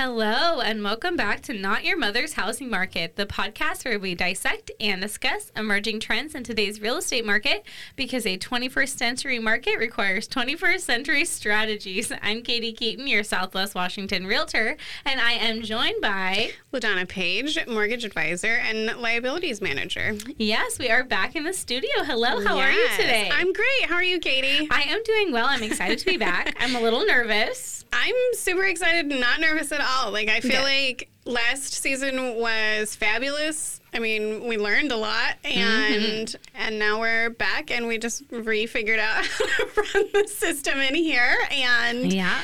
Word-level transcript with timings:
Hello, 0.00 0.60
and 0.60 0.84
welcome 0.84 1.16
back 1.16 1.40
to 1.42 1.52
Not 1.52 1.82
Your 1.82 1.98
Mother's 1.98 2.34
Housing 2.34 2.70
Market, 2.70 3.16
the 3.16 3.26
podcast 3.26 3.84
where 3.84 3.98
we 3.98 4.14
dissect 4.14 4.70
and 4.78 5.02
discuss 5.02 5.50
emerging 5.56 5.98
trends 5.98 6.36
in 6.36 6.44
today's 6.44 6.80
real 6.80 6.98
estate 6.98 7.26
market 7.26 7.66
because 7.96 8.24
a 8.24 8.38
21st 8.38 8.96
century 8.96 9.40
market 9.40 9.76
requires 9.76 10.28
21st 10.28 10.80
century 10.82 11.24
strategies. 11.24 12.12
I'm 12.22 12.44
Katie 12.44 12.72
Keaton, 12.72 13.08
your 13.08 13.24
Southwest 13.24 13.74
Washington 13.74 14.24
realtor, 14.24 14.76
and 15.04 15.20
I 15.20 15.32
am 15.32 15.62
joined 15.62 16.00
by 16.00 16.52
LaDonna 16.72 17.08
Page, 17.08 17.58
mortgage 17.66 18.04
advisor 18.04 18.54
and 18.54 18.96
liabilities 19.00 19.60
manager. 19.60 20.16
Yes, 20.36 20.78
we 20.78 20.90
are 20.90 21.02
back 21.02 21.34
in 21.34 21.42
the 21.42 21.52
studio. 21.52 21.90
Hello, 22.04 22.40
how 22.44 22.56
yes, 22.56 22.68
are 22.68 22.72
you 22.72 22.88
today? 23.02 23.30
I'm 23.32 23.52
great. 23.52 23.88
How 23.88 23.96
are 23.96 24.04
you, 24.04 24.20
Katie? 24.20 24.68
I 24.70 24.82
am 24.82 25.02
doing 25.02 25.32
well. 25.32 25.46
I'm 25.48 25.64
excited 25.64 25.98
to 25.98 26.04
be 26.04 26.18
back. 26.18 26.54
I'm 26.60 26.76
a 26.76 26.80
little 26.80 27.04
nervous. 27.04 27.84
I'm 27.92 28.14
super 28.34 28.64
excited, 28.64 29.06
not 29.08 29.40
nervous 29.40 29.72
at 29.72 29.80
all. 29.80 29.87
Like 30.10 30.28
I 30.28 30.40
feel 30.40 30.62
like 30.62 31.10
last 31.24 31.74
season 31.74 32.36
was 32.36 32.96
fabulous. 32.96 33.80
I 33.92 33.98
mean, 33.98 34.46
we 34.46 34.58
learned 34.58 34.92
a 34.92 34.96
lot, 34.96 35.36
and 35.44 36.28
mm-hmm. 36.28 36.62
and 36.62 36.78
now 36.78 37.00
we're 37.00 37.30
back, 37.30 37.70
and 37.70 37.86
we 37.86 37.98
just 37.98 38.28
refigured 38.30 38.98
out 38.98 39.24
how 39.26 39.44
to 39.46 39.68
run 39.76 40.08
the 40.12 40.28
system 40.28 40.78
in 40.78 40.94
here, 40.94 41.38
and 41.50 42.12
yeah, 42.12 42.40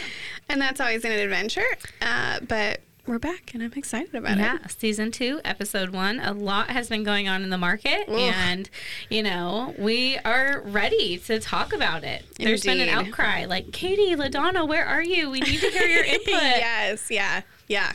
and 0.49 0.61
that's 0.61 0.81
always 0.81 1.05
an 1.05 1.13
adventure. 1.13 1.63
Uh, 2.01 2.41
but 2.49 2.81
we're 3.07 3.19
back 3.19 3.53
and 3.53 3.63
I'm 3.63 3.73
excited 3.75 4.15
about 4.15 4.39
yeah, 4.39 4.55
it. 4.55 4.61
Yeah, 4.63 4.67
season 4.69 5.11
two, 5.11 5.41
episode 5.45 5.91
one. 5.91 6.21
A 6.21 6.33
lot 6.33 6.71
has 6.71 6.89
been 6.89 7.05
going 7.05 7.29
on 7.29 7.43
in 7.43 7.51
the 7.51 7.59
market, 7.59 8.09
Oof. 8.09 8.19
and 8.19 8.71
you 9.11 9.23
know 9.23 9.75
we 9.79 10.19
are 10.19 10.63
ready 10.65 11.19
to 11.19 11.39
talk 11.41 11.73
about 11.73 12.05
it. 12.05 12.23
Indeed. 12.23 12.47
There's 12.47 12.63
been 12.65 12.81
an 12.81 12.89
outcry, 12.89 13.45
like 13.45 13.73
Katie, 13.73 14.15
Ladonna, 14.17 14.67
where 14.67 14.87
are 14.87 15.03
you? 15.03 15.31
We 15.31 15.41
need 15.41 15.61
to 15.61 15.71
hear 15.71 15.87
your 15.87 16.05
input. 16.05 16.27
yes, 16.27 17.11
yeah, 17.11 17.43
yeah. 17.69 17.93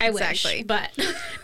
I 0.00 0.08
exactly. 0.08 0.58
wish, 0.58 0.64
but 0.66 0.90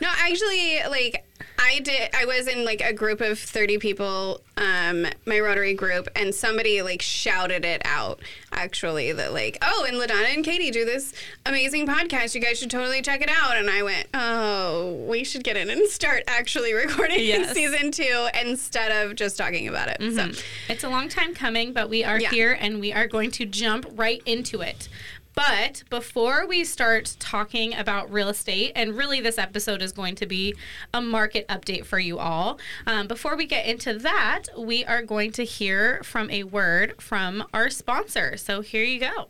no, 0.00 0.08
actually, 0.08 0.80
like 0.89 1.24
I 1.62 1.80
did. 1.80 2.11
I 2.14 2.25
was 2.25 2.48
in 2.48 2.64
like 2.64 2.80
a 2.80 2.92
group 2.92 3.20
of 3.20 3.39
thirty 3.39 3.78
people, 3.78 4.41
um, 4.56 5.06
my 5.27 5.39
Rotary 5.41 5.75
group, 5.75 6.08
and 6.17 6.34
somebody 6.34 6.83
like 6.83 7.02
shouted 7.02 7.64
it 7.64 7.83
out. 7.84 8.20
Actually, 8.52 9.12
that 9.12 9.33
like, 9.33 9.58
oh, 9.62 9.86
and 9.86 9.97
Ladonna 9.97 10.34
and 10.34 10.44
Katie 10.44 10.70
do 10.70 10.84
this 10.84 11.12
amazing 11.47 11.86
podcast. 11.86 12.34
You 12.34 12.41
guys 12.41 12.58
should 12.58 12.70
totally 12.70 13.02
check 13.02 13.22
it 13.22 13.30
out. 13.30 13.56
And 13.56 13.70
I 13.70 13.83
went, 13.83 14.08
oh, 14.12 15.05
we 15.08 15.25
should 15.25 15.44
get 15.44 15.56
in 15.56 15.70
and 15.70 15.89
start 15.89 16.25
actually 16.27 16.72
recording 16.72 17.20
yes. 17.20 17.55
season 17.55 17.91
two 17.92 18.28
instead 18.41 18.91
of 18.91 19.14
just 19.17 19.36
talking 19.36 19.69
about 19.69 19.89
it. 19.89 19.98
Mm-hmm. 20.00 20.33
So 20.33 20.42
it's 20.69 20.84
a 20.84 20.89
long 20.89 21.08
time 21.08 21.34
coming, 21.34 21.72
but 21.72 21.89
we 21.89 22.05
are 22.05 22.20
yeah. 22.20 22.30
here 22.30 22.56
and 22.58 22.80
we 22.80 22.92
are 22.92 23.06
going 23.06 23.30
to 23.33 23.47
jump 23.47 23.86
right 23.92 24.22
into 24.27 24.61
it. 24.61 24.89
But 25.34 25.84
before 25.91 26.47
we 26.47 26.64
start 26.64 27.17
talking 27.19 27.75
about 27.75 28.12
real 28.12 28.28
estate, 28.28 28.73
and 28.75 28.97
really 28.97 29.20
this 29.20 29.39
episode 29.39 29.83
is 29.83 29.92
going 29.92 30.17
to 30.17 30.27
be 30.27 30.55
a 30.92 31.00
market 31.00 31.47
update 31.48 31.84
for 31.84 31.98
you 31.98 32.19
all, 32.19 32.59
um, 32.86 33.06
before 33.06 33.36
we 33.36 33.47
get 33.47 33.67
into 33.67 33.98
that, 33.98 34.47
we 34.58 34.84
are 34.84 35.03
going 35.03 35.33
to 35.33 35.45
hear 35.45 36.03
from 36.03 36.31
a 36.31 36.45
word 36.45 37.01
from 37.01 37.45
our 37.55 37.70
sponsor. 37.70 38.36
So 38.36 38.61
here 38.61 38.84
you 38.84 39.01
go. 39.01 39.28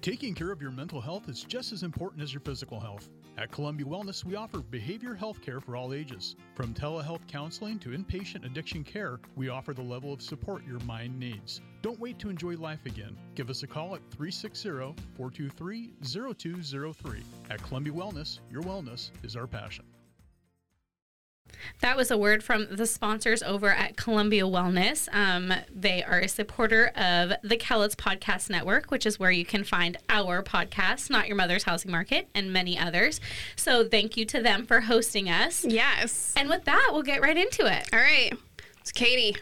Taking 0.00 0.34
care 0.34 0.50
of 0.50 0.60
your 0.60 0.70
mental 0.70 1.00
health 1.00 1.28
is 1.28 1.44
just 1.44 1.72
as 1.72 1.82
important 1.82 2.22
as 2.22 2.32
your 2.32 2.40
physical 2.40 2.80
health. 2.80 3.08
At 3.36 3.50
Columbia 3.50 3.84
Wellness, 3.84 4.24
we 4.24 4.36
offer 4.36 4.58
behavior 4.58 5.12
health 5.12 5.42
care 5.42 5.60
for 5.60 5.74
all 5.74 5.92
ages. 5.92 6.36
From 6.54 6.72
telehealth 6.72 7.26
counseling 7.26 7.80
to 7.80 7.88
inpatient 7.88 8.44
addiction 8.44 8.84
care, 8.84 9.18
we 9.34 9.48
offer 9.48 9.74
the 9.74 9.82
level 9.82 10.12
of 10.12 10.22
support 10.22 10.64
your 10.64 10.78
mind 10.80 11.18
needs. 11.18 11.60
Don't 11.82 11.98
wait 11.98 12.20
to 12.20 12.30
enjoy 12.30 12.56
life 12.56 12.86
again. 12.86 13.16
Give 13.34 13.50
us 13.50 13.64
a 13.64 13.66
call 13.66 13.96
at 13.96 14.02
360 14.12 14.70
423 15.16 15.94
0203. 16.02 17.22
At 17.50 17.62
Columbia 17.62 17.92
Wellness, 17.92 18.38
your 18.50 18.62
wellness 18.62 19.10
is 19.24 19.34
our 19.34 19.48
passion. 19.48 19.84
That 21.80 21.96
was 21.96 22.10
a 22.10 22.18
word 22.18 22.42
from 22.42 22.68
the 22.70 22.86
sponsors 22.86 23.42
over 23.42 23.70
at 23.70 23.96
Columbia 23.96 24.44
Wellness. 24.44 25.08
Um, 25.14 25.52
they 25.74 26.02
are 26.02 26.20
a 26.20 26.28
supporter 26.28 26.86
of 26.96 27.32
the 27.42 27.56
Cowlitz 27.56 27.94
Podcast 27.94 28.50
Network, 28.50 28.90
which 28.90 29.06
is 29.06 29.18
where 29.18 29.30
you 29.30 29.44
can 29.44 29.64
find 29.64 29.96
our 30.08 30.42
podcast, 30.42 31.10
Not 31.10 31.28
Your 31.28 31.36
Mother's 31.36 31.64
Housing 31.64 31.90
Market, 31.90 32.28
and 32.34 32.52
many 32.52 32.78
others. 32.78 33.20
So 33.56 33.86
thank 33.86 34.16
you 34.16 34.24
to 34.26 34.42
them 34.42 34.66
for 34.66 34.80
hosting 34.80 35.28
us. 35.28 35.64
Yes. 35.64 36.32
And 36.36 36.48
with 36.48 36.64
that, 36.64 36.90
we'll 36.92 37.02
get 37.02 37.22
right 37.22 37.36
into 37.36 37.66
it. 37.66 37.88
All 37.92 37.98
right. 37.98 38.32
It's 38.80 38.92
Katie 38.92 39.36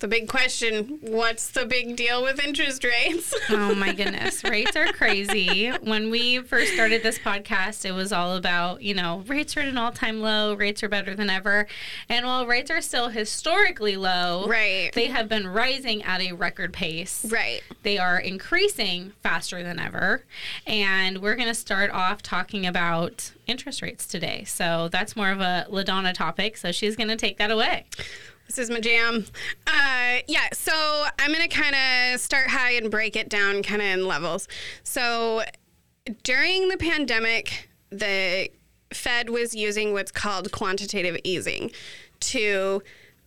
the 0.00 0.08
big 0.08 0.28
question 0.28 0.98
what's 1.02 1.50
the 1.50 1.64
big 1.64 1.96
deal 1.96 2.22
with 2.22 2.42
interest 2.42 2.84
rates? 2.84 3.34
oh 3.50 3.74
my 3.74 3.92
goodness. 3.92 4.42
Rates 4.44 4.76
are 4.76 4.92
crazy. 4.92 5.68
When 5.68 6.10
we 6.10 6.40
first 6.40 6.74
started 6.74 7.02
this 7.02 7.18
podcast, 7.18 7.84
it 7.84 7.92
was 7.92 8.12
all 8.12 8.36
about, 8.36 8.82
you 8.82 8.94
know, 8.94 9.22
rates 9.26 9.56
are 9.56 9.60
at 9.60 9.68
an 9.68 9.78
all 9.78 9.92
time 9.92 10.20
low, 10.20 10.54
rates 10.54 10.82
are 10.82 10.88
better 10.88 11.14
than 11.14 11.30
ever. 11.30 11.66
And 12.08 12.26
while 12.26 12.46
rates 12.46 12.70
are 12.70 12.80
still 12.80 13.08
historically 13.08 13.96
low, 13.96 14.46
right. 14.46 14.90
they 14.94 15.06
have 15.06 15.28
been 15.28 15.46
rising 15.46 16.02
at 16.02 16.20
a 16.20 16.32
record 16.32 16.72
pace. 16.72 17.24
Right. 17.28 17.62
They 17.82 17.98
are 17.98 18.18
increasing 18.18 19.12
faster 19.22 19.62
than 19.62 19.78
ever. 19.78 20.24
And 20.66 21.22
we're 21.22 21.36
going 21.36 21.48
to 21.48 21.54
start 21.54 21.90
off 21.90 22.20
talking 22.20 22.66
about 22.66 23.32
interest 23.46 23.80
rates 23.80 24.06
today. 24.06 24.44
So 24.44 24.88
that's 24.90 25.16
more 25.16 25.30
of 25.30 25.40
a 25.40 25.66
LaDonna 25.70 26.14
topic. 26.14 26.56
So 26.56 26.72
she's 26.72 26.96
going 26.96 27.08
to 27.08 27.16
take 27.16 27.38
that 27.38 27.50
away. 27.50 27.86
This 28.46 28.58
is 28.58 28.70
my 28.70 28.80
jam. 28.80 29.24
Uh, 29.74 30.18
yeah, 30.28 30.46
so 30.52 30.72
I'm 31.18 31.32
going 31.32 31.48
to 31.48 31.48
kind 31.48 31.74
of 31.74 32.20
start 32.20 32.48
high 32.48 32.72
and 32.72 32.92
break 32.92 33.16
it 33.16 33.28
down 33.28 33.64
kind 33.64 33.82
of 33.82 33.88
in 33.88 34.06
levels. 34.06 34.46
So 34.84 35.42
during 36.22 36.68
the 36.68 36.76
pandemic, 36.76 37.68
the 37.90 38.50
Fed 38.92 39.30
was 39.30 39.52
using 39.52 39.92
what's 39.92 40.12
called 40.12 40.52
quantitative 40.52 41.18
easing 41.24 41.72
to 42.20 42.82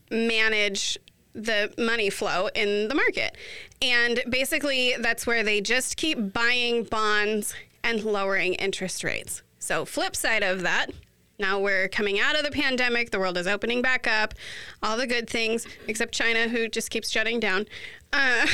manage 0.09 0.97
the 1.33 1.73
money 1.77 2.09
flow 2.09 2.47
in 2.55 2.87
the 2.87 2.95
market. 2.95 3.35
And 3.81 4.23
basically, 4.29 4.95
that's 4.97 5.27
where 5.27 5.43
they 5.43 5.59
just 5.59 5.97
keep 5.97 6.31
buying 6.31 6.85
bonds 6.85 7.55
and 7.83 8.03
lowering 8.05 8.53
interest 8.53 9.03
rates. 9.03 9.41
So, 9.59 9.83
flip 9.83 10.15
side 10.15 10.43
of 10.43 10.61
that, 10.61 10.91
now 11.39 11.59
we're 11.59 11.87
coming 11.87 12.19
out 12.19 12.37
of 12.37 12.43
the 12.43 12.51
pandemic. 12.51 13.11
The 13.11 13.19
world 13.19 13.37
is 13.37 13.45
opening 13.45 13.81
back 13.81 14.07
up. 14.07 14.33
All 14.81 14.97
the 14.97 15.05
good 15.05 15.29
things, 15.29 15.67
except 15.87 16.13
China, 16.13 16.47
who 16.47 16.67
just 16.67 16.89
keeps 16.89 17.09
shutting 17.09 17.39
down. 17.39 17.67
Um, 18.11 18.47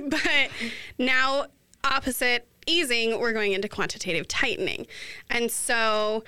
but 0.08 0.48
now, 0.98 1.46
opposite 1.84 2.46
easing, 2.66 3.18
we're 3.20 3.32
going 3.32 3.52
into 3.52 3.68
quantitative 3.68 4.28
tightening. 4.28 4.86
And 5.28 5.50
so 5.50 6.24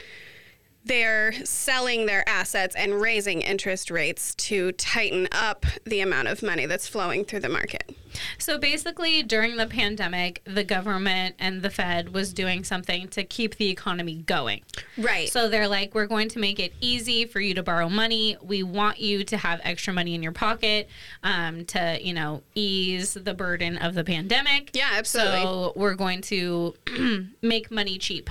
they're 0.85 1.33
selling 1.45 2.05
their 2.05 2.29
assets 2.29 2.77
and 2.77 3.01
raising 3.01 3.41
interest 3.41 3.91
rates 3.91 4.35
to 4.35 4.73
tighten 4.73 5.29
up 5.33 5.65
the 5.85 6.01
amount 6.01 6.29
of 6.29 6.43
money 6.43 6.67
that's 6.67 6.87
flowing 6.87 7.25
through 7.25 7.41
the 7.41 7.49
market. 7.49 7.97
So 8.39 8.59
basically, 8.59 9.23
during 9.23 9.57
the 9.57 9.67
pandemic, 9.67 10.43
the 10.45 10.65
government 10.65 11.35
and 11.39 11.63
the 11.63 11.71
Fed 11.71 12.13
was 12.13 12.33
doing 12.33 12.65
something 12.65 13.09
to 13.09 13.25
keep 13.25 13.57
the 13.57 13.71
economy 13.71 14.23
going. 14.27 14.63
Right. 14.97 15.29
So 15.29 15.49
they're 15.49 15.69
like, 15.69 15.95
we're 15.95 16.07
going 16.07 16.29
to 16.31 16.39
make 16.39 16.59
it 16.59 16.73
easy 16.81 17.25
for 17.25 17.41
you 17.41 17.55
to 17.55 17.63
borrow 17.63 17.89
money. 17.89 18.37
We 18.43 18.63
want 18.63 19.01
you 19.01 19.25
to 19.25 19.37
have 19.37 19.61
extra 19.65 19.93
money 19.93 20.15
in 20.15 20.23
your 20.23 20.33
pocket 20.33 20.89
um, 21.23 21.65
to, 21.67 21.99
you 22.01 22.13
know, 22.13 22.43
ease 22.55 23.15
the 23.15 23.35
burden 23.35 23.79
of 23.79 23.95
the 23.95 24.05
pandemic. 24.05 24.71
Yeah, 24.75 24.91
absolutely. 24.93 25.43
So 25.43 25.73
we're 25.77 25.95
going 25.95 26.21
to 26.23 26.75
make 27.43 27.71
money 27.71 27.99
cheap. 27.99 28.31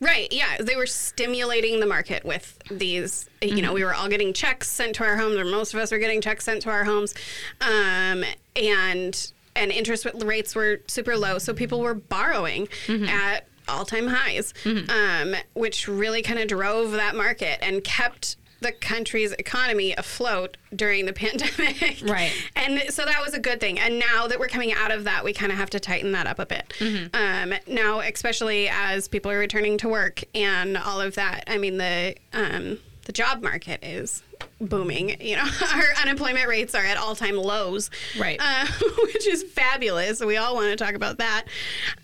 Right. 0.00 0.32
Yeah. 0.32 0.56
They 0.60 0.76
were 0.76 0.86
stimulating 0.86 1.80
the 1.80 1.86
market 1.86 2.24
with 2.24 2.58
these. 2.70 3.28
You 3.42 3.48
mm-hmm. 3.48 3.60
know, 3.60 3.72
we 3.72 3.84
were 3.84 3.94
all 3.94 4.08
getting 4.08 4.32
checks 4.32 4.68
sent 4.68 4.96
to 4.96 5.04
our 5.04 5.16
homes, 5.16 5.36
or 5.36 5.44
most 5.44 5.74
of 5.74 5.80
us 5.80 5.92
were 5.92 5.98
getting 5.98 6.20
checks 6.20 6.44
sent 6.44 6.62
to 6.62 6.70
our 6.70 6.84
homes, 6.84 7.14
um, 7.60 8.24
and 8.58 9.32
and 9.56 9.72
interest 9.72 10.06
rates 10.22 10.54
were 10.54 10.80
super 10.86 11.16
low, 11.16 11.38
so 11.38 11.52
people 11.52 11.80
were 11.80 11.94
borrowing 11.94 12.68
mm-hmm. 12.86 13.04
at 13.04 13.46
all 13.66 13.84
time 13.84 14.06
highs, 14.06 14.54
mm-hmm. 14.64 14.88
um, 14.90 15.40
which 15.54 15.88
really 15.88 16.22
kind 16.22 16.38
of 16.38 16.48
drove 16.48 16.92
that 16.92 17.14
market 17.14 17.58
and 17.62 17.82
kept 17.84 18.36
the 18.60 18.72
country's 18.72 19.32
economy 19.32 19.94
afloat 19.96 20.56
during 20.74 21.06
the 21.06 21.12
pandemic. 21.14 22.00
Right. 22.02 22.32
And 22.56 22.92
so 22.92 23.04
that 23.04 23.20
was 23.24 23.34
a 23.34 23.38
good 23.38 23.60
thing. 23.60 23.78
And 23.78 23.98
now 23.98 24.26
that 24.26 24.38
we're 24.38 24.48
coming 24.48 24.72
out 24.72 24.90
of 24.90 25.04
that, 25.04 25.24
we 25.24 25.32
kind 25.32 25.52
of 25.52 25.58
have 25.58 25.70
to 25.70 25.80
tighten 25.80 26.12
that 26.12 26.26
up 26.26 26.38
a 26.38 26.46
bit. 26.46 26.72
Mm-hmm. 26.78 27.14
Um, 27.14 27.58
now, 27.66 28.00
especially 28.00 28.68
as 28.68 29.06
people 29.06 29.30
are 29.30 29.38
returning 29.38 29.78
to 29.78 29.88
work 29.88 30.24
and 30.34 30.76
all 30.76 31.00
of 31.00 31.14
that, 31.14 31.44
I 31.46 31.58
mean, 31.58 31.78
the, 31.78 32.16
um, 32.32 32.78
the 33.08 33.12
job 33.12 33.42
market 33.42 33.82
is 33.82 34.22
booming. 34.60 35.20
You 35.20 35.36
know, 35.36 35.48
our 35.74 35.84
unemployment 36.02 36.46
rates 36.46 36.74
are 36.74 36.84
at 36.84 36.98
all 36.98 37.16
time 37.16 37.36
lows. 37.36 37.90
Right. 38.18 38.38
Uh, 38.38 38.66
which 39.02 39.26
is 39.26 39.42
fabulous. 39.42 40.20
We 40.20 40.36
all 40.36 40.54
want 40.54 40.78
to 40.78 40.84
talk 40.84 40.94
about 40.94 41.18
that. 41.18 41.46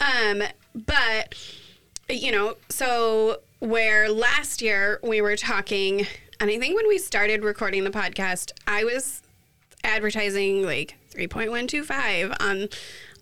Um, 0.01 0.43
but, 0.75 1.35
you 2.09 2.33
know, 2.33 2.57
so 2.71 3.41
where 3.61 4.11
last 4.11 4.63
year 4.63 4.99
we 5.03 5.21
were 5.21 5.37
talking 5.37 6.07
and 6.41 6.51
I 6.51 6.59
think 6.59 6.75
when 6.75 6.89
we 6.89 6.99
started 6.99 7.45
recording 7.45 7.85
the 7.85 7.91
podcast, 7.91 8.53
I 8.67 8.85
was 8.85 9.23
advertising 9.85 10.65
like 10.65 10.97
3.125 11.15 12.37
on 12.41 12.69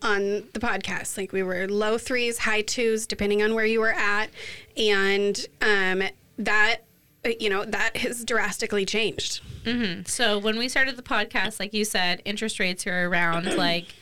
on 0.02 0.48
the 0.52 0.58
podcast. 0.60 1.16
Like 1.16 1.32
we 1.32 1.42
were 1.42 1.68
low 1.68 1.98
threes, 1.98 2.38
high 2.38 2.62
twos, 2.62 3.06
depending 3.06 3.42
on 3.42 3.54
where 3.54 3.66
you 3.66 3.80
were 3.80 3.92
at, 3.92 4.30
and 4.76 5.46
um, 5.60 6.02
that 6.38 6.78
you 7.24 7.48
know 7.48 7.64
that 7.64 7.96
has 7.98 8.24
drastically 8.24 8.84
changed. 8.84 9.42
Mm-hmm. 9.64 10.02
So 10.06 10.38
when 10.38 10.58
we 10.58 10.68
started 10.68 10.96
the 10.96 11.02
podcast, 11.02 11.60
like 11.60 11.72
you 11.72 11.84
said, 11.84 12.22
interest 12.24 12.58
rates 12.58 12.86
are 12.86 13.08
around 13.08 13.44
like 13.56 13.94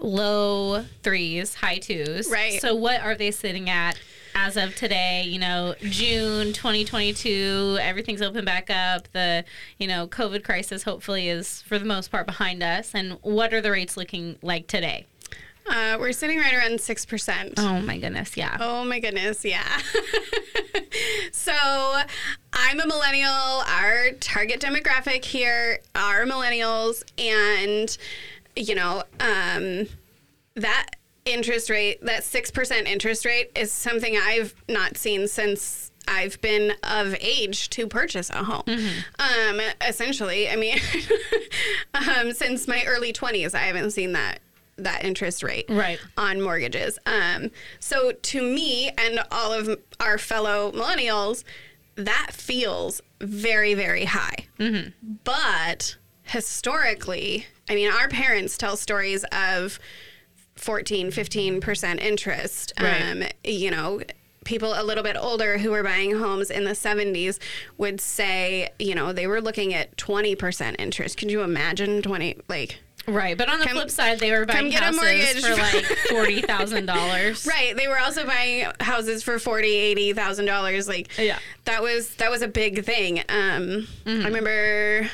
low 0.00 0.84
threes, 1.02 1.56
high 1.56 1.78
twos. 1.78 2.30
Right. 2.30 2.60
So 2.60 2.74
what 2.74 3.00
are 3.00 3.14
they 3.14 3.30
sitting 3.30 3.68
at 3.68 3.98
as 4.34 4.56
of 4.56 4.76
today? 4.76 5.24
You 5.26 5.40
know, 5.40 5.74
June 5.80 6.52
2022, 6.52 7.78
everything's 7.80 8.22
open 8.22 8.44
back 8.44 8.70
up. 8.70 9.08
The 9.12 9.44
you 9.78 9.88
know 9.88 10.06
COVID 10.06 10.44
crisis 10.44 10.84
hopefully 10.84 11.28
is 11.28 11.62
for 11.62 11.78
the 11.78 11.86
most 11.86 12.10
part 12.10 12.26
behind 12.26 12.62
us. 12.62 12.94
And 12.94 13.18
what 13.22 13.52
are 13.52 13.60
the 13.60 13.72
rates 13.72 13.96
looking 13.96 14.38
like 14.42 14.68
today? 14.68 15.06
Uh, 15.70 15.96
we're 15.98 16.12
sitting 16.12 16.38
right 16.38 16.54
around 16.54 16.80
six 16.80 17.04
percent. 17.04 17.54
Oh 17.58 17.80
my 17.80 17.98
goodness, 17.98 18.36
yeah. 18.36 18.56
Oh 18.60 18.84
my 18.84 19.00
goodness, 19.00 19.44
yeah. 19.44 19.80
so 21.32 21.52
I'm 22.52 22.80
a 22.80 22.86
millennial. 22.86 23.30
Our 23.30 24.12
target 24.20 24.60
demographic 24.60 25.24
here 25.24 25.80
are 25.94 26.24
millennials, 26.24 27.04
and 27.18 27.96
you 28.56 28.74
know 28.74 29.02
um, 29.20 29.86
that 30.54 30.90
interest 31.24 31.70
rate, 31.70 32.04
that 32.04 32.24
six 32.24 32.50
percent 32.50 32.88
interest 32.88 33.24
rate, 33.24 33.50
is 33.54 33.70
something 33.70 34.16
I've 34.16 34.54
not 34.68 34.96
seen 34.96 35.28
since 35.28 35.92
I've 36.08 36.40
been 36.40 36.72
of 36.82 37.14
age 37.20 37.68
to 37.70 37.86
purchase 37.86 38.30
a 38.30 38.42
home. 38.42 38.62
Um, 39.18 39.60
essentially, 39.86 40.48
I 40.48 40.56
mean, 40.56 40.78
um, 41.94 42.32
since 42.32 42.66
my 42.66 42.82
early 42.86 43.12
20s, 43.12 43.54
I 43.54 43.58
haven't 43.58 43.90
seen 43.90 44.12
that 44.12 44.40
that 44.78 45.04
interest 45.04 45.42
rate 45.42 45.66
Right. 45.68 45.98
on 46.16 46.40
mortgages. 46.40 46.98
Um, 47.06 47.50
so 47.80 48.12
to 48.12 48.42
me 48.42 48.90
and 48.96 49.20
all 49.30 49.52
of 49.52 49.78
our 50.00 50.18
fellow 50.18 50.72
millennials, 50.72 51.44
that 51.96 52.28
feels 52.32 53.00
very, 53.20 53.74
very 53.74 54.04
high. 54.04 54.46
But 55.24 55.96
historically, 56.22 57.46
I 57.68 57.74
mean, 57.74 57.90
our 57.90 58.08
parents 58.08 58.56
tell 58.56 58.76
stories 58.76 59.24
of 59.32 59.78
14, 60.56 61.10
15% 61.10 62.00
interest. 62.00 62.72
Right. 62.80 63.02
Um, 63.02 63.24
you 63.44 63.70
know, 63.70 64.00
people 64.44 64.72
a 64.74 64.82
little 64.82 65.04
bit 65.04 65.16
older 65.18 65.58
who 65.58 65.70
were 65.70 65.82
buying 65.82 66.16
homes 66.18 66.50
in 66.50 66.64
the 66.64 66.70
70s 66.72 67.38
would 67.76 68.00
say, 68.00 68.70
you 68.78 68.94
know, 68.94 69.12
they 69.12 69.26
were 69.26 69.40
looking 69.40 69.74
at 69.74 69.96
20% 69.96 70.76
interest. 70.78 71.18
Could 71.18 71.30
you 71.30 71.42
imagine 71.42 72.00
20 72.02 72.38
like 72.48 72.78
Right, 73.08 73.36
but 73.38 73.48
on 73.48 73.58
the 73.58 73.64
Come- 73.66 73.76
flip 73.76 73.90
side, 73.90 74.20
they 74.20 74.30
were 74.30 74.44
buying 74.44 74.70
houses 74.70 75.44
for 75.46 75.54
like 75.56 75.84
forty 76.10 76.42
thousand 76.42 76.86
dollars. 76.86 77.46
Right. 77.46 77.74
They 77.76 77.88
were 77.88 77.98
also 77.98 78.26
buying 78.26 78.66
houses 78.80 79.22
for 79.22 79.38
forty, 79.38 79.74
eighty 79.74 80.12
thousand 80.12 80.44
dollars. 80.44 80.86
Like 80.88 81.16
Yeah. 81.18 81.38
that 81.64 81.82
was 81.82 82.14
that 82.16 82.30
was 82.30 82.42
a 82.42 82.48
big 82.48 82.84
thing. 82.84 83.20
Um, 83.28 83.86
I 84.06 84.24
remember 84.26 85.08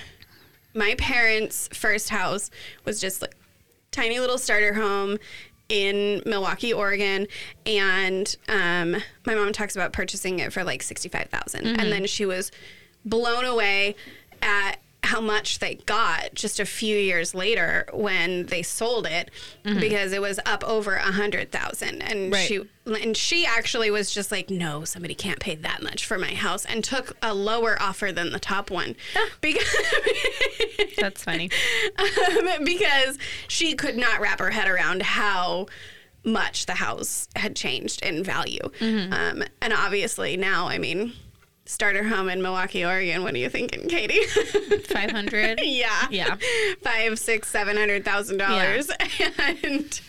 my 0.74 0.94
parents' 0.98 1.68
first 1.72 2.08
house 2.10 2.50
was 2.84 3.00
just 3.00 3.22
like 3.22 3.36
tiny 3.92 4.18
little 4.18 4.38
starter 4.38 4.74
home 4.74 5.18
in 5.68 6.20
Milwaukie, 6.26 6.76
Oregon, 6.76 7.26
and 7.64 8.36
um, 8.48 8.96
my 9.24 9.34
mom 9.34 9.52
talks 9.52 9.76
about 9.76 9.92
purchasing 9.92 10.40
it 10.40 10.52
for 10.52 10.64
like 10.64 10.82
sixty 10.82 11.08
five 11.08 11.28
and 11.54 11.78
then 11.92 12.06
she 12.06 12.26
was 12.26 12.50
blown 13.04 13.44
away 13.44 13.94
at 14.42 14.78
how 15.04 15.20
much 15.20 15.58
they 15.60 15.76
got 15.86 16.34
just 16.34 16.58
a 16.58 16.64
few 16.66 16.96
years 16.96 17.34
later 17.34 17.86
when 17.92 18.46
they 18.46 18.62
sold 18.62 19.06
it 19.06 19.30
because 19.62 20.12
it 20.12 20.20
was 20.20 20.40
up 20.46 20.64
over 20.64 20.94
a 20.94 21.12
hundred 21.12 21.52
thousand 21.52 22.02
and 22.02 22.32
Right. 22.32 22.46
she 22.46 22.60
and 22.86 23.16
she 23.16 23.46
actually 23.46 23.90
was 23.90 24.12
just 24.12 24.30
like 24.32 24.50
no 24.50 24.84
somebody 24.84 25.14
can't 25.14 25.40
pay 25.40 25.54
that 25.56 25.82
much 25.82 26.04
for 26.06 26.18
my 26.18 26.34
house 26.34 26.64
and 26.64 26.82
took 26.84 27.16
a 27.22 27.32
lower 27.34 27.80
offer 27.80 28.12
than 28.12 28.30
the 28.32 28.38
top 28.40 28.70
one 28.70 28.96
because 29.40 29.64
That's 30.98 31.22
funny. 31.24 31.50
um, 31.98 32.64
because 32.64 33.18
she 33.48 33.74
could 33.74 33.96
not 33.96 34.20
wrap 34.20 34.38
her 34.38 34.50
head 34.50 34.68
around 34.68 35.02
how 35.02 35.66
much 36.24 36.66
the 36.66 36.74
house 36.74 37.28
had 37.36 37.54
changed 37.54 38.02
in 38.02 38.24
value. 38.24 38.62
Um, 38.80 39.44
and 39.60 39.72
obviously 39.74 40.38
now, 40.38 40.66
I 40.68 40.78
mean, 40.78 41.12
starter 41.66 42.04
home 42.04 42.28
in 42.28 42.40
Milwaukie, 42.40 42.86
Oregon. 42.86 43.22
What 43.22 43.34
are 43.34 43.38
you 43.38 43.48
thinking, 43.48 43.88
Katie? 43.88 44.22
Five 44.88 45.10
hundred. 45.10 45.60
yeah, 45.62 46.06
Yeah. 46.10 46.36
five, 46.82 47.18
six, 47.18 47.48
seven 47.48 47.76
hundred 47.76 48.04
thousand 48.04 48.38
dollars. 48.38 48.90
And 49.62 50.00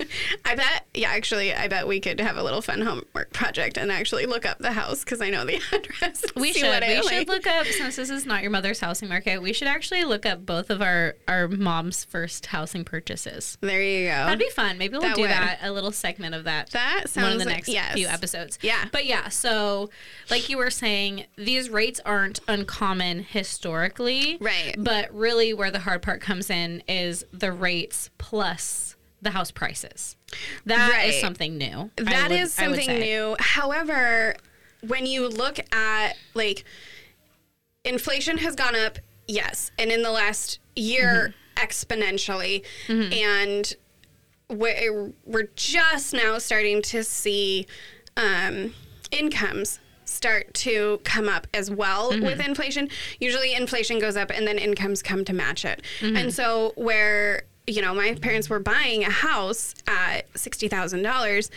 I 0.43 0.55
bet, 0.55 0.85
yeah, 0.93 1.09
actually, 1.11 1.53
I 1.53 1.67
bet 1.67 1.87
we 1.87 1.99
could 1.99 2.19
have 2.19 2.37
a 2.37 2.43
little 2.43 2.61
fun 2.61 2.81
homework 2.81 3.31
project 3.33 3.77
and 3.77 3.91
actually 3.91 4.25
look 4.25 4.45
up 4.45 4.59
the 4.59 4.71
house 4.71 5.03
because 5.03 5.21
I 5.21 5.29
know 5.29 5.45
the 5.45 5.61
address. 5.71 6.23
We 6.35 6.53
should. 6.53 6.83
We 6.83 7.01
should 7.07 7.27
look 7.27 7.47
up 7.47 7.65
since 7.67 7.95
this 7.95 8.09
is 8.09 8.25
not 8.25 8.41
your 8.41 8.51
mother's 8.51 8.79
housing 8.79 9.09
market. 9.09 9.41
We 9.41 9.53
should 9.53 9.67
actually 9.67 10.03
look 10.03 10.25
up 10.25 10.45
both 10.45 10.69
of 10.69 10.81
our 10.81 11.15
our 11.27 11.47
mom's 11.47 12.03
first 12.03 12.47
housing 12.47 12.83
purchases. 12.83 13.57
There 13.61 13.81
you 13.81 14.07
go. 14.07 14.11
That'd 14.25 14.39
be 14.39 14.49
fun. 14.49 14.77
Maybe 14.77 14.93
we'll 14.93 15.01
That 15.01 15.15
do 15.15 15.21
would. 15.21 15.29
that 15.31 15.59
a 15.61 15.71
little 15.71 15.91
segment 15.91 16.35
of 16.35 16.43
that. 16.45 16.71
That 16.71 17.09
sounds 17.09 17.23
one 17.25 17.33
of 17.33 17.39
the 17.39 17.45
like- 17.45 17.55
next 17.55 17.69
yes. 17.69 17.93
few 17.93 18.07
episodes. 18.07 18.59
Yeah. 18.61 18.85
But 18.91 19.05
yeah, 19.05 19.29
so 19.29 19.89
like 20.29 20.49
you 20.49 20.57
were 20.57 20.69
saying, 20.69 21.25
these 21.45 21.69
rates 21.69 21.99
aren't 22.05 22.39
uncommon 22.47 23.19
historically. 23.23 24.37
Right. 24.41 24.75
But 24.77 25.13
really 25.13 25.53
where 25.53 25.71
the 25.71 25.79
hard 25.79 26.01
part 26.01 26.19
comes 26.21 26.49
in 26.49 26.83
is 26.87 27.25
the 27.31 27.51
rates 27.51 28.09
plus 28.17 28.95
the 29.21 29.31
house 29.31 29.51
prices. 29.51 30.15
That 30.65 30.87
is 31.05 31.13
Right. 31.15 31.21
something 31.21 31.57
new. 31.57 31.91
That 31.95 32.29
would- 32.29 32.39
is 32.39 32.53
something 32.53 32.99
new. 32.99 33.35
However, 33.39 34.35
when 34.81 35.05
you 35.05 35.27
look 35.27 35.57
at 35.73 36.13
like 36.33 36.63
inflation 37.83 38.37
has 38.39 38.55
gone 38.55 38.75
up, 38.75 38.99
yes, 39.27 39.71
and 39.79 39.91
in 39.91 40.01
the 40.03 40.11
last 40.11 40.59
year 40.75 41.33
Mm-hmm. 41.57 41.65
exponentially, 41.65 42.63
and 42.89 43.73
we're, 44.49 45.13
we're 45.25 45.49
just 45.55 46.13
now 46.13 46.37
starting 46.37 46.81
to 46.83 47.03
see 47.03 47.65
um, 48.17 48.73
incomes 49.11 49.79
start 50.05 50.53
to 50.53 50.99
come 51.03 51.27
up 51.27 51.47
as 51.53 51.69
well 51.69 52.11
Mm-hmm. 52.11 52.23
with 52.25 52.39
inflation. 52.39 52.89
Usually 53.19 53.53
inflation 53.53 53.99
goes 53.99 54.15
up 54.15 54.29
and 54.31 54.47
then 54.47 54.57
incomes 54.57 55.01
come 55.01 55.25
to 55.25 55.33
match 55.33 55.65
it. 55.65 55.81
Mm-hmm. 55.99 56.15
And 56.17 56.33
so 56.33 56.73
where, 56.75 57.43
you 57.67 57.81
know, 57.81 57.93
my 57.93 58.13
parents 58.15 58.49
were 58.49 58.59
buying 58.59 59.03
a 59.03 59.09
house 59.09 59.73
at 59.87 60.31
$60,000, 60.33 61.49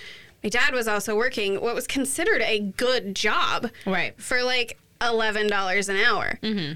my 0.43 0.49
dad 0.51 0.73
was 0.73 0.89
also 0.89 1.17
working 1.17 1.61
what 1.61 1.75
was 1.75 1.87
considered 1.87 2.43
a 2.43 2.61
good 2.61 3.15
job 3.15 3.71
Right. 3.87 4.21
for 4.21 4.43
like 4.43 4.79
$11 5.01 5.89
an 5.89 5.97
hour. 5.97 6.39
Mm-hmm. 6.43 6.73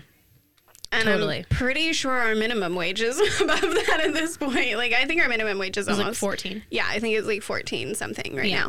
And 0.95 1.05
Totally. 1.05 1.39
I'm 1.39 1.45
pretty 1.57 1.95
sure 1.95 2.13
our 2.13 2.35
minimum 2.35 2.75
wage 2.75 3.01
is 3.01 3.19
above 3.41 3.61
that 3.63 4.03
at 4.05 4.13
this 4.13 4.37
point. 4.37 4.77
Like 4.77 4.93
I 4.93 5.07
think 5.07 5.23
our 5.23 5.29
minimum 5.29 5.59
wage 5.59 5.79
is 5.79 5.87
was 5.87 5.97
like 5.97 6.05
almost 6.05 6.21
14. 6.21 6.63
Yeah, 6.71 6.85
I 6.87 6.99
think 6.99 7.17
it's 7.17 7.27
like 7.27 7.41
14 7.43 7.95
something 7.95 8.37
right 8.37 8.51
Yeah. 8.51 8.69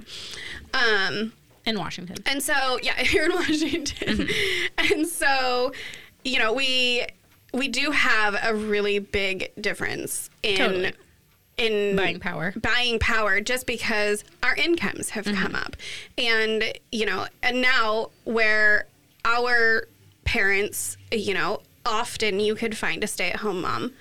now. 0.73 1.09
Um 1.09 1.33
In 1.65 1.77
Washington. 1.79 2.17
and 2.25 2.41
so, 2.43 2.77
yeah, 2.83 2.95
here 3.03 3.25
in 3.25 3.31
Washington. 3.33 4.17
Mm-hmm. 4.17 4.93
And 4.93 5.07
so, 5.07 5.71
you 6.25 6.39
know, 6.39 6.53
we 6.53 7.05
we 7.53 7.67
do 7.67 7.91
have 7.91 8.35
a 8.43 8.53
really 8.55 8.99
big 8.99 9.51
difference 9.61 10.29
in 10.41 10.57
Totally. 10.57 10.91
in 11.57 11.95
Buying 11.95 12.19
power. 12.19 12.53
buying 12.59 12.97
power 12.99 13.39
just 13.41 13.67
because 13.67 14.23
our 14.41 14.55
incomes 14.55 15.11
have 15.11 15.25
Mm-hmm. 15.25 15.41
come 15.43 15.55
up. 15.55 15.75
And, 16.17 16.63
you 16.91 17.05
know, 17.05 17.27
and 17.43 17.61
now 17.61 18.09
where 18.23 18.87
our 19.23 19.87
parents, 20.25 20.97
you 21.11 21.33
know, 21.33 21.61
often 21.85 22.39
you 22.39 22.55
could 22.55 22.75
find 22.77 23.03
a 23.03 23.07
stay-at-home 23.07 23.61
mom. 23.61 23.91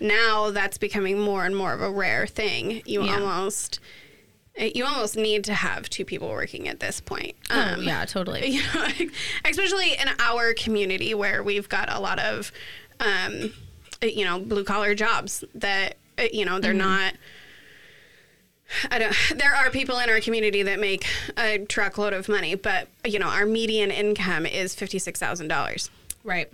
Now 0.00 0.50
that's 0.50 0.78
becoming 0.78 1.18
more 1.20 1.44
and 1.44 1.54
more 1.56 1.72
of 1.72 1.80
a 1.80 1.90
rare 1.90 2.26
thing. 2.26 2.82
You 2.86 3.00
Mm-hmm. 3.00 3.08
Yeah. 3.08 3.14
almost 3.20 3.78
you 4.58 4.84
almost 4.84 5.16
need 5.16 5.44
to 5.44 5.54
have 5.54 5.88
two 5.90 6.04
people 6.04 6.28
working 6.28 6.68
at 6.68 6.80
this 6.80 7.00
point. 7.00 7.34
oh, 7.50 7.76
yeah, 7.80 8.04
totally. 8.04 8.46
You 8.56 8.62
know, 8.74 8.86
especially 9.44 9.92
in 9.92 10.08
our 10.18 10.54
community 10.54 11.14
where 11.14 11.42
we've 11.42 11.68
got 11.68 11.92
a 11.92 12.00
lot 12.00 12.18
of, 12.18 12.52
um, 13.00 13.52
you 14.02 14.24
know, 14.24 14.38
blue 14.40 14.64
collar 14.64 14.94
jobs 14.94 15.44
that, 15.54 15.96
uh, 16.18 16.24
you 16.32 16.44
know, 16.44 16.58
they're 16.58 16.72
not. 16.74 17.14
I 18.90 18.98
don't. 18.98 19.14
There 19.36 19.54
are 19.54 19.70
people 19.70 19.98
in 19.98 20.10
our 20.10 20.20
community 20.20 20.62
that 20.62 20.80
make 20.80 21.06
a 21.36 21.58
truckload 21.66 22.12
of 22.12 22.28
money, 22.28 22.54
but 22.54 22.88
you 23.04 23.18
know, 23.18 23.28
our 23.28 23.46
median 23.46 23.90
income 23.90 24.44
is 24.46 24.74
fifty 24.74 24.98
six 24.98 25.20
thousand 25.20 25.48
dollars 25.48 25.90
Right. 26.24 26.50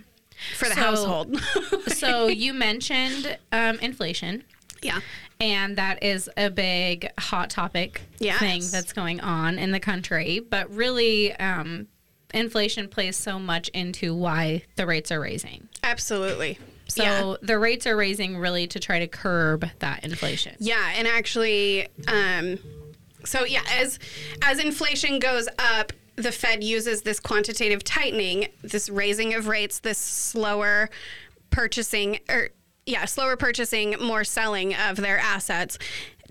for 0.59 0.69
the 0.69 0.75
So- 0.75 0.81
household. 0.81 1.41
So 1.89 2.27
you 2.29 2.53
mentioned 2.53 3.39
um, 3.53 3.79
inflation. 3.79 4.45
yeah, 4.83 5.01
And 5.43 5.77
that 5.77 6.05
is 6.05 6.31
a 6.37 6.51
big 6.51 7.11
hot 7.19 7.51
topic 7.51 8.03
Yes. 8.21 8.39
thing 8.39 8.63
that's 8.71 8.93
going 8.93 9.21
on 9.21 9.59
in 9.59 9.73
the 9.73 9.81
country. 9.81 10.39
But 10.39 10.73
really, 10.73 11.33
um, 11.35 11.89
inflation 12.33 12.89
plays 12.89 13.17
so 13.17 13.41
much 13.41 13.69
into 13.71 14.15
why 14.15 14.63
the 14.77 14.87
rates 14.87 15.11
are 15.11 15.21
raising. 15.21 15.69
absolutely. 15.83 16.59
So 16.89 17.03
Yeah. 17.03 17.35
the 17.43 17.59
rates 17.59 17.87
are 17.89 17.97
raising 17.97 18.37
really 18.39 18.67
to 18.69 18.79
try 18.79 19.01
to 19.01 19.09
curb 19.09 19.69
that 19.81 20.05
inflation. 20.05 20.55
Yeah, 20.61 20.93
and 20.97 21.09
actually, 21.09 21.89
um, 22.07 22.59
so 23.25 23.45
yeah, 23.45 23.63
as 23.71 23.99
as 24.43 24.59
inflation 24.61 25.19
goes 25.19 25.49
up, 25.59 25.93
the 26.17 26.31
Fed 26.31 26.63
uses 26.63 27.03
this 27.03 27.19
quantitative 27.19 27.83
tightening, 27.83 28.49
this 28.63 28.89
raising 28.91 29.35
of 29.35 29.49
rates, 29.49 29.81
this 29.81 29.99
slower 29.99 30.89
purchasing, 31.51 32.21
or 32.29 32.51
yeah, 32.87 33.05
slower 33.05 33.37
purchasing, 33.37 33.97
more 34.01 34.25
selling 34.25 34.75
of 34.75 34.97
their 34.97 35.19
assets 35.19 35.79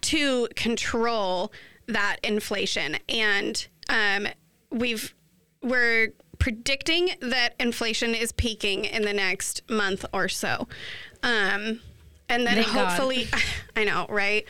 to 0.01 0.47
control 0.55 1.51
that 1.87 2.17
inflation. 2.23 2.97
And 3.07 3.67
um, 3.89 4.27
we've 4.69 5.13
we're 5.61 6.13
predicting 6.39 7.11
that 7.21 7.53
inflation 7.59 8.15
is 8.15 8.31
peaking 8.31 8.85
in 8.85 9.03
the 9.03 9.13
next 9.13 9.61
month 9.69 10.03
or 10.11 10.27
so. 10.27 10.67
Um, 11.21 11.81
and 12.27 12.47
then 12.47 12.63
God. 12.63 12.65
hopefully, 12.65 13.27
I 13.75 13.83
know, 13.83 14.05
right? 14.09 14.45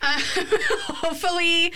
Uh, 0.00 0.20
hopefully, 0.86 1.72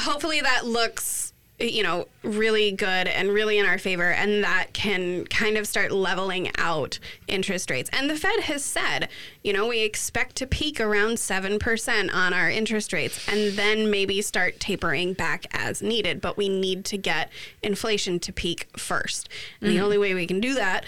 hopefully 0.00 0.40
that 0.40 0.66
looks, 0.66 1.23
you 1.60 1.84
know, 1.84 2.08
really 2.22 2.72
good 2.72 3.06
and 3.06 3.28
really 3.28 3.58
in 3.58 3.66
our 3.66 3.78
favor, 3.78 4.10
and 4.10 4.42
that 4.42 4.72
can 4.72 5.24
kind 5.26 5.56
of 5.56 5.68
start 5.68 5.92
leveling 5.92 6.50
out 6.58 6.98
interest 7.28 7.70
rates. 7.70 7.88
And 7.92 8.10
the 8.10 8.16
Fed 8.16 8.40
has 8.40 8.64
said, 8.64 9.08
you 9.42 9.52
know, 9.52 9.68
we 9.68 9.80
expect 9.80 10.34
to 10.36 10.46
peak 10.46 10.80
around 10.80 11.16
7% 11.16 12.12
on 12.12 12.32
our 12.32 12.50
interest 12.50 12.92
rates 12.92 13.28
and 13.28 13.52
then 13.52 13.90
maybe 13.90 14.20
start 14.20 14.58
tapering 14.58 15.12
back 15.12 15.46
as 15.52 15.80
needed. 15.80 16.20
But 16.20 16.36
we 16.36 16.48
need 16.48 16.84
to 16.86 16.98
get 16.98 17.30
inflation 17.62 18.18
to 18.20 18.32
peak 18.32 18.68
first. 18.76 19.28
And 19.60 19.70
the 19.70 19.76
mm-hmm. 19.76 19.84
only 19.84 19.98
way 19.98 20.14
we 20.14 20.26
can 20.26 20.40
do 20.40 20.54
that 20.54 20.84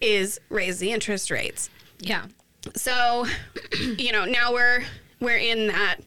is 0.00 0.40
raise 0.48 0.80
the 0.80 0.90
interest 0.90 1.30
rates. 1.30 1.70
Yeah. 2.00 2.26
So, 2.74 3.26
you 3.98 4.10
know, 4.10 4.24
now 4.24 4.52
we're 4.52 4.84
we're 5.20 5.38
in 5.38 5.68
that 5.68 5.98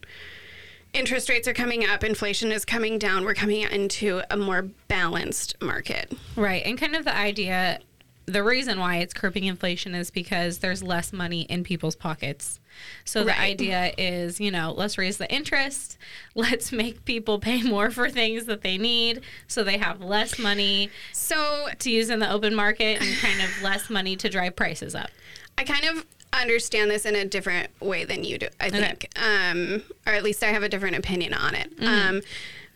interest 0.94 1.30
rates 1.30 1.48
are 1.48 1.54
coming 1.54 1.86
up, 1.86 2.04
inflation 2.04 2.52
is 2.52 2.66
coming 2.66 2.98
down, 2.98 3.24
we're 3.24 3.34
coming 3.34 3.62
into 3.62 4.22
a 4.30 4.38
more 4.38 4.64
balanced 4.88 5.56
market. 5.62 6.12
Right. 6.36 6.64
And 6.66 6.78
kind 6.78 6.96
of 6.96 7.06
the 7.06 7.16
idea, 7.16 7.80
the 8.26 8.44
reason 8.44 8.80
why 8.80 8.98
it's 8.98 9.14
curbing 9.14 9.46
inflation 9.46 9.96
is 9.96 10.12
because 10.12 10.60
there's 10.60 10.84
less 10.84 11.12
money 11.14 11.42
in 11.44 11.64
people's 11.64 11.96
pockets. 11.96 12.60
So 13.04 13.24
the 13.24 13.38
idea 13.38 13.94
is, 13.98 14.40
you 14.40 14.52
know, 14.52 14.74
let's 14.76 14.98
raise 14.98 15.18
the 15.18 15.32
interest, 15.34 15.98
let's 16.36 16.72
make 16.72 17.04
people 17.06 17.40
pay 17.40 17.62
more 17.64 17.90
for 17.92 18.10
things 18.10 18.46
that 18.46 18.62
they 18.62 18.78
need 18.78 19.22
so 19.48 19.64
they 19.64 19.78
have 19.78 20.02
less 20.02 20.40
money 20.40 20.90
So, 21.14 21.68
to 21.80 21.92
use 21.92 22.10
in 22.10 22.20
the 22.20 22.32
open 22.32 22.56
market 22.56 23.02
and 23.02 23.16
kind 23.18 23.42
of 23.42 23.62
less 23.62 23.90
money 23.90 24.16
to 24.18 24.30
drive 24.30 24.56
prices 24.56 24.96
up. 24.96 25.10
I 25.58 25.64
kind 25.64 25.86
of 25.86 26.06
understand 26.34 26.90
this 26.92 27.06
in 27.06 27.16
a 27.16 27.26
different 27.26 27.70
way 27.82 28.06
than 28.06 28.24
you 28.24 28.38
do, 28.38 28.48
I 28.60 28.70
think. 28.70 29.10
Um, 29.16 29.84
or 30.08 30.14
at 30.14 30.24
least 30.24 30.44
I 30.44 30.48
have 30.48 30.64
a 30.64 30.70
different 30.70 30.96
opinion 30.96 31.34
on 31.34 31.56
it. 31.56 31.72
Um, 31.82 32.22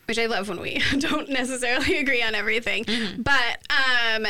which 0.08 0.20
I 0.20 0.28
love 0.28 0.50
when 0.50 0.60
we 0.60 0.82
don't 1.00 1.30
necessarily 1.30 1.98
agree 1.98 2.22
on 2.22 2.36
everything. 2.36 2.86
But 3.18 3.60
um, 3.70 4.28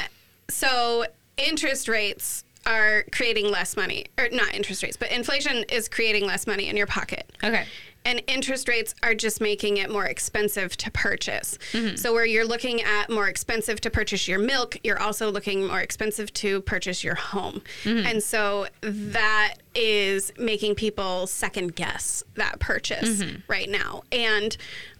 so 0.50 1.06
interest 1.38 1.88
rates 1.88 2.44
are 2.66 3.04
creating 3.12 3.52
less 3.52 3.76
money, 3.78 4.06
or 4.18 4.30
not 4.32 4.54
interest 4.54 4.82
rates, 4.84 4.98
but 4.98 5.12
inflation 5.12 5.66
is 5.70 5.88
creating 5.88 6.26
less 6.26 6.48
money 6.48 6.68
in 6.68 6.78
your 6.78 6.88
pocket. 6.88 7.32
Okay. 7.44 7.66
And 8.06 8.22
interest 8.28 8.68
rates 8.68 8.96
are 9.04 9.16
just 9.16 9.42
making 9.42 9.78
it 9.78 9.90
more 9.90 10.06
expensive 10.06 10.78
to 10.78 10.92
purchase. 10.92 11.58
Mm-hmm. 11.74 11.96
So, 11.96 12.14
where 12.14 12.26
you're 12.26 12.46
looking 12.46 12.82
at 12.82 13.10
more 13.10 13.28
expensive 13.28 13.82
to 13.82 13.90
purchase 13.90 14.28
your 14.28 14.40
milk, 14.40 14.78
you're 14.84 15.00
also 15.00 15.32
looking 15.32 15.66
more 15.66 15.82
expensive 15.82 16.32
to 16.36 16.62
purchase 16.62 17.04
your 17.04 17.16
home. 17.16 17.62
Mm-hmm. 17.84 18.06
And 18.06 18.24
so 18.24 18.68
that 18.82 19.56
is 19.74 20.32
making 20.38 20.76
people 20.76 21.28
second 21.28 21.76
guess 21.76 22.24
that 22.36 22.60
purchase 22.60 23.22
mm-hmm. 23.22 23.40
right 23.48 23.70
now 23.70 24.04
and 24.12 24.56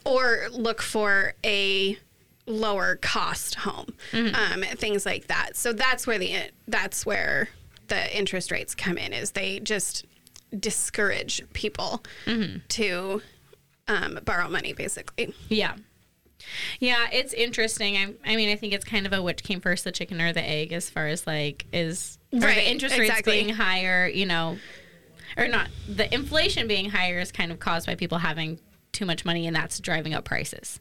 or 0.06 0.48
look 0.52 0.82
for 0.82 1.34
a 1.44 1.98
lower 2.48 2.96
cost 2.98 3.56
home 3.56 3.94
um, 4.14 4.62
things 4.76 5.06
like 5.06 5.28
that. 5.28 5.56
So 5.56 5.74
that's 5.74 6.06
where 6.06 6.20
the 6.20 6.52
that's 6.68 7.06
where 7.06 7.50
the 7.88 8.18
interest 8.18 8.52
rates 8.52 8.76
come 8.76 8.98
in 8.98 9.14
is 9.14 9.32
they 9.32 9.60
just 9.60 10.06
discourage 10.60 11.44
people 11.54 12.04
to 12.70 13.22
um, 13.88 14.20
borrow 14.26 14.50
money 14.50 14.74
basically 14.74 15.34
Yeah. 15.50 15.76
Yeah, 16.80 17.08
it's 17.12 17.34
interesting. 17.34 17.98
I, 17.98 18.14
I 18.26 18.36
mean, 18.36 18.50
I 18.50 18.56
think 18.56 18.74
it's 18.74 18.86
kind 18.86 19.08
of 19.08 19.14
a 19.14 19.22
which 19.22 19.42
came 19.44 19.62
first, 19.62 19.84
the 19.84 19.92
chicken 19.92 20.22
or 20.22 20.32
the 20.32 20.44
egg, 20.48 20.74
as 20.74 20.90
far 20.90 21.08
as 21.08 21.26
like 21.26 21.66
is 21.74 22.20
Right, 22.32 22.56
the 22.56 22.70
interest 22.70 22.98
rates 23.00 23.10
exactly. 23.10 23.42
being 23.44 23.56
higher, 23.56 24.08
you 24.08 24.26
know, 24.28 24.58
or 25.38 25.48
not. 25.48 25.70
The 25.90 26.14
inflation 26.14 26.68
being 26.68 26.90
higher 26.92 27.20
is 27.20 27.32
kind 27.32 27.52
of 27.52 27.60
caused 27.60 27.88
by 27.88 27.96
people 27.96 28.20
having 28.20 28.60
too 28.92 29.06
much 29.06 29.26
money, 29.26 29.48
and 29.48 29.56
that's 29.56 29.80
driving 29.80 30.14
up 30.14 30.26
prices. 30.26 30.80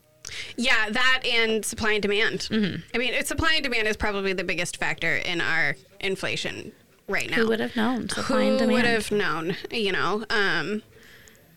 yeah 0.56 0.88
that 0.90 1.22
and 1.26 1.64
supply 1.64 1.92
and 1.92 2.02
demand 2.02 2.40
Mm-hmm. 2.50 2.76
i 2.94 2.98
mean 2.98 3.12
it's 3.12 3.28
supply 3.28 3.52
and 3.56 3.62
demand 3.62 3.86
is 3.88 3.96
probably 3.96 4.32
the 4.32 4.42
biggest 4.44 4.78
factor 4.78 5.16
in 5.16 5.40
our 5.42 5.76
inflation 6.00 6.72
right 7.08 7.30
now 7.30 7.36
Who 7.36 7.48
would 7.48 7.60
have 7.60 7.76
known? 7.76 8.08
Supply 8.08 8.56
Who 8.58 8.68
would 8.68 8.84
have 8.84 9.10
known? 9.10 9.56
You 9.70 9.92
know, 9.92 10.24
um, 10.30 10.82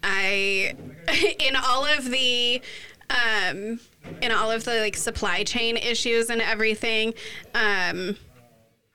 I 0.04 0.76
in 1.40 1.56
all 1.56 1.86
of 1.86 2.10
the 2.10 2.62
um, 3.10 3.80
in 4.22 4.32
all 4.32 4.52
of 4.52 4.66
the 4.66 4.80
like 4.82 4.96
supply 4.96 5.44
chain 5.44 5.78
issues 5.78 6.30
and 6.30 6.42
everything, 6.42 7.14
um, 7.54 8.18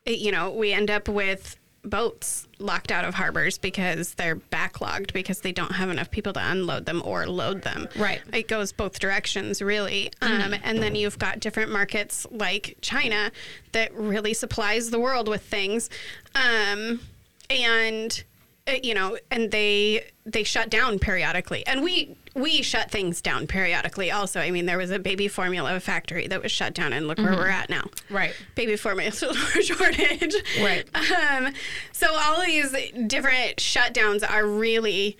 you 0.06 0.32
know, 0.32 0.50
we 0.50 0.72
end 0.72 0.90
up 0.90 1.08
with 1.08 1.56
boats 1.84 2.46
locked 2.58 2.92
out 2.92 3.04
of 3.04 3.14
harbors 3.14 3.58
because 3.58 4.14
they're 4.14 4.36
backlogged 4.36 5.12
because 5.12 5.40
they 5.40 5.52
don't 5.52 5.72
have 5.72 5.90
enough 5.90 6.10
people 6.10 6.32
to 6.32 6.40
unload 6.40 6.86
them 6.86 7.02
or 7.04 7.26
load 7.26 7.62
them. 7.62 7.88
Right. 7.96 8.20
It 8.32 8.48
goes 8.48 8.72
both 8.72 8.98
directions, 9.00 9.60
really. 9.60 10.12
Um, 10.20 10.54
and 10.62 10.82
then 10.82 10.94
you've 10.94 11.18
got 11.18 11.40
different 11.40 11.72
markets 11.72 12.26
like 12.30 12.76
China 12.80 13.32
that 13.72 13.92
really 13.94 14.34
supplies 14.34 14.90
the 14.90 15.00
world 15.00 15.28
with 15.28 15.42
things. 15.42 15.90
Um, 16.34 17.00
and 17.50 18.22
Uh, 18.68 18.74
you 18.82 18.94
know, 18.94 19.18
and 19.30 19.50
they 19.50 20.04
they 20.24 20.44
shut 20.44 20.70
down 20.70 20.98
periodically, 21.00 21.66
and 21.66 21.82
we 21.82 22.16
we 22.34 22.62
shut 22.62 22.90
things 22.90 23.20
down 23.20 23.46
periodically. 23.48 24.10
Also, 24.10 24.38
I 24.38 24.52
mean, 24.52 24.66
there 24.66 24.78
was 24.78 24.92
a 24.92 25.00
baby 25.00 25.26
formula 25.26 25.78
factory 25.80 26.28
that 26.28 26.42
was 26.42 26.52
shut 26.52 26.72
down, 26.72 26.92
and 26.92 27.08
look 27.08 27.18
where 27.18 27.28
mm-hmm. 27.28 27.38
we're 27.38 27.48
at 27.48 27.68
now. 27.68 27.84
Right. 28.08 28.34
Baby 28.54 28.76
formula 28.76 29.10
shortage. 29.62 30.34
Right. 30.60 30.84
Um, 30.94 31.52
so 31.90 32.06
all 32.12 32.40
of 32.40 32.46
these 32.46 32.70
different 33.08 33.56
shutdowns 33.56 34.28
are 34.28 34.46
really 34.46 35.18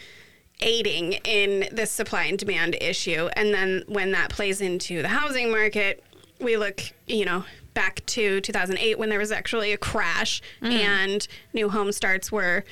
aiding 0.60 1.14
in 1.24 1.68
the 1.72 1.86
supply 1.86 2.24
and 2.24 2.38
demand 2.38 2.76
issue. 2.80 3.28
And 3.34 3.52
then 3.52 3.82
when 3.88 4.12
that 4.12 4.30
plays 4.30 4.60
into 4.60 5.02
the 5.02 5.08
housing 5.08 5.50
market, 5.50 6.02
we 6.40 6.56
look, 6.56 6.80
you 7.06 7.24
know, 7.24 7.44
back 7.74 8.04
to 8.06 8.40
2008 8.40 8.98
when 8.98 9.08
there 9.08 9.18
was 9.18 9.32
actually 9.32 9.72
a 9.72 9.78
crash 9.78 10.42
mm. 10.60 10.70
and 10.70 11.26
new 11.52 11.68
home 11.68 11.90
starts 11.90 12.30
were 12.30 12.64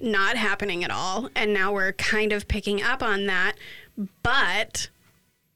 not 0.00 0.36
happening 0.36 0.84
at 0.84 0.90
all. 0.90 1.28
And 1.34 1.52
now 1.52 1.72
we're 1.72 1.92
kind 1.92 2.32
of 2.32 2.48
picking 2.48 2.82
up 2.82 3.02
on 3.02 3.26
that. 3.26 3.54
But 4.22 4.90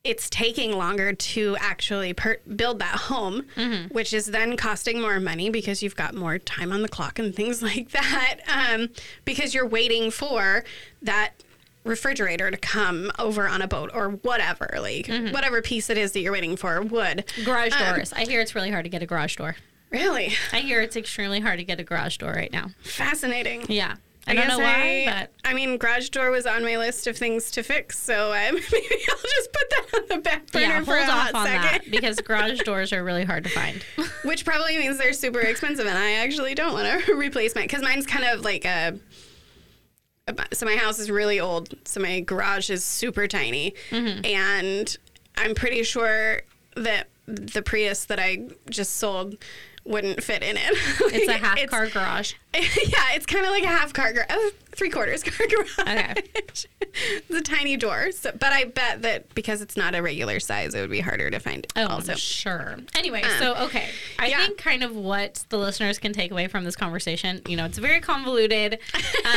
it's 0.05 0.29
taking 0.29 0.77
longer 0.77 1.13
to 1.13 1.57
actually 1.61 2.13
per- 2.13 2.39
build 2.57 2.81
that 2.81 2.97
home, 3.03 3.47
which 3.93 4.13
is 4.13 4.27
then 4.27 4.57
costing 4.57 5.01
more 5.01 5.21
money 5.21 5.49
because 5.49 5.81
you've 5.81 5.95
got 5.95 6.13
more 6.13 6.39
time 6.39 6.73
on 6.73 6.83
the 6.83 6.89
clock 6.89 7.21
and 7.21 7.35
things 7.35 7.63
like 7.63 7.91
that. 7.91 8.39
Um, 8.49 8.89
because 9.25 9.55
you're 9.55 9.67
waiting 9.67 10.11
for 10.11 10.65
that 11.03 11.35
refrigerator 11.85 12.51
to 12.51 12.57
come 12.57 13.11
over 13.19 13.47
on 13.49 13.63
a 13.63 13.69
boat 13.69 13.91
or 13.95 14.11
whatever, 14.11 14.69
like 14.81 15.07
whatever 15.33 15.63
piece 15.63 15.89
it 15.91 15.99
is 15.99 16.13
that 16.13 16.21
you're 16.21 16.33
waiting 16.33 16.57
for 16.57 16.81
would. 16.83 17.25
Garage 17.45 17.73
Um, 17.73 17.95
doors. 17.97 18.13
I 18.13 18.25
hear 18.25 18.41
it's 18.41 18.55
really 18.57 18.71
hard 18.71 18.85
to 18.85 18.89
get 18.89 19.03
a 19.03 19.07
garage 19.07 19.37
door. 19.37 19.55
Really 19.91 20.33
I 20.53 20.61
hear 20.61 20.81
it's 20.81 20.97
extremely 20.97 21.39
hard 21.41 21.59
to 21.59 21.65
get 21.65 21.79
a 21.79 21.85
garage 21.85 22.17
door 22.17 22.33
right 22.33 22.53
now. 22.53 22.71
fascinating. 22.83 23.67
Yeah. 23.69 23.97
I, 24.27 24.35
don't 24.35 24.49
know 24.49 24.59
guess 24.59 25.07
why, 25.07 25.13
I, 25.13 25.21
but 25.21 25.51
I 25.51 25.53
mean, 25.55 25.79
garage 25.79 26.09
door 26.11 26.31
was 26.31 26.47
on 26.47 26.63
my 26.63 26.77
list 26.79 27.07
of 27.09 27.17
things 27.17 27.51
to 27.53 27.63
fix, 27.63 27.99
so 27.99 28.31
uh, 28.33 28.51
maybe 28.53 28.63
I'll 29.11 29.17
just 29.23 29.53
put 29.53 29.71
that 29.71 29.87
on 29.95 30.03
the 30.09 30.19
back 30.23 30.51
burner 30.53 30.65
yeah, 30.67 30.85
for 30.85 30.97
hold 30.97 31.09
a 31.09 31.13
off 31.13 31.31
hot 31.31 31.35
on 31.35 31.47
second. 31.47 31.63
that 31.63 31.91
because 31.91 32.21
garage 32.25 32.61
doors 32.61 32.93
are 32.93 33.03
really 33.03 33.25
hard 33.25 33.45
to 33.45 33.51
find. 33.51 33.85
Which 34.25 34.45
probably 34.45 34.79
means 34.79 34.99
they're 34.99 35.13
super 35.13 35.41
expensive, 35.41 35.87
and 35.87 35.99
I 35.99 36.13
actually 36.13 36.55
don't 36.55 36.73
want 36.73 37.05
to 37.05 37.15
replace 37.15 37.55
mine 37.55 37.65
because 37.65 37.83
mine's 37.83 38.07
kind 38.07 38.25
of 38.25 38.43
like 38.45 38.65
a. 38.65 38.99
So 40.53 40.67
my 40.67 40.77
house 40.77 41.01
is 41.01 41.11
really 41.11 41.41
old, 41.41 41.75
so 41.85 42.01
my 42.01 42.21
garage 42.21 42.71
is 42.71 42.85
super 42.85 43.27
tiny, 43.27 43.75
Mm-hmm. 43.91 44.25
and 44.25 44.97
I'm 45.37 45.55
pretty 45.55 45.83
sure 45.83 46.43
that 46.77 47.09
the 47.27 47.61
Prius 47.63 48.05
that 48.05 48.21
I 48.21 48.49
just 48.71 48.97
sold 48.97 49.37
wouldn't 49.85 50.23
fit 50.23 50.43
in 50.43 50.57
it. 50.57 50.79
It's 51.15 51.29
a 51.29 51.33
half 51.33 51.67
car 51.69 51.89
garage. 51.89 52.35
yeah, 52.55 53.15
it's 53.15 53.27
kind 53.27 53.45
of 53.45 53.51
like 53.51 53.65
a 53.65 53.69
half 53.69 53.93
car 53.93 54.13
garage. 54.13 54.53
Three 54.75 54.91
quarters 54.91 55.23
car 55.23 55.47
garage. 55.51 55.79
Okay. 55.79 56.23
it's 56.35 57.31
a 57.31 57.41
tiny 57.41 57.77
door. 57.77 58.11
So, 58.13 58.33
but 58.33 58.53
I 58.53 58.65
bet 58.65 59.03
that 59.03 59.35
because 59.35 59.61
it's 59.61 59.77
not 59.77 59.95
a 59.95 60.03
regular 60.03 60.41
size, 60.41 60.75
it 60.75 60.81
would 60.81 60.91
be 60.91 61.01
harder 61.01 61.31
to 61.31 61.39
find. 61.39 61.67
Oh, 61.77 61.87
also. 61.87 62.15
sure. 62.15 62.77
Anyway, 62.95 63.23
um, 63.23 63.39
so 63.39 63.55
okay, 63.65 63.89
I 64.19 64.29
yeah. 64.29 64.39
think 64.45 64.59
kind 64.59 64.83
of 64.83 64.97
what 64.97 65.45
the 65.49 65.59
listeners 65.59 65.99
can 65.99 66.13
take 66.13 66.31
away 66.31 66.49
from 66.49 66.65
this 66.65 66.77
conversation. 66.77 67.43
You 67.47 67.57
know, 67.57 67.65
it's 67.67 67.79
very 67.79 68.01
convoluted. 68.01 68.79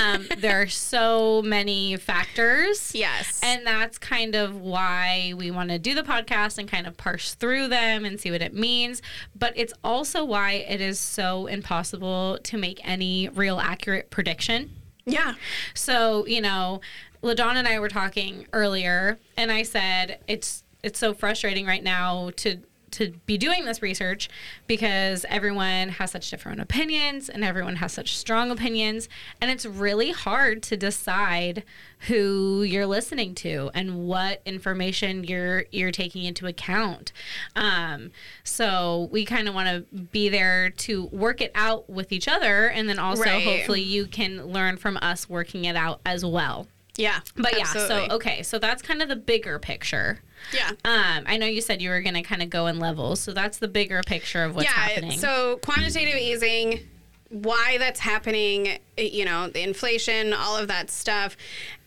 um, 0.01 0.27
there 0.37 0.61
are 0.61 0.67
so 0.67 1.41
many 1.41 1.97
factors. 1.97 2.93
Yes, 2.95 3.41
and 3.43 3.65
that's 3.65 3.97
kind 3.97 4.35
of 4.35 4.55
why 4.55 5.33
we 5.37 5.51
want 5.51 5.69
to 5.69 5.79
do 5.79 5.93
the 5.95 6.03
podcast 6.03 6.57
and 6.57 6.69
kind 6.69 6.87
of 6.87 6.97
parse 6.97 7.35
through 7.35 7.67
them 7.67 8.05
and 8.05 8.19
see 8.19 8.31
what 8.31 8.41
it 8.41 8.53
means. 8.53 9.01
But 9.37 9.53
it's 9.55 9.73
also 9.83 10.23
why 10.23 10.53
it 10.53 10.81
is 10.81 10.99
so 10.99 11.47
impossible 11.47 12.39
to 12.43 12.57
make 12.57 12.79
any 12.87 13.29
real 13.29 13.59
accurate 13.59 14.09
prediction 14.09 14.69
yeah. 15.05 15.35
So, 15.73 16.25
you 16.25 16.41
know, 16.41 16.81
LaDon 17.21 17.57
and 17.57 17.67
I 17.67 17.79
were 17.79 17.89
talking 17.89 18.47
earlier, 18.53 19.17
and 19.37 19.51
I 19.51 19.63
said 19.63 20.19
it's 20.27 20.63
it's 20.83 20.99
so 20.99 21.13
frustrating 21.13 21.65
right 21.65 21.83
now 21.83 22.31
to 22.37 22.59
to 22.95 23.13
be 23.25 23.37
doing 23.37 23.65
this 23.65 23.81
research 23.81 24.29
because 24.67 25.25
everyone 25.29 25.89
has 25.89 26.11
such 26.11 26.29
different 26.29 26.59
opinions 26.61 27.29
and 27.29 27.43
everyone 27.43 27.77
has 27.77 27.93
such 27.93 28.17
strong 28.17 28.51
opinions. 28.51 29.09
And 29.41 29.51
it's 29.51 29.65
really 29.65 30.11
hard 30.11 30.63
to 30.63 30.77
decide 30.77 31.63
who 32.07 32.63
you're 32.63 32.85
listening 32.85 33.35
to 33.35 33.71
and 33.73 34.07
what 34.07 34.41
information 34.45 35.23
you're 35.23 35.65
you're 35.71 35.91
taking 35.91 36.23
into 36.23 36.47
account. 36.47 37.11
Um, 37.55 38.11
so 38.43 39.09
we 39.11 39.25
kind 39.25 39.47
of 39.47 39.55
want 39.55 39.67
to 39.67 40.01
be 40.01 40.29
there 40.29 40.69
to 40.69 41.05
work 41.05 41.41
it 41.41 41.51
out 41.55 41.89
with 41.89 42.11
each 42.11 42.27
other 42.27 42.67
and 42.67 42.87
then 42.87 42.99
also 42.99 43.23
right. 43.23 43.43
hopefully 43.43 43.81
you 43.81 44.07
can 44.07 44.45
learn 44.45 44.77
from 44.77 44.97
us 45.01 45.29
working 45.29 45.65
it 45.65 45.75
out 45.75 45.99
as 46.05 46.23
well 46.23 46.67
yeah 46.97 47.19
but 47.35 47.53
absolutely. 47.59 47.95
yeah 47.95 48.07
so 48.07 48.15
okay 48.15 48.43
so 48.43 48.59
that's 48.59 48.81
kind 48.81 49.01
of 49.01 49.09
the 49.09 49.15
bigger 49.15 49.59
picture 49.59 50.21
yeah. 50.53 50.69
Um, 50.83 51.23
I 51.25 51.37
know 51.37 51.45
you 51.45 51.61
said 51.61 51.81
you 51.81 51.89
were 51.89 52.01
going 52.01 52.15
to 52.15 52.21
kind 52.21 52.41
of 52.41 52.49
go 52.49 52.67
in 52.67 52.79
levels, 52.79 53.19
so 53.19 53.33
that's 53.33 53.57
the 53.57 53.67
bigger 53.67 54.01
picture 54.05 54.43
of 54.43 54.55
what's 54.55 54.67
yeah, 54.67 54.73
happening. 54.73 55.17
So 55.19 55.57
quantitative 55.63 56.15
easing, 56.15 56.81
why 57.29 57.77
that's 57.79 57.99
happening, 57.99 58.79
you 58.97 59.25
know, 59.25 59.49
the 59.49 59.61
inflation, 59.61 60.33
all 60.33 60.57
of 60.57 60.67
that 60.67 60.89
stuff, 60.89 61.35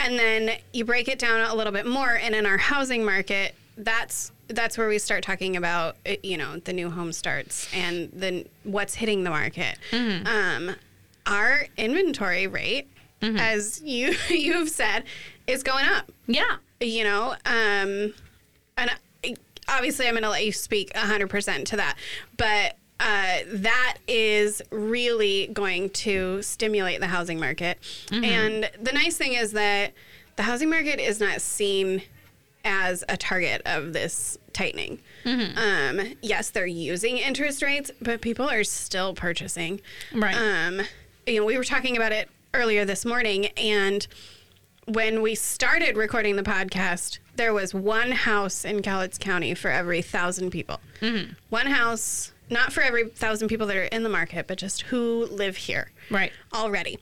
and 0.00 0.19
then 0.19 0.59
you 0.73 0.85
break 0.85 1.09
it 1.09 1.19
down 1.19 1.41
a 1.41 1.55
little 1.55 1.73
bit 1.73 1.87
more. 1.87 2.15
And 2.15 2.35
in 2.35 2.47
our 2.47 2.59
housing 2.59 3.05
market, 3.05 3.55
that's 3.77 4.33
that's 4.49 4.79
where 4.79 4.88
we 4.88 4.99
start 4.99 5.23
talking 5.23 5.57
about 5.57 5.97
you 6.23 6.37
know 6.37 6.59
the 6.61 6.73
new 6.73 6.91
home 6.91 7.12
starts 7.12 7.69
and 7.75 8.11
then 8.12 8.47
what's 8.65 8.95
hitting 8.95 9.25
the 9.25 9.31
market. 9.31 9.79
Mm-hmm. 9.91 10.27
Um, 10.27 10.77
our 11.27 11.67
inventory 11.77 12.47
rate, 12.47 12.88
mm-hmm. 13.21 13.37
as 13.37 13.81
you 13.83 14.15
you've 14.29 14.71
said, 14.71 15.05
is 15.47 15.63
going 15.63 15.87
up. 15.87 16.11
Yeah. 16.27 16.57
You 16.81 17.05
know, 17.05 17.35
um, 17.45 18.15
and 18.77 18.91
obviously 19.69 20.07
I'm 20.07 20.15
going 20.15 20.23
to 20.23 20.31
let 20.31 20.45
you 20.45 20.53
speak 20.53 20.93
100% 20.95 21.65
to 21.67 21.77
that, 21.77 21.97
but 22.37 22.77
uh, 23.01 23.39
that 23.47 23.99
is 24.09 24.61
really 24.71 25.49
going 25.49 25.91
to 25.91 26.43
stimulate 26.43 27.01
the 27.01 27.07
housing 27.07 27.39
market. 27.39 27.79
Mm-hmm. 28.07 28.25
And 28.25 28.71
the 28.81 28.93
nice 28.93 29.17
thing 29.17 29.35
is 29.35 29.53
that 29.53 29.93
the 30.37 30.43
housing 30.43 30.71
market 30.71 31.01
is 31.01 31.21
not 31.21 31.41
seen 31.41 32.03
as 32.65 33.05
a 33.09 33.17
target 33.17 33.63
of 33.67 33.93
this 33.93 34.37
tightening. 34.53 35.01
Mm-hmm. 35.25 35.59
Um, 36.01 36.15
yes, 36.23 36.51
they're 36.51 36.67
using 36.67 37.19
interest 37.19 37.63
rates, 37.63 37.91
but 38.03 38.21
people 38.21 38.49
are 38.49 38.65
still 38.65 39.15
purchasing. 39.15 39.81
Right. 40.13 40.35
Um, 40.35 40.83
you 41.27 41.41
know, 41.41 41.47
we 41.47 41.57
were 41.57 41.65
talking 41.65 41.97
about 41.97 42.13
it 42.13 42.29
earlier 42.55 42.85
this 42.85 43.05
morning, 43.05 43.47
and 43.57 44.07
when 44.87 45.21
we 45.23 45.35
started 45.35 45.97
recording 45.97 46.37
the 46.37 46.43
podcast, 46.43 47.19
there 47.37 47.52
was 47.52 47.75
one 47.75 48.11
house 48.12 48.64
in 48.64 48.81
Cowlitz 48.81 49.19
County 49.19 49.55
for 49.55 49.71
every 49.71 50.02
thousand 50.02 50.50
people. 50.50 50.81
Mm-hmm. 51.00 51.33
One 51.50 51.67
house, 51.67 52.33
not 52.50 52.73
for 52.73 52.81
every 52.81 53.09
thousand 53.09 53.49
people 53.49 53.67
that 53.67 53.76
are 53.76 53.85
in 53.85 54.02
the 54.02 54.09
market, 54.09 54.47
but 54.47 54.59
just 54.59 54.83
who 54.83 55.26
live 55.31 55.57
here. 55.57 55.90
Right. 56.11 56.33
Already. 56.55 56.99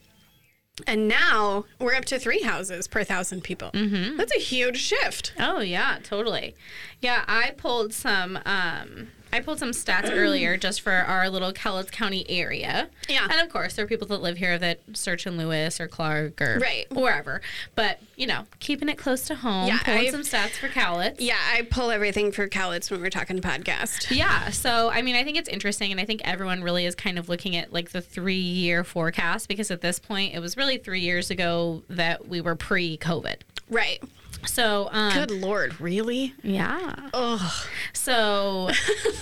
And 0.87 1.09
now 1.09 1.65
we're 1.81 1.95
up 1.95 2.05
to 2.07 2.19
three 2.19 2.43
houses 2.43 2.87
per 2.87 3.03
thousand 3.03 3.43
people. 3.43 3.71
Mm-hmm. 3.71 4.17
That's 4.17 4.35
a 4.37 4.41
huge 4.41 4.79
shift. 4.79 5.33
Oh, 5.39 5.61
yeah, 5.61 5.99
totally. 6.03 6.55
Yeah, 7.01 7.25
I 7.27 7.53
pulled 7.57 7.95
some 7.95 8.39
um, 8.45 9.09
I 9.37 9.41
pulled 9.41 9.59
some 9.59 9.73
stats 9.73 10.11
earlier 10.11 10.57
just 10.57 10.81
for 10.81 10.93
our 10.93 11.29
little 11.29 11.53
Cowlitz 11.53 11.93
County 11.93 12.25
area. 12.31 12.89
Yeah. 13.07 13.29
And 13.31 13.39
of 13.41 13.51
course, 13.51 13.75
there 13.75 13.85
are 13.85 13.89
people 13.89 14.07
that 14.09 14.23
live 14.23 14.39
here 14.39 14.59
that 14.59 14.81
search 14.95 15.27
in 15.27 15.37
Lewis 15.37 15.79
or 15.79 15.89
Clark 15.89 16.41
or 16.41 16.59
right. 16.59 16.87
wherever. 16.91 17.43
But, 17.75 18.01
you 18.17 18.27
know, 18.27 18.47
keeping 18.61 18.89
it 18.89 18.97
close 18.97 19.27
to 19.27 19.35
home, 19.35 19.69
yeah, 19.69 19.81
pulling 19.85 20.07
I've, 20.07 20.11
some 20.11 20.23
stats 20.23 20.53
for 20.53 20.69
Cowlitz. 20.69 21.17
Yeah, 21.19 21.37
I 21.53 21.63
pull 21.71 21.91
everything 21.91 22.33
for 22.33 22.49
Cowlitz 22.49 22.91
when 22.91 23.03
we're 23.03 23.11
talking 23.11 23.41
podcast. 23.41 24.11
Yeah. 24.17 24.49
So, 24.49 24.89
I 24.89 25.03
mean, 25.03 25.15
I 25.15 25.25
think 25.25 25.37
it's 25.37 25.49
interesting. 25.49 25.91
And 25.91 26.01
I 26.01 26.07
think 26.07 26.23
everyone 26.25 26.63
really 26.63 26.87
is 26.87 26.95
kind 26.95 27.19
of 27.19 27.29
looking 27.29 27.55
at 27.55 27.71
like 27.71 27.91
the 27.91 28.01
three 28.01 28.35
year 28.35 28.83
forecast 28.83 29.47
because 29.47 29.71
at 29.71 29.83
this 29.83 29.99
point, 29.99 30.35
it 30.35 30.39
was 30.39 30.57
really 30.57 30.79
three 30.79 31.01
years 31.01 31.31
ago 31.31 31.83
that 31.91 32.27
we 32.27 32.41
were 32.41 32.57
pre 32.57 32.97
COVID. 32.97 33.37
Right. 33.69 34.03
So, 34.45 34.89
um, 34.93 35.13
good 35.15 35.31
lord, 35.31 35.81
really? 35.81 36.35
Yeah. 36.43 36.95
Ugh. 37.15 37.53
So, 37.93 38.71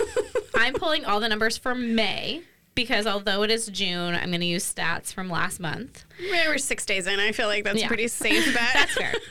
I'm 0.55 0.73
pulling 0.73 1.05
all 1.05 1.19
the 1.19 1.29
numbers 1.29 1.57
for 1.57 1.73
May 1.73 2.43
because 2.75 3.07
although 3.07 3.41
it 3.43 3.49
is 3.49 3.67
June, 3.67 4.13
I'm 4.13 4.29
going 4.29 4.41
to 4.41 4.45
use 4.45 4.71
stats 4.71 5.13
from 5.13 5.29
last 5.29 5.59
month. 5.59 6.03
We're 6.19 6.57
six 6.57 6.85
days 6.85 7.07
in. 7.07 7.19
I 7.19 7.31
feel 7.31 7.47
like 7.47 7.63
that's 7.63 7.79
yeah. 7.79 7.87
pretty 7.87 8.09
safe 8.09 8.53
bet. 8.53 8.69
that's 8.73 8.93
fair. 8.93 9.13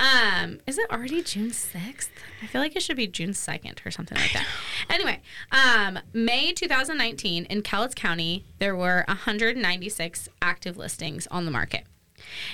Um, 0.00 0.60
is 0.66 0.78
it 0.78 0.90
already 0.90 1.22
June 1.22 1.50
6th? 1.50 2.08
I 2.42 2.46
feel 2.46 2.62
like 2.62 2.74
it 2.74 2.82
should 2.82 2.96
be 2.96 3.06
June 3.06 3.30
2nd 3.30 3.84
or 3.84 3.90
something 3.90 4.16
like 4.16 4.32
that. 4.32 4.46
Anyway, 4.88 5.20
um, 5.52 5.98
May 6.14 6.52
2019 6.52 7.44
in 7.44 7.60
Cowlitz 7.60 7.94
County, 7.94 8.46
there 8.60 8.74
were 8.74 9.04
196 9.08 10.30
active 10.40 10.78
listings 10.78 11.26
on 11.26 11.44
the 11.44 11.50
market. 11.50 11.84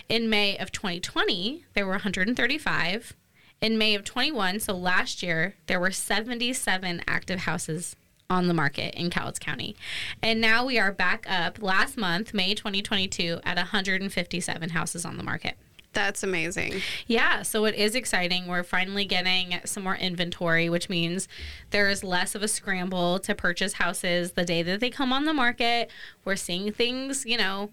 In 0.08 0.28
May 0.30 0.56
of 0.58 0.72
2020, 0.72 1.64
there 1.74 1.86
were 1.86 1.92
135. 1.92 3.14
In 3.60 3.78
May 3.78 3.94
of 3.94 4.04
21, 4.04 4.60
so 4.60 4.74
last 4.74 5.22
year, 5.22 5.54
there 5.66 5.80
were 5.80 5.90
77 5.90 7.02
active 7.08 7.40
houses 7.40 7.96
on 8.28 8.48
the 8.48 8.54
market 8.54 8.94
in 8.94 9.08
Cowlitz 9.08 9.38
County. 9.38 9.76
And 10.22 10.40
now 10.40 10.64
we 10.66 10.78
are 10.78 10.92
back 10.92 11.24
up 11.28 11.62
last 11.62 11.96
month, 11.96 12.34
May 12.34 12.54
2022, 12.54 13.40
at 13.44 13.56
157 13.56 14.70
houses 14.70 15.04
on 15.04 15.16
the 15.16 15.22
market. 15.22 15.56
That's 15.96 16.22
amazing. 16.22 16.82
Yeah, 17.06 17.40
so 17.40 17.64
it 17.64 17.74
is 17.74 17.94
exciting. 17.94 18.46
We're 18.46 18.64
finally 18.64 19.06
getting 19.06 19.58
some 19.64 19.84
more 19.84 19.96
inventory, 19.96 20.68
which 20.68 20.90
means 20.90 21.26
there 21.70 21.88
is 21.88 22.04
less 22.04 22.34
of 22.34 22.42
a 22.42 22.48
scramble 22.48 23.18
to 23.20 23.34
purchase 23.34 23.74
houses 23.74 24.32
the 24.32 24.44
day 24.44 24.62
that 24.62 24.80
they 24.80 24.90
come 24.90 25.10
on 25.10 25.24
the 25.24 25.32
market. 25.32 25.90
We're 26.22 26.36
seeing 26.36 26.70
things, 26.70 27.24
you 27.24 27.38
know, 27.38 27.70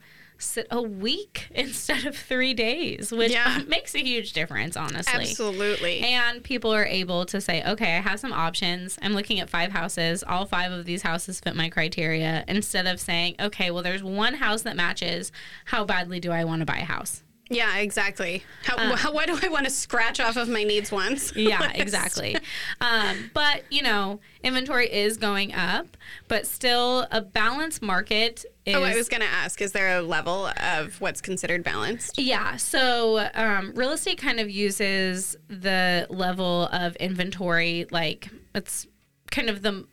a 0.69 0.81
week 0.81 1.47
instead 1.55 2.05
of 2.05 2.15
three 2.15 2.53
days, 2.53 3.11
which 3.11 3.31
yeah. 3.31 3.61
makes 3.67 3.95
a 3.95 3.99
huge 3.99 4.33
difference, 4.33 4.75
honestly. 4.75 5.29
Absolutely. 5.29 5.99
And 5.99 6.43
people 6.43 6.73
are 6.73 6.85
able 6.85 7.25
to 7.27 7.39
say, 7.41 7.63
okay, 7.63 7.97
I 7.97 8.01
have 8.01 8.19
some 8.19 8.33
options. 8.33 8.97
I'm 9.01 9.13
looking 9.13 9.39
at 9.39 9.49
five 9.49 9.71
houses. 9.71 10.23
All 10.27 10.45
five 10.45 10.71
of 10.71 10.85
these 10.85 11.01
houses 11.01 11.39
fit 11.39 11.55
my 11.55 11.69
criteria. 11.69 12.43
Instead 12.47 12.87
of 12.87 12.99
saying, 12.99 13.35
okay, 13.39 13.71
well, 13.71 13.83
there's 13.83 14.03
one 14.03 14.35
house 14.35 14.63
that 14.63 14.75
matches. 14.75 15.31
How 15.65 15.85
badly 15.85 16.19
do 16.19 16.31
I 16.31 16.43
want 16.43 16.61
to 16.61 16.65
buy 16.65 16.77
a 16.77 16.85
house? 16.85 17.23
Yeah, 17.53 17.77
exactly. 17.77 18.43
How, 18.63 18.77
um, 18.77 18.97
how, 18.97 19.13
what 19.13 19.27
do 19.27 19.37
I 19.41 19.49
want 19.49 19.65
to 19.65 19.71
scratch 19.71 20.19
off 20.19 20.37
of 20.37 20.49
my 20.49 20.63
needs 20.63 20.91
once? 20.91 21.35
yeah, 21.35 21.71
exactly. 21.75 22.35
Um, 22.81 23.31
but, 23.33 23.63
you 23.69 23.81
know, 23.81 24.19
inventory 24.43 24.91
is 24.91 25.17
going 25.17 25.53
up, 25.53 25.97
but 26.27 26.47
still 26.47 27.07
a 27.11 27.21
balanced 27.21 27.81
market 27.81 28.45
is, 28.65 28.75
oh, 28.75 28.83
I 28.83 28.95
was 28.95 29.09
going 29.09 29.21
to 29.21 29.27
ask, 29.27 29.61
is 29.61 29.71
there 29.71 29.97
a 29.97 30.01
level 30.01 30.49
of 30.61 30.99
what's 31.01 31.21
considered 31.21 31.63
balanced? 31.63 32.17
Yeah. 32.17 32.55
So 32.57 33.29
um, 33.33 33.73
real 33.75 33.91
estate 33.91 34.17
kind 34.17 34.39
of 34.39 34.49
uses 34.49 35.35
the 35.47 36.07
level 36.09 36.67
of 36.71 36.95
inventory, 36.97 37.85
like 37.91 38.29
it's 38.55 38.87
kind 39.31 39.49
of 39.49 39.61
the 39.61 39.85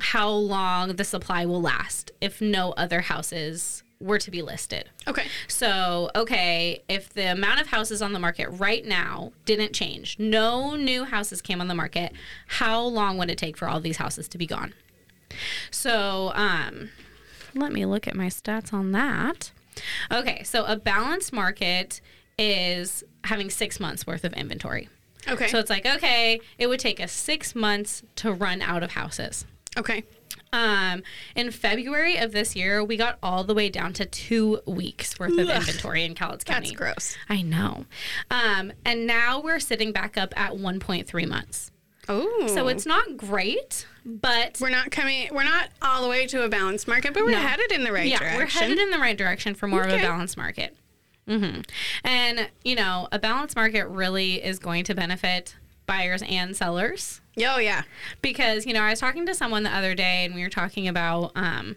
how 0.00 0.30
long 0.30 0.94
the 0.94 1.04
supply 1.04 1.44
will 1.44 1.60
last 1.60 2.12
if 2.20 2.40
no 2.40 2.70
other 2.72 3.00
houses 3.00 3.82
were 4.00 4.18
to 4.18 4.30
be 4.30 4.42
listed. 4.42 4.88
Okay. 5.06 5.26
So, 5.48 6.10
okay, 6.14 6.82
if 6.88 7.12
the 7.12 7.32
amount 7.32 7.60
of 7.60 7.68
houses 7.68 8.00
on 8.00 8.12
the 8.12 8.18
market 8.18 8.48
right 8.50 8.84
now 8.84 9.32
didn't 9.44 9.72
change, 9.72 10.18
no 10.18 10.76
new 10.76 11.04
houses 11.04 11.42
came 11.42 11.60
on 11.60 11.68
the 11.68 11.74
market, 11.74 12.12
how 12.46 12.80
long 12.82 13.18
would 13.18 13.30
it 13.30 13.38
take 13.38 13.56
for 13.56 13.68
all 13.68 13.80
these 13.80 13.96
houses 13.96 14.28
to 14.28 14.38
be 14.38 14.46
gone? 14.46 14.74
So, 15.70 16.32
um, 16.34 16.90
let 17.54 17.72
me 17.72 17.84
look 17.86 18.06
at 18.06 18.14
my 18.14 18.26
stats 18.26 18.72
on 18.72 18.92
that. 18.92 19.50
Okay, 20.10 20.42
so 20.44 20.64
a 20.64 20.76
balanced 20.76 21.32
market 21.32 22.00
is 22.38 23.02
having 23.24 23.50
six 23.50 23.80
months 23.80 24.06
worth 24.06 24.24
of 24.24 24.32
inventory. 24.34 24.88
Okay. 25.26 25.48
So 25.48 25.58
it's 25.58 25.70
like, 25.70 25.84
okay, 25.84 26.40
it 26.58 26.68
would 26.68 26.80
take 26.80 27.00
us 27.00 27.12
six 27.12 27.54
months 27.54 28.02
to 28.16 28.32
run 28.32 28.62
out 28.62 28.82
of 28.82 28.92
houses. 28.92 29.44
Okay. 29.76 30.04
Um, 30.52 31.02
in 31.34 31.50
February 31.50 32.16
of 32.16 32.32
this 32.32 32.56
year, 32.56 32.82
we 32.82 32.96
got 32.96 33.18
all 33.22 33.44
the 33.44 33.54
way 33.54 33.68
down 33.68 33.92
to 33.94 34.06
two 34.06 34.60
weeks 34.66 35.18
worth 35.18 35.38
of 35.38 35.48
Ugh. 35.48 35.56
inventory 35.56 36.04
in 36.04 36.14
Cowlitz 36.14 36.44
County. 36.44 36.68
That's 36.68 36.76
gross. 36.76 37.16
I 37.28 37.42
know. 37.42 37.84
Um, 38.30 38.72
and 38.84 39.06
now 39.06 39.40
we're 39.40 39.60
sitting 39.60 39.92
back 39.92 40.16
up 40.16 40.32
at 40.38 40.52
1.3 40.52 41.28
months. 41.28 41.70
Oh, 42.10 42.46
So 42.54 42.68
it's 42.68 42.86
not 42.86 43.18
great, 43.18 43.86
but 44.06 44.56
we're 44.62 44.70
not 44.70 44.90
coming. 44.90 45.28
We're 45.30 45.44
not 45.44 45.68
all 45.82 46.02
the 46.02 46.08
way 46.08 46.26
to 46.28 46.42
a 46.42 46.48
balanced 46.48 46.88
market, 46.88 47.12
but 47.12 47.22
we're 47.22 47.32
No. 47.32 47.38
headed 47.40 47.70
in 47.70 47.84
the 47.84 47.92
right 47.92 48.08
yeah, 48.08 48.18
direction. 48.18 48.38
we're 48.38 48.46
headed 48.46 48.78
in 48.78 48.90
the 48.90 48.98
right 48.98 49.16
direction 49.18 49.54
for 49.54 49.66
more 49.66 49.82
of 49.82 49.92
a 49.92 49.98
balanced 49.98 50.38
market. 50.38 50.74
Mm-hmm. 51.28 51.60
And, 52.04 52.48
you 52.64 52.74
know, 52.76 53.08
a 53.12 53.18
balanced 53.18 53.54
market 53.56 53.86
really 53.88 54.42
is 54.42 54.58
going 54.58 54.84
to 54.84 54.94
benefit 54.94 55.56
buyers 55.88 56.22
and 56.28 56.56
sellers. 56.56 57.20
Oh 57.38 57.58
yeah, 57.58 57.82
because 58.22 58.66
you 58.66 58.72
know 58.72 58.82
i 58.82 58.90
was 58.90 59.00
talking 59.00 59.26
to 59.26 59.34
someone 59.34 59.62
the 59.62 59.74
other 59.74 59.94
day 59.94 60.24
and 60.24 60.34
we 60.34 60.42
were 60.42 60.48
talking 60.48 60.86
about 60.86 61.32
um, 61.34 61.74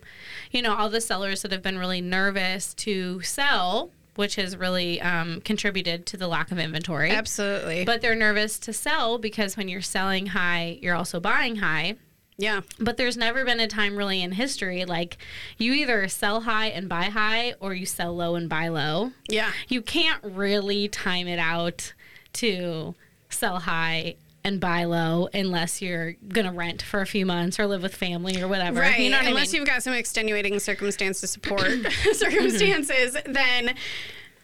you 0.52 0.62
know 0.62 0.76
all 0.76 0.89
the 0.89 1.02
sellers 1.02 1.41
that 1.41 1.52
have 1.52 1.63
been 1.63 1.80
really 1.80 2.02
nervous 2.02 2.74
to 2.76 3.21
sell 3.21 3.89
which 4.17 4.36
has 4.36 4.58
really 4.58 5.00
um, 5.02 5.39
contributed 5.41 6.06
to 6.06 6.17
the 6.17 6.28
lack 6.28 6.52
of 6.52 6.60
inventory. 6.60 7.12
Absolutely. 7.12 7.86
but 7.86 8.02
they're 8.02 8.13
nervous 8.13 8.60
to 8.60 8.74
sell 8.74 9.17
because 9.17 9.56
when 9.56 9.69
you're 9.69 9.82
selling 9.82 10.28
high 10.28 10.78
you're 10.82 10.95
also 10.95 11.19
buying 11.19 11.58
high. 11.58 11.95
Yeah, 12.38 12.62
but 12.80 12.97
there's 12.97 13.17
never 13.17 13.45
been 13.45 13.60
a 13.60 13.67
time 13.67 13.95
really 13.95 14.21
in 14.21 14.32
history 14.32 14.84
like 14.86 15.17
you 15.60 15.74
either 15.74 16.08
sell 16.08 16.41
high 16.41 16.67
and 16.67 16.89
buy 16.89 17.04
high 17.04 17.54
or 17.60 17.76
you 17.76 17.86
sell 17.86 18.15
low 18.15 18.36
and 18.36 18.50
buy 18.50 18.67
low. 18.67 19.12
Yeah, 19.30 19.52
you 19.67 19.82
can't 19.84 20.24
really 20.24 20.88
time 20.88 21.28
it 21.28 21.39
out 21.39 21.93
to 22.34 22.95
sell 23.34 23.60
high 23.60 24.15
and 24.44 24.60
buy 24.60 24.86
low 24.86 25.30
unless 25.34 25.82
you're 25.82 26.13
gonna 26.28 26.52
rent 26.52 26.82
for 26.82 27.02
a 27.02 27.06
few 27.06 27.26
months 27.26 27.60
or 27.60 27.67
live 27.67 27.84
with 27.84 27.94
family 27.96 28.41
or 28.41 28.48
whatever. 28.48 28.80
right. 28.82 29.00
You 29.00 29.10
know 29.12 29.17
what 29.17 29.28
Unless 29.28 29.50
I 29.50 29.52
mean? 29.52 29.60
you've 29.62 29.67
got 29.70 29.84
some 29.84 29.94
extenuating 29.94 30.58
circumstance 30.60 31.22
to 31.22 31.28
support 31.28 31.62
circumstances, 32.13 33.15
then 33.26 33.76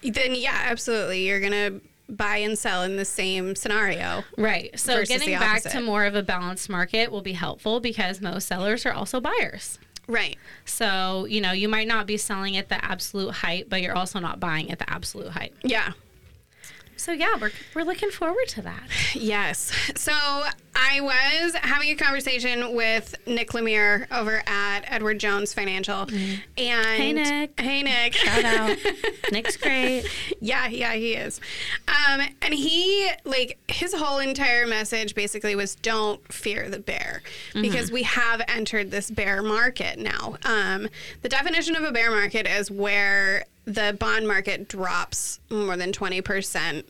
then 0.03 0.35
yeah, 0.35 0.65
absolutely, 0.65 1.27
you're 1.27 1.39
gonna 1.39 1.79
buy 2.09 2.37
and 2.37 2.57
sell 2.57 2.83
in 2.83 2.95
the 2.95 3.03
same 3.05 3.55
scenario. 3.55 4.23
right. 4.37 4.77
So 4.79 5.03
getting 5.03 5.37
back 5.37 5.63
to 5.63 5.81
more 5.81 6.05
of 6.05 6.15
a 6.15 6.23
balanced 6.23 6.69
market 6.69 7.11
will 7.11 7.21
be 7.23 7.33
helpful 7.33 7.79
because 7.79 8.21
most 8.21 8.47
sellers 8.47 8.85
are 8.85 8.93
also 8.93 9.19
buyers. 9.19 9.79
Right. 10.07 10.37
So, 10.63 11.25
you 11.25 11.41
know, 11.41 11.51
you 11.51 11.67
might 11.67 11.87
not 11.87 12.07
be 12.07 12.15
selling 12.15 12.55
at 12.55 12.69
the 12.69 12.83
absolute 12.85 13.31
height, 13.33 13.67
but 13.67 13.81
you're 13.81 13.97
also 13.97 14.19
not 14.19 14.39
buying 14.39 14.71
at 14.71 14.79
the 14.79 14.89
absolute 14.89 15.31
height. 15.31 15.53
Yeah. 15.63 15.91
So 16.97 17.11
yeah, 17.11 17.35
we're 17.39 17.51
we're 17.75 17.83
looking 17.83 18.09
forward 18.11 18.47
to 18.49 18.61
that. 18.63 18.83
Yes. 19.13 19.71
So 19.95 20.11
I 20.13 21.01
was 21.01 21.55
having 21.55 21.89
a 21.89 21.95
conversation 21.95 22.75
with 22.75 23.15
Nick 23.25 23.51
Lemire 23.51 24.05
over 24.11 24.43
at 24.47 24.81
Edward 24.87 25.19
Jones 25.19 25.53
Financial, 25.53 26.01
and 26.01 26.41
Hey, 26.57 27.13
Nick. 27.13 27.59
Hey 27.59 27.83
Nick. 27.83 28.13
Shout 28.13 28.45
out. 28.45 28.77
Nick's 29.31 29.57
great. 29.57 30.05
Yeah, 30.39 30.67
yeah, 30.67 30.93
he 30.93 31.13
is. 31.13 31.39
Um, 31.87 32.21
and 32.41 32.53
he 32.53 33.09
like 33.25 33.57
his 33.67 33.93
whole 33.93 34.19
entire 34.19 34.67
message 34.67 35.15
basically 35.15 35.55
was 35.55 35.75
don't 35.75 36.21
fear 36.31 36.69
the 36.69 36.79
bear 36.79 37.21
because 37.53 37.91
we 37.91 38.03
have 38.03 38.41
entered 38.47 38.91
this 38.91 39.09
bear 39.09 39.41
market 39.41 39.97
now. 39.99 40.37
Um, 40.45 40.89
the 41.21 41.29
definition 41.29 41.75
of 41.75 41.83
a 41.83 41.91
bear 41.91 42.11
market 42.11 42.47
is 42.47 42.69
where 42.71 43.45
the 43.67 43.95
bond 43.99 44.27
market 44.27 44.67
drops 44.67 45.39
more 45.51 45.77
than 45.77 45.91
twenty 45.91 46.21
percent, 46.21 46.87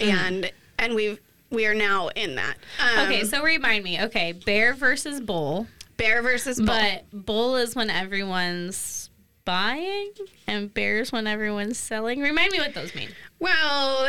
and 0.00 0.50
and 0.78 0.94
we've 0.94 1.20
we 1.50 1.66
are 1.66 1.74
now 1.74 2.08
in 2.08 2.36
that. 2.36 2.54
Um, 2.80 3.04
Okay, 3.06 3.24
so 3.24 3.42
remind 3.42 3.84
me. 3.84 4.00
Okay, 4.04 4.32
bear 4.32 4.72
versus 4.72 5.20
bull. 5.20 5.66
bear 5.98 6.22
versus 6.22 6.56
bull. 6.56 6.66
But 6.66 7.04
bull 7.12 7.56
is 7.56 7.74
when 7.76 7.90
everyone's 7.90 9.10
buying, 9.44 10.12
and 10.46 10.72
bears 10.72 11.12
when 11.12 11.26
everyone's 11.26 11.76
selling. 11.78 12.20
Remind 12.20 12.52
me 12.52 12.58
what 12.60 12.72
those 12.74 12.94
mean. 12.94 13.10
Well, 13.40 14.08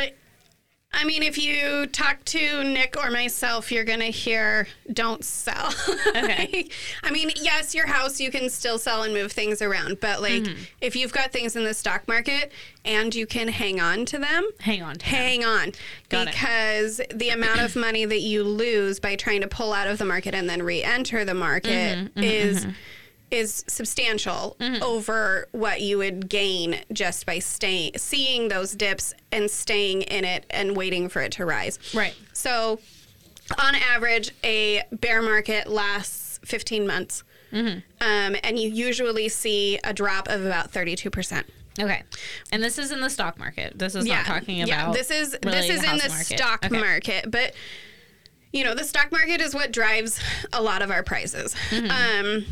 I 0.95 1.05
mean, 1.05 1.23
if 1.23 1.37
you 1.37 1.87
talk 1.87 2.23
to 2.25 2.63
Nick 2.63 2.95
or 3.03 3.09
myself, 3.09 3.71
you're 3.71 3.83
going 3.83 3.99
to 3.99 4.05
hear 4.11 4.67
don't 4.91 5.23
sell. 5.25 5.73
Okay. 6.09 6.69
I 7.03 7.09
mean, 7.11 7.31
yes, 7.41 7.73
your 7.73 7.87
house, 7.87 8.19
you 8.19 8.29
can 8.31 8.49
still 8.49 8.77
sell 8.77 9.01
and 9.03 9.13
move 9.13 9.31
things 9.31 9.61
around. 9.61 9.99
But, 9.99 10.21
like, 10.21 10.43
Mm-hmm. 10.43 10.63
if 10.81 10.95
you've 10.95 11.11
got 11.13 11.31
things 11.31 11.55
in 11.55 11.63
the 11.63 11.73
stock 11.73 12.07
market 12.07 12.51
and 12.85 13.13
you 13.15 13.25
can 13.25 13.47
hang 13.47 13.79
on 13.79 14.05
to 14.05 14.19
them, 14.19 14.47
Hang 14.59 14.81
on. 14.83 14.93
to 14.95 14.99
them. 14.99 15.09
hang 15.09 15.43
on. 15.43 15.71
Got 16.09 16.27
it. 16.27 16.33
because 16.33 17.01
the 17.13 17.29
amount 17.29 17.61
of 17.61 17.75
money 17.75 18.05
that 18.05 18.21
you 18.21 18.43
lose 18.43 18.99
by 18.99 19.15
trying 19.15 19.41
to 19.41 19.47
pull 19.47 19.73
out 19.73 19.87
of 19.87 19.97
the 19.97 20.05
market 20.05 20.33
and 20.35 20.49
then 20.49 20.61
re 20.63 20.83
enter 20.83 21.25
the 21.25 21.33
market 21.33 21.97
Mm-hmm, 22.15 22.23
is. 22.23 22.67
Is 23.33 23.65
substantial 23.67 24.55
over 24.83 25.47
what 25.53 25.81
you 25.81 25.97
would 25.97 26.29
gain 26.29 26.77
just 26.91 27.25
by 27.25 27.39
staying, 27.39 27.93
seeing 27.97 28.47
those 28.49 28.73
dips 28.73 29.13
and 29.31 29.49
staying 29.49 30.03
in 30.03 30.23
it 30.23 30.45
and 30.51 30.77
waiting 30.77 31.09
for 31.09 31.19
it 31.21 31.31
to 31.33 31.45
rise. 31.45 31.79
Right. 31.95 32.13
So, 32.33 32.79
on 33.59 33.73
average, 33.73 34.31
a 34.43 34.83
bear 34.91 35.23
market 35.23 35.67
lasts 35.67 36.39
15 36.45 36.85
months. 36.85 37.23
Mm-hmm. 37.51 37.79
Um, 38.01 38.35
and 38.43 38.59
you 38.59 38.69
usually 38.69 39.29
see 39.29 39.79
a 39.83 39.93
drop 39.93 40.27
of 40.27 40.45
about 40.45 40.71
32%. 40.71 41.43
Okay. 41.79 42.03
And 42.51 42.61
this 42.61 42.77
is 42.77 42.91
in 42.91 43.01
the 43.01 43.09
stock 43.09 43.39
market. 43.39 43.79
This 43.79 43.95
is 43.95 44.05
not 44.05 44.25
talking 44.27 44.61
about. 44.61 44.67
yeah. 44.69 44.91
This 44.91 45.09
is 45.09 45.35
really 45.43 45.57
this 45.57 45.69
is 45.71 45.83
in 45.83 45.97
the 45.97 46.09
market. 46.09 46.37
stock 46.37 46.65
Okay. 46.65 46.79
market, 46.79 47.31
but 47.31 47.53
you 48.51 48.63
know 48.63 48.75
the 48.75 48.83
stock 48.83 49.11
market 49.11 49.41
is 49.41 49.55
what 49.55 49.71
drives 49.71 50.19
a 50.53 50.61
lot 50.61 50.83
of 50.83 50.91
our 50.91 51.01
prices. 51.01 51.55
Mm-hmm. 51.71 52.25
Um, 52.27 52.45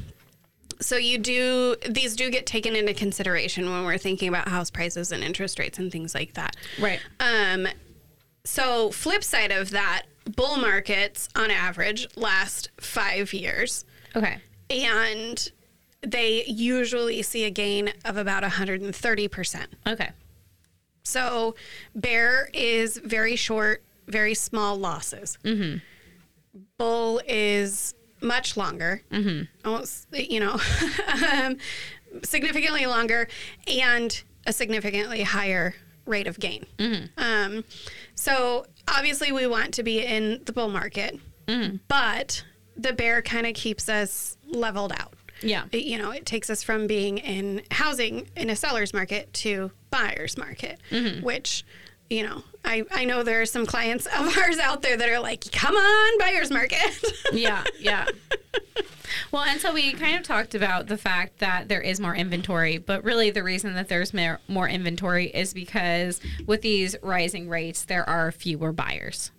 so 0.81 0.97
you 0.97 1.17
do 1.17 1.75
these 1.89 2.15
do 2.15 2.29
get 2.29 2.45
taken 2.45 2.75
into 2.75 2.93
consideration 2.93 3.69
when 3.71 3.85
we're 3.85 3.97
thinking 3.97 4.27
about 4.27 4.47
house 4.49 4.69
prices 4.69 5.11
and 5.11 5.23
interest 5.23 5.57
rates 5.59 5.79
and 5.79 5.91
things 5.91 6.13
like 6.13 6.33
that. 6.33 6.55
Right. 6.79 6.99
Um, 7.19 7.67
so 8.43 8.89
flip 8.91 9.23
side 9.23 9.51
of 9.51 9.69
that, 9.71 10.03
bull 10.35 10.57
markets 10.57 11.29
on 11.35 11.51
average 11.51 12.07
last 12.17 12.69
five 12.79 13.31
years, 13.33 13.85
Okay. 14.15 14.39
and 14.69 15.51
they 16.01 16.43
usually 16.45 17.21
see 17.21 17.43
a 17.45 17.51
gain 17.51 17.93
of 18.03 18.17
about 18.17 18.41
130 18.41 19.27
percent. 19.27 19.67
Okay. 19.87 20.09
So 21.03 21.55
bear 21.95 22.49
is 22.53 22.97
very 22.97 23.35
short, 23.35 23.83
very 24.07 24.33
small 24.33 24.77
losses. 24.77 25.37
Mm-hmm. 25.43 25.77
Bull 26.77 27.21
is 27.27 27.93
much 28.21 28.55
longer, 28.57 29.01
mm-hmm. 29.11 29.43
almost 29.67 30.07
you 30.13 30.39
know, 30.39 30.59
um, 31.33 31.57
significantly 32.23 32.85
longer, 32.85 33.27
and 33.67 34.23
a 34.45 34.53
significantly 34.53 35.23
higher 35.23 35.75
rate 36.05 36.27
of 36.27 36.39
gain. 36.39 36.65
Um, 37.17 37.63
so 38.15 38.65
obviously, 38.87 39.31
we 39.31 39.45
want 39.47 39.73
to 39.75 39.83
be 39.83 40.03
in 40.05 40.41
the 40.45 40.51
bull 40.53 40.69
market, 40.69 41.17
but 41.87 42.43
the 42.77 42.93
bear 42.93 43.21
kind 43.21 43.45
of 43.45 43.53
keeps 43.53 43.89
us 43.89 44.37
leveled 44.47 44.93
out 44.93 45.13
Yeah. 45.41 45.65
it- 45.71 45.83
you 45.83 45.97
know, 45.97 46.11
it 46.11 46.25
takes 46.25 46.49
us 46.49 46.63
from 46.63 46.87
being 46.87 47.17
in 47.17 47.61
housing 47.71 48.29
in 48.35 48.49
a 48.49 48.55
seller's 48.55 48.93
market 48.93 49.31
to 49.33 49.71
buyer's 49.89 50.37
market, 50.37 50.79
which, 51.21 51.63
you 52.11 52.23
know, 52.23 52.43
I, 52.65 52.83
I 52.91 53.05
know 53.05 53.23
there 53.23 53.41
are 53.41 53.45
some 53.45 53.65
clients 53.65 54.05
of 54.05 54.37
ours 54.37 54.59
out 54.59 54.81
there 54.81 54.97
that 54.97 55.09
are 55.09 55.19
like, 55.19 55.49
come 55.51 55.75
on, 55.75 56.19
buyer's 56.19 56.51
market. 56.51 57.03
yeah, 57.31 57.63
yeah. 57.79 58.05
Well, 59.31 59.43
and 59.43 59.59
so 59.61 59.73
we 59.73 59.93
kind 59.93 60.17
of 60.17 60.23
talked 60.23 60.53
about 60.53 60.87
the 60.87 60.97
fact 60.97 61.39
that 61.39 61.69
there 61.69 61.81
is 61.81 61.99
more 61.99 62.15
inventory, 62.15 62.77
but 62.77 63.03
really 63.05 63.29
the 63.29 63.43
reason 63.43 63.75
that 63.75 63.87
there's 63.87 64.13
more, 64.13 64.39
more 64.49 64.67
inventory 64.67 65.27
is 65.27 65.53
because 65.53 66.19
with 66.45 66.61
these 66.61 66.97
rising 67.01 67.47
rates, 67.47 67.85
there 67.85 68.07
are 68.09 68.31
fewer 68.31 68.73
buyers. 68.73 69.31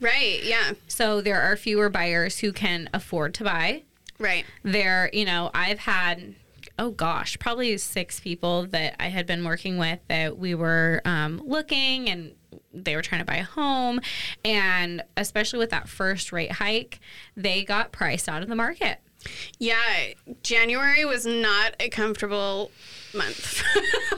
right. 0.00 0.40
Yeah. 0.42 0.72
So 0.88 1.20
there 1.20 1.40
are 1.40 1.56
fewer 1.56 1.90
buyers 1.90 2.38
who 2.38 2.52
can 2.52 2.88
afford 2.94 3.34
to 3.34 3.44
buy. 3.44 3.82
Right. 4.18 4.46
There, 4.62 5.10
you 5.12 5.26
know, 5.26 5.50
I've 5.54 5.80
had, 5.80 6.34
oh 6.78 6.90
gosh, 6.90 7.38
probably 7.38 7.76
six 7.78 8.20
people 8.20 8.66
that 8.68 8.94
I 9.00 9.08
had 9.08 9.26
been 9.26 9.44
working 9.44 9.78
with 9.78 9.98
that 10.08 10.38
we 10.38 10.54
were 10.54 11.02
um, 11.04 11.42
looking 11.44 12.08
and 12.08 12.34
they 12.72 12.94
were 12.94 13.02
trying 13.02 13.20
to 13.20 13.24
buy 13.24 13.36
a 13.36 13.44
home. 13.44 14.00
And 14.44 15.02
especially 15.16 15.58
with 15.58 15.70
that 15.70 15.88
first 15.88 16.32
rate 16.32 16.52
hike, 16.52 17.00
they 17.36 17.64
got 17.64 17.90
priced 17.92 18.28
out 18.28 18.42
of 18.42 18.48
the 18.48 18.54
market. 18.54 18.98
Yeah. 19.58 19.80
January 20.44 21.04
was 21.04 21.26
not 21.26 21.74
a 21.80 21.88
comfortable 21.88 22.70
month. 23.14 23.62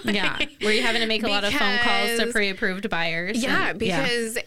Yeah. 0.05 0.39
Were 0.63 0.71
you 0.73 0.83
having 0.83 1.03
to 1.03 1.07
make 1.07 1.23
a 1.23 1.29
lot 1.29 1.45
of 1.45 1.53
phone 1.53 1.79
calls 1.79 2.19
to 2.19 2.27
pre 2.33 2.49
approved 2.49 2.89
buyers? 2.89 3.43
Yeah, 3.43 3.71
And- 3.71 3.79
because 3.79 4.39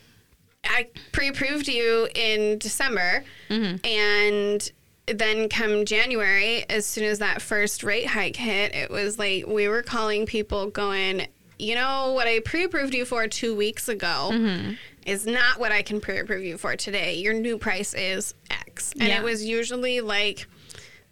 I 0.66 0.88
pre-approved 1.12 1.68
you 1.68 2.08
in 2.16 2.58
December, 2.58 3.24
Mm-hmm. 3.50 3.86
and 3.86 4.72
then 5.08 5.50
come 5.50 5.86
January, 5.86 6.66
as 6.70 6.86
soon 6.86 7.04
as 7.06 7.20
that 7.20 7.42
first 7.42 7.84
rate 7.84 8.08
hike 8.08 8.36
hit, 8.36 8.74
it 8.74 8.90
was 8.90 9.20
like 9.20 9.46
we 9.48 9.68
were 9.68 9.82
calling 9.84 10.26
people, 10.26 10.70
going, 10.70 11.28
you 11.60 11.76
know, 11.76 12.14
what 12.14 12.28
I 12.28 12.40
pre-approved 12.40 12.94
you 12.94 13.06
for 13.06 13.28
two 13.28 13.56
weeks 13.56 13.88
ago. 13.90 14.30
Mm-hmm. 14.32 14.74
Is 15.06 15.26
not 15.26 15.60
what 15.60 15.74
I 15.74 15.82
can 15.82 16.00
pre-approve 16.00 16.44
you 16.46 16.58
for 16.58 16.78
today. 16.78 17.16
Your 17.16 17.34
new 17.34 17.58
price 17.58 17.94
is 17.94 18.34
X, 18.50 18.94
and 18.94 19.10
Yeah. 19.10 19.20
it 19.20 19.24
was 19.26 19.44
usually 19.44 20.00
like 20.00 20.48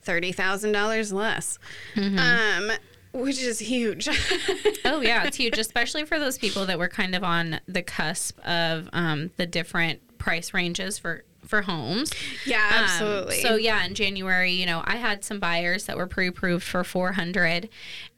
$30,000 0.05 1.13
less. 1.13 1.59
Um, 1.97 2.71
which 3.13 3.41
is 3.43 3.59
huge. 3.59 4.07
oh 4.85 5.01
yeah, 5.01 5.25
it's 5.25 5.35
huge, 5.35 5.57
especially 5.57 6.05
for 6.05 6.17
those 6.19 6.37
people 6.37 6.65
that 6.67 6.79
were 6.79 6.87
kind 6.87 7.15
of 7.15 7.23
on 7.25 7.59
the 7.67 7.81
cusp 7.81 8.39
of 8.45 8.87
um, 8.93 9.31
the 9.35 9.45
different 9.45 9.99
price 10.17 10.53
ranges 10.53 10.97
for 10.97 11.25
for 11.45 11.63
homes. 11.63 12.11
Yeah, 12.45 12.57
Um, 12.73 12.83
absolutely. 12.83 13.41
so 13.41 13.55
yeah, 13.55 13.83
in 13.85 13.93
January, 13.95 14.51
you 14.51 14.65
know, 14.65 14.81
I 14.85 14.97
had 14.97 15.23
some 15.23 15.39
buyers 15.39 15.85
that 15.85 15.97
were 15.97 16.07
pre-approved 16.07 16.63
for 16.63 16.83
400 16.83 17.67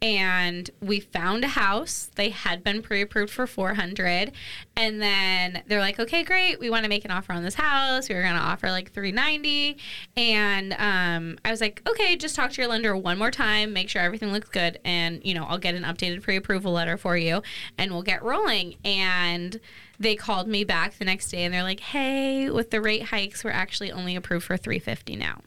and 0.01 0.69
we 0.81 0.99
found 0.99 1.43
a 1.45 1.47
house. 1.49 2.09
They 2.15 2.29
had 2.29 2.63
been 2.63 2.81
pre-approved 2.81 3.31
for 3.31 3.47
400 3.47 4.31
and 4.75 5.01
then 5.01 5.63
they're 5.67 5.79
like, 5.79 5.99
"Okay, 5.99 6.23
great. 6.23 6.59
We 6.59 6.69
want 6.69 6.83
to 6.83 6.89
make 6.89 7.05
an 7.05 7.11
offer 7.11 7.31
on 7.33 7.43
this 7.43 7.55
house. 7.55 8.09
We 8.09 8.15
were 8.15 8.21
going 8.21 8.33
to 8.35 8.39
offer 8.41 8.69
like 8.69 8.91
390." 8.91 9.77
And 10.17 10.73
um, 10.73 11.37
I 11.45 11.51
was 11.51 11.61
like, 11.61 11.81
"Okay, 11.87 12.15
just 12.17 12.35
talk 12.35 12.51
to 12.51 12.61
your 12.61 12.69
lender 12.69 12.95
one 12.97 13.17
more 13.17 13.31
time, 13.31 13.71
make 13.73 13.89
sure 13.89 14.01
everything 14.01 14.31
looks 14.33 14.49
good 14.49 14.79
and, 14.83 15.21
you 15.23 15.33
know, 15.33 15.45
I'll 15.45 15.57
get 15.57 15.75
an 15.75 15.83
updated 15.83 16.21
pre-approval 16.23 16.73
letter 16.73 16.97
for 16.97 17.15
you 17.17 17.41
and 17.77 17.91
we'll 17.91 18.03
get 18.03 18.21
rolling." 18.23 18.75
And 18.83 19.59
they 20.03 20.15
called 20.15 20.47
me 20.47 20.63
back 20.63 20.97
the 20.97 21.05
next 21.05 21.29
day 21.29 21.43
and 21.43 21.53
they're 21.53 21.63
like, 21.63 21.79
"Hey, 21.79 22.49
with 22.49 22.71
the 22.71 22.81
rate 22.81 23.05
hikes, 23.05 23.43
we're 23.43 23.51
actually 23.51 23.91
only 23.91 24.15
approved 24.15 24.45
for 24.45 24.57
350 24.57 25.15
now." 25.15 25.41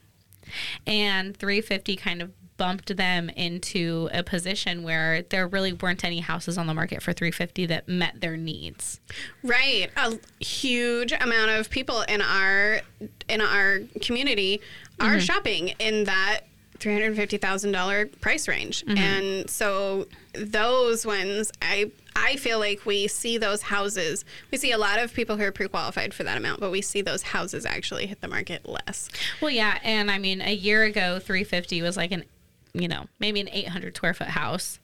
And 0.87 1.37
350 1.37 1.97
kind 1.97 2.23
of 2.23 2.33
bumped 2.57 2.97
them 2.97 3.29
into 3.31 4.09
a 4.13 4.23
position 4.23 4.83
where 4.83 5.23
there 5.23 5.47
really 5.47 5.73
weren't 5.73 6.05
any 6.05 6.21
houses 6.21 6.57
on 6.57 6.67
the 6.67 6.75
market 6.75 7.03
for 7.03 7.13
350 7.13 7.67
that 7.67 7.89
met 7.89 8.21
their 8.21 8.37
needs. 8.37 9.01
Right. 9.43 9.91
A 9.97 10.19
huge 10.43 11.13
amount 11.13 11.51
of 11.51 11.71
people 11.71 12.03
in 12.03 12.23
our 12.23 12.81
in 13.29 13.41
our 13.41 13.81
community 14.01 14.61
are 14.99 15.11
mm-hmm. 15.11 15.19
shopping 15.19 15.69
in 15.79 16.05
that 16.05 16.41
$350,000 16.81 18.21
price 18.21 18.49
range. 18.49 18.85
And 18.87 19.49
so 19.49 20.07
those 20.35 21.07
ones 21.07 21.51
I 21.63 21.91
I 22.19 22.37
feel 22.37 22.59
like 22.59 22.87
we 22.87 23.09
see 23.09 23.37
those 23.37 23.61
houses. 23.63 24.25
We 24.51 24.57
see 24.59 24.73
a 24.73 24.79
lot 24.79 24.99
of 24.99 25.13
people 25.13 25.37
who 25.37 25.45
are 25.45 25.53
pre-qualified 25.53 26.15
for 26.15 26.25
that 26.25 26.39
amount, 26.39 26.61
but 26.61 26.71
we 26.71 26.81
see 26.81 27.03
those 27.03 27.23
houses 27.23 27.67
actually 27.67 28.07
hit 28.07 28.23
the 28.23 28.29
market 28.29 28.67
less. 28.67 29.11
Well, 29.43 29.51
yeah, 29.51 29.79
and 29.83 30.11
I 30.11 30.19
mean, 30.19 30.41
a 30.41 30.55
year 30.55 30.85
ago, 30.85 31.19
350 31.19 31.83
was 31.83 31.97
like 31.97 32.13
an, 32.13 32.25
you 32.73 32.89
know, 32.89 33.05
maybe 33.21 33.41
an 33.41 33.51
800 33.53 33.95
square 33.97 34.15
foot 34.15 34.29
house, 34.29 34.81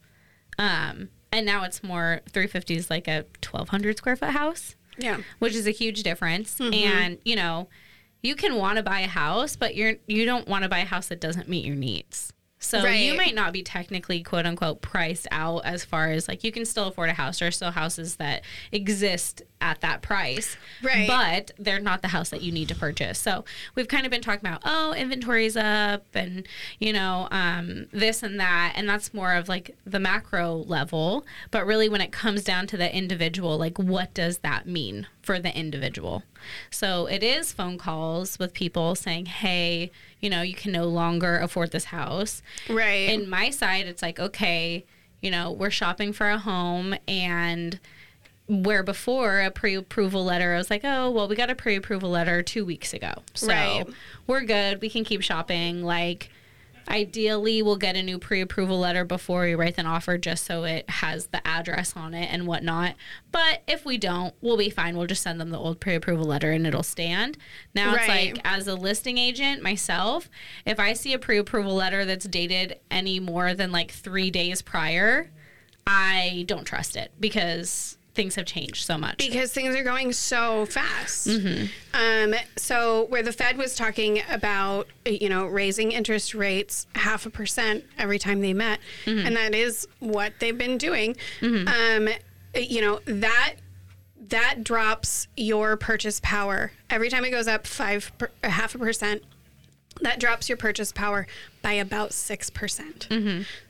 um, 0.58 1.08
and 1.32 1.46
now 1.46 1.64
it's 1.64 1.82
more 1.82 2.20
350 2.32 2.76
is 2.76 2.90
like 2.90 3.08
a 3.08 3.24
1200 3.42 3.96
square 3.96 4.16
foot 4.16 4.30
house, 4.30 4.76
Yeah. 4.98 5.18
which 5.38 5.54
is 5.54 5.66
a 5.66 5.70
huge 5.70 6.02
difference. 6.02 6.60
And 6.60 7.16
you 7.24 7.34
know, 7.36 7.68
you 8.22 8.36
can 8.36 8.56
want 8.56 8.76
to 8.76 8.82
buy 8.82 9.00
a 9.00 9.08
house, 9.08 9.56
but 9.56 9.74
you're 9.74 9.94
you 10.06 10.24
don't 10.24 10.48
want 10.48 10.62
to 10.62 10.68
buy 10.68 10.80
a 10.80 10.86
house 10.86 11.08
that 11.08 11.20
doesn't 11.20 11.48
meet 11.48 11.64
your 11.64 11.76
needs. 11.76 12.32
So 12.62 12.86
you 12.86 13.16
might 13.16 13.34
not 13.34 13.52
be 13.52 13.62
technically 13.62 14.22
quote 14.22 14.46
unquote 14.46 14.80
priced 14.80 15.26
out 15.32 15.64
as 15.64 15.84
far 15.84 16.10
as 16.10 16.28
like 16.28 16.44
you 16.44 16.52
can 16.52 16.64
still 16.64 16.86
afford 16.86 17.10
a 17.10 17.12
house. 17.12 17.40
There 17.40 17.48
are 17.48 17.52
still 17.52 17.72
houses 17.72 18.16
that 18.16 18.42
exist 18.70 19.42
at 19.60 19.80
that 19.80 20.00
price. 20.00 20.56
Right. 20.82 21.08
But 21.08 21.52
they're 21.58 21.80
not 21.80 22.02
the 22.02 22.08
house 22.08 22.30
that 22.30 22.42
you 22.42 22.52
need 22.52 22.68
to 22.68 22.74
purchase. 22.74 23.18
So 23.18 23.44
we've 23.74 23.88
kind 23.88 24.06
of 24.06 24.10
been 24.10 24.22
talking 24.22 24.46
about, 24.46 24.62
oh, 24.64 24.92
inventory's 24.92 25.56
up 25.56 26.04
and, 26.14 26.46
you 26.78 26.92
know, 26.92 27.28
um, 27.30 27.86
this 27.92 28.22
and 28.22 28.38
that. 28.38 28.74
And 28.76 28.88
that's 28.88 29.12
more 29.12 29.34
of 29.34 29.48
like 29.48 29.76
the 29.84 30.00
macro 30.00 30.54
level. 30.54 31.24
But 31.50 31.66
really, 31.66 31.88
when 31.88 32.00
it 32.00 32.12
comes 32.12 32.44
down 32.44 32.66
to 32.68 32.76
the 32.76 32.94
individual, 32.94 33.58
like 33.58 33.78
what 33.78 34.14
does 34.14 34.38
that 34.38 34.66
mean 34.66 35.06
for 35.22 35.38
the 35.38 35.56
individual? 35.56 36.22
So 36.70 37.06
it 37.06 37.22
is 37.22 37.52
phone 37.52 37.78
calls 37.78 38.38
with 38.38 38.52
people 38.52 38.94
saying, 38.94 39.26
hey, 39.26 39.90
you 40.20 40.28
know, 40.28 40.42
you 40.42 40.54
can 40.54 40.72
no 40.72 40.84
longer 40.86 41.38
afford 41.38 41.70
this 41.70 41.84
house. 41.86 42.42
Right. 42.68 43.08
In 43.08 43.28
my 43.30 43.50
side, 43.50 43.86
it's 43.86 44.02
like, 44.02 44.18
okay, 44.18 44.84
you 45.20 45.30
know, 45.30 45.50
we're 45.52 45.70
shopping 45.70 46.12
for 46.12 46.28
a 46.28 46.38
home 46.38 46.94
and 47.06 47.78
where 48.48 48.82
before 48.82 49.40
a 49.40 49.50
pre-approval 49.50 50.24
letter, 50.24 50.54
I 50.54 50.58
was 50.58 50.68
like, 50.68 50.82
oh, 50.84 51.10
well, 51.10 51.28
we 51.28 51.36
got 51.36 51.48
a 51.48 51.54
pre-approval 51.54 52.10
letter 52.10 52.42
two 52.42 52.64
weeks 52.64 52.92
ago, 52.92 53.12
so 53.34 53.46
Right. 53.46 53.84
we're 54.26 54.42
good. 54.42 54.80
We 54.82 54.90
can 54.90 55.04
keep 55.04 55.22
shopping. 55.22 55.84
Like, 55.84 56.28
ideally, 56.88 57.62
we'll 57.62 57.76
get 57.76 57.96
a 57.96 58.02
new 58.02 58.18
pre-approval 58.18 58.78
letter 58.78 59.04
before 59.04 59.42
we 59.42 59.54
write 59.54 59.78
an 59.78 59.86
offer, 59.86 60.18
just 60.18 60.44
so 60.44 60.64
it 60.64 60.88
has 60.88 61.26
the 61.26 61.46
address 61.46 61.94
on 61.96 62.14
it 62.14 62.32
and 62.32 62.46
whatnot. 62.46 62.94
But 63.30 63.62
if 63.66 63.84
we 63.84 63.98
don't, 63.98 64.34
we'll 64.40 64.56
be 64.56 64.70
fine. 64.70 64.96
We'll 64.96 65.06
just 65.06 65.22
send 65.22 65.40
them 65.40 65.50
the 65.50 65.58
old 65.58 65.80
pre-approval 65.80 66.24
letter 66.24 66.50
and 66.50 66.66
it'll 66.66 66.82
stand. 66.82 67.38
Now 67.74 67.94
it's 67.94 68.08
like, 68.08 68.38
as 68.44 68.66
a 68.66 68.74
listing 68.74 69.18
agent 69.18 69.62
myself, 69.62 70.28
if 70.66 70.78
I 70.80 70.92
see 70.92 71.12
a 71.12 71.18
pre-approval 71.18 71.74
letter 71.74 72.04
that's 72.04 72.26
dated 72.26 72.78
any 72.90 73.20
more 73.20 73.54
than 73.54 73.72
like 73.72 73.90
three 73.90 74.30
days 74.30 74.62
prior, 74.62 75.30
I 75.86 76.44
don't 76.46 76.64
trust 76.64 76.96
it 76.96 77.12
because 77.18 77.98
things 78.14 78.34
have 78.34 78.44
changed 78.44 78.84
so 78.84 78.98
much. 78.98 79.16
because 79.18 79.52
things 79.52 79.74
are 79.74 79.82
going 79.82 80.12
so 80.12 80.66
fast. 80.66 81.26
Um, 81.94 82.34
so 82.56 83.06
where 83.06 83.22
the 83.22 83.32
Fed 83.32 83.56
was 83.56 83.74
talking 83.74 84.20
about, 84.30 84.86
you 85.06 85.28
know, 85.28 85.46
raising 85.46 85.92
interest 85.92 86.34
rates 86.34 86.86
half 86.94 87.24
a 87.26 87.30
percent 87.30 87.84
every 87.98 88.18
time 88.18 88.40
they 88.40 88.52
met, 88.52 88.80
and 89.06 89.34
that 89.36 89.54
is 89.54 89.86
what 89.98 90.34
they've 90.40 90.56
been 90.58 90.78
doing. 90.78 91.16
Um, 91.42 92.08
you 92.54 92.80
know 92.82 93.00
that 93.06 93.54
that 94.28 94.62
drops 94.62 95.26
your 95.36 95.76
purchase 95.76 96.20
power 96.22 96.72
every 96.90 97.08
time 97.08 97.24
it 97.24 97.30
goes 97.30 97.48
up 97.48 97.66
five 97.66 98.12
per, 98.18 98.30
half 98.44 98.74
a 98.74 98.78
percent. 98.78 99.22
That 100.00 100.18
drops 100.20 100.48
your 100.48 100.56
purchase 100.58 100.92
power 100.92 101.26
by 101.62 101.72
about 101.72 102.12
six 102.12 102.50
percent. 102.50 103.08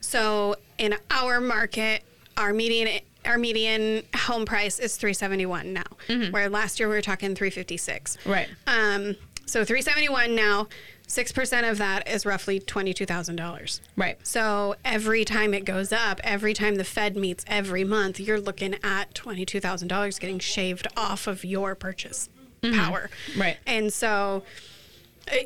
So 0.00 0.56
in 0.78 0.96
our 1.10 1.40
market, 1.40 2.02
our 2.36 2.52
median 2.52 3.00
our 3.24 3.38
median 3.38 4.02
home 4.14 4.44
price 4.44 4.78
is 4.78 4.96
371 4.96 5.72
now 5.72 5.82
where 6.30 6.48
last 6.48 6.78
year 6.80 6.88
we 6.88 6.94
were 6.94 7.00
talking 7.02 7.34
356 7.34 8.18
Right. 8.26 8.48
um, 8.66 9.16
so 9.46 9.64
371 9.64 10.34
now 10.34 10.68
6% 11.08 11.70
of 11.70 11.78
that 11.78 12.08
is 12.08 12.24
roughly 12.24 12.58
$22000 12.58 13.80
Right. 13.96 14.16
so 14.26 14.76
every 14.84 15.24
time 15.24 15.52
it 15.54 15.64
goes 15.64 15.92
up 15.92 16.20
every 16.24 16.54
time 16.54 16.76
the 16.76 16.84
fed 16.84 17.16
meets 17.16 17.44
every 17.46 17.84
month 17.84 18.18
you're 18.20 18.40
looking 18.40 18.76
at 18.82 19.12
$22000 19.14 20.18
getting 20.20 20.38
shaved 20.38 20.86
off 20.96 21.26
of 21.26 21.44
your 21.44 21.74
purchase 21.74 22.28
power 22.74 23.10
Right. 23.36 23.56
and 23.66 23.92
so 23.92 24.42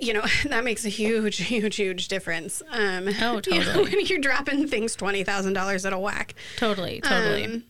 you 0.01 0.13
know 0.13 0.25
that 0.47 0.65
makes 0.65 0.85
a 0.85 0.89
huge 0.89 1.37
huge 1.49 1.77
huge 1.77 2.09
difference 2.09 2.63
um 2.71 3.09
Oh, 3.21 3.41
you 3.47 3.59
know, 3.59 3.65
totally. 3.65 3.83
when 3.97 4.07
you're 4.07 4.19
dropping 4.19 4.67
things 4.69 4.97
$20000 4.97 5.85
at 5.87 5.93
a 5.93 5.99
whack 5.99 6.35
Totally, 6.57 7.01
totally. 7.01 7.45
Um, 7.45 7.65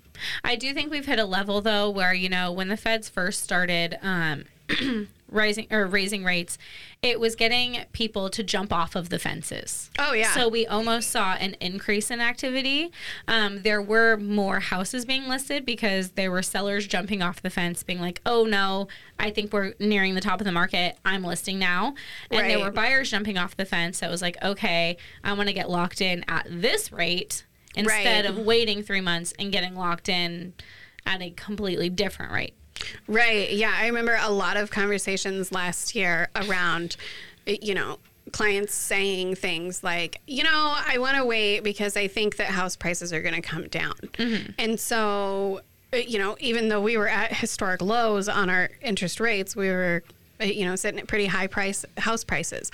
I 0.45 0.57
do 0.57 0.73
think 0.73 0.91
we've 0.91 1.05
hit 1.07 1.19
a 1.19 1.25
level 1.25 1.61
though 1.61 1.91
where 1.91 2.15
you 2.15 2.29
know 2.29 2.51
when 2.53 2.69
the 2.69 2.77
Feds 2.77 3.09
first 3.09 3.43
started 3.43 3.99
um, 4.03 4.45
rising 5.37 5.67
or 5.71 5.87
raising 5.87 6.25
rates, 6.25 6.59
it 7.03 7.21
was 7.21 7.37
getting 7.37 7.85
people 7.93 8.29
to 8.31 8.43
jump 8.43 8.73
off 8.73 8.97
of 8.97 9.11
the 9.11 9.19
fences. 9.19 9.91
Oh, 9.99 10.13
yeah. 10.13 10.33
So 10.33 10.49
we 10.49 10.67
almost 10.67 11.11
saw 11.11 11.35
an 11.35 11.55
increase 11.61 12.11
in 12.11 12.21
activity. 12.21 12.91
Um, 13.29 13.63
there 13.63 13.81
were 13.83 14.17
more 14.17 14.61
houses 14.61 15.05
being 15.05 15.29
listed 15.29 15.65
because 15.65 16.11
there 16.13 16.31
were 16.31 16.43
sellers 16.43 16.87
jumping 16.87 17.23
off 17.23 17.43
the 17.43 17.51
fence, 17.51 17.83
being 17.83 18.01
like, 18.01 18.21
"Oh 18.27 18.45
no, 18.45 18.89
I 19.19 19.31
think 19.31 19.53
we're 19.53 19.75
nearing 19.79 20.15
the 20.15 20.21
top 20.21 20.41
of 20.41 20.45
the 20.47 20.53
market. 20.53 20.97
I'm 21.05 21.23
listing 21.23 21.59
now." 21.59 21.95
And 22.31 22.49
there 22.51 22.59
were 22.59 22.71
buyers 22.73 23.11
jumping 23.11 23.39
off 23.39 23.57
the 23.57 23.65
fence. 23.67 23.99
So 23.99 24.09
it 24.09 24.11
was 24.11 24.23
like, 24.23 24.37
"Okay, 24.43 24.97
I 25.23 25.33
want 25.35 25.49
to 25.49 25.53
get 25.55 25.71
locked 25.71 26.01
in 26.01 26.25
at 26.29 26.47
this 26.51 26.91
rate." 26.91 27.45
Instead 27.79 28.25
Right. 28.25 28.31
of 28.31 28.39
waiting 28.39 28.83
three 28.83 29.03
months 29.03 29.35
and 29.39 29.53
getting 29.53 29.75
locked 29.75 30.09
in 30.09 30.55
at 31.05 31.21
a 31.21 31.29
completely 31.31 31.91
different 31.91 32.33
rate. 32.33 32.55
Right. 33.07 33.51
Yeah. 33.53 33.73
I 33.77 33.87
remember 33.87 34.19
a 34.21 34.31
lot 34.31 34.57
of 34.57 34.71
conversations 34.71 35.53
last 35.53 35.95
year 35.95 36.29
around, 36.37 36.97
you 37.47 37.75
know, 37.75 37.99
clients 38.33 38.75
saying 38.75 39.37
things 39.37 39.85
like, 39.85 40.21
you 40.27 40.43
know, 40.43 40.75
I 40.87 40.99
want 40.99 41.17
to 41.17 41.25
wait 41.25 41.61
because 41.61 41.97
I 41.97 42.09
think 42.09 42.37
that 42.37 42.49
house 42.49 42.77
prices 42.77 43.13
are 43.13 43.23
going 43.23 43.35
to 43.35 43.41
come 43.41 43.69
down. 43.69 43.95
And 44.59 44.79
so, 44.81 45.61
uh, 45.93 45.99
you 45.99 46.19
know, 46.19 46.37
even 46.41 46.69
though 46.69 46.81
we 46.81 46.97
were 46.97 47.09
at 47.09 47.33
historic 47.33 47.81
lows 47.81 48.29
on 48.29 48.51
our 48.51 48.71
interest 48.83 49.21
rates, 49.21 49.55
we 49.55 49.69
were. 49.69 50.03
uh, 50.41 50.45
You 50.45 50.67
know, 50.67 50.77
sitting 50.77 51.01
at 51.01 51.07
pretty 51.07 51.27
high 51.27 51.47
price 51.47 51.85
house 51.97 52.23
prices. 52.25 52.71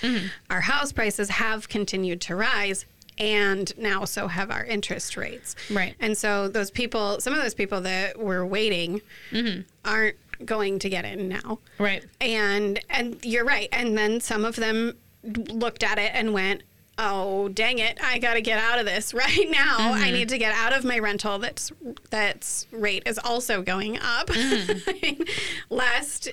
Our 0.51 0.63
house 0.63 0.91
prices 0.93 1.29
have 1.29 1.69
continued 1.69 2.21
to 2.23 2.35
rise, 2.35 2.87
and 3.19 3.77
now 3.79 4.05
so 4.05 4.29
have 4.29 4.51
our 4.51 4.65
interest 4.65 5.17
rates. 5.17 5.55
Right. 5.71 5.95
And 6.01 6.17
so 6.17 6.49
those 6.49 6.71
people, 6.71 7.21
some 7.21 7.35
of 7.35 7.43
those 7.43 7.55
people 7.55 7.81
that 7.83 8.19
were 8.19 8.45
waiting, 8.45 9.01
mm-hmm. 9.31 9.63
aren't 9.85 10.17
going 10.45 10.79
to 10.81 10.89
get 10.89 11.05
in 11.05 11.29
now. 11.29 11.59
Right. 11.79 12.05
And 12.21 12.81
and 12.91 13.25
you're 13.25 13.45
right. 13.45 13.69
And 13.73 13.97
then 13.97 14.21
some 14.21 14.45
of 14.45 14.57
them 14.57 14.97
looked 15.23 15.83
at 15.83 15.99
it 15.99 16.13
and 16.15 16.33
went, 16.33 16.63
"Oh, 16.99 17.49
dang 17.49 17.79
it. 17.79 17.99
I 18.03 18.19
got 18.19 18.35
to 18.35 18.41
get 18.41 18.59
out 18.59 18.79
of 18.79 18.87
this 18.87 19.15
right 19.15 19.49
now. 19.51 19.93
I 19.93 20.05
mm-hmm. 20.05 20.13
need 20.13 20.29
to 20.31 20.39
get 20.39 20.55
out 20.55 20.73
of 20.73 20.85
my 20.85 20.99
rental 20.99 21.39
that's 21.39 21.73
that's 22.11 22.67
rate 22.73 23.03
is 23.07 23.19
also 23.19 23.63
going 23.63 23.99
up." 23.99 24.29
Mm. 24.29 25.29
Last 25.71 26.31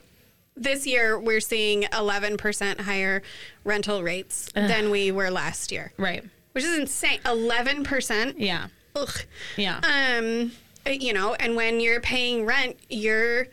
this 0.59 0.85
year 0.85 1.17
we're 1.17 1.39
seeing 1.39 1.83
11% 1.83 2.81
higher 2.81 3.21
rental 3.63 4.03
rates 4.03 4.51
than 4.53 4.89
we 4.89 5.09
were 5.09 5.31
last 5.31 5.71
year, 5.71 5.93
Right. 5.97 6.25
Which 6.53 6.63
is 6.63 6.77
insane. 6.77 7.19
11%. 7.25 8.35
Yeah. 8.37 8.67
Ugh. 8.95 9.09
Yeah. 9.57 9.79
Um, 9.83 10.51
you 10.85 11.13
know, 11.13 11.33
and 11.35 11.55
when 11.55 11.79
you're 11.79 12.01
paying 12.01 12.45
rent, 12.45 12.77
you're 12.89 13.47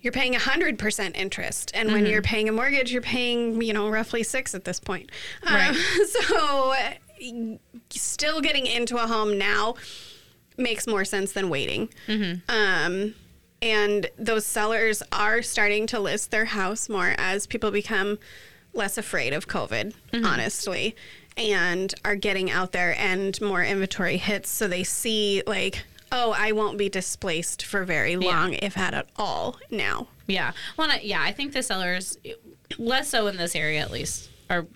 you're 0.00 0.12
paying 0.12 0.34
100% 0.34 1.16
interest. 1.16 1.72
And 1.74 1.90
when 1.90 2.06
you're 2.06 2.22
paying 2.22 2.48
a 2.48 2.52
mortgage, 2.52 2.92
you're 2.92 3.02
paying, 3.02 3.60
you 3.60 3.72
know, 3.72 3.88
roughly 3.88 4.22
6 4.22 4.54
at 4.54 4.64
this 4.64 4.78
point. 4.78 5.10
Um, 5.42 5.54
Right. 5.54 5.74
so 6.06 6.72
uh, 6.72 7.56
still 7.90 8.40
getting 8.40 8.66
into 8.66 8.96
a 8.96 9.06
home 9.06 9.36
now 9.36 9.74
makes 10.56 10.86
more 10.86 11.04
sense 11.04 11.32
than 11.32 11.48
waiting. 11.48 11.88
Um, 12.48 13.14
and 13.62 14.08
those 14.18 14.46
sellers 14.46 15.02
are 15.12 15.42
starting 15.42 15.86
to 15.88 15.98
list 15.98 16.30
their 16.30 16.44
house 16.44 16.88
more 16.88 17.14
as 17.18 17.46
people 17.46 17.70
become 17.72 18.18
less 18.74 18.98
afraid 18.98 19.32
of 19.32 19.48
COVID, 19.48 19.92
honestly, 20.24 20.94
and 21.36 21.94
are 22.04 22.16
getting 22.16 22.50
out 22.50 22.72
there 22.72 22.94
and 22.98 23.38
more 23.40 23.62
inventory 23.62 24.16
hits. 24.16 24.48
So 24.48 24.68
they 24.68 24.84
see, 24.84 25.42
like, 25.46 25.84
oh, 26.12 26.34
I 26.36 26.52
won't 26.52 26.78
be 26.78 26.88
displaced 26.88 27.64
for 27.64 27.84
very 27.84 28.16
long, 28.16 28.54
if 28.54 28.78
at 28.78 29.06
all, 29.16 29.58
now. 29.70 30.08
Yeah. 30.26 30.52
Well, 30.76 30.90
yeah, 31.02 31.22
I 31.22 31.32
think 31.32 31.52
the 31.52 31.62
sellers, 31.62 32.18
less 32.78 33.08
so 33.08 33.26
in 33.26 33.36
this 33.36 33.54
area 33.54 33.80
at 33.80 33.90
least, 33.90 34.30
are 34.48 34.66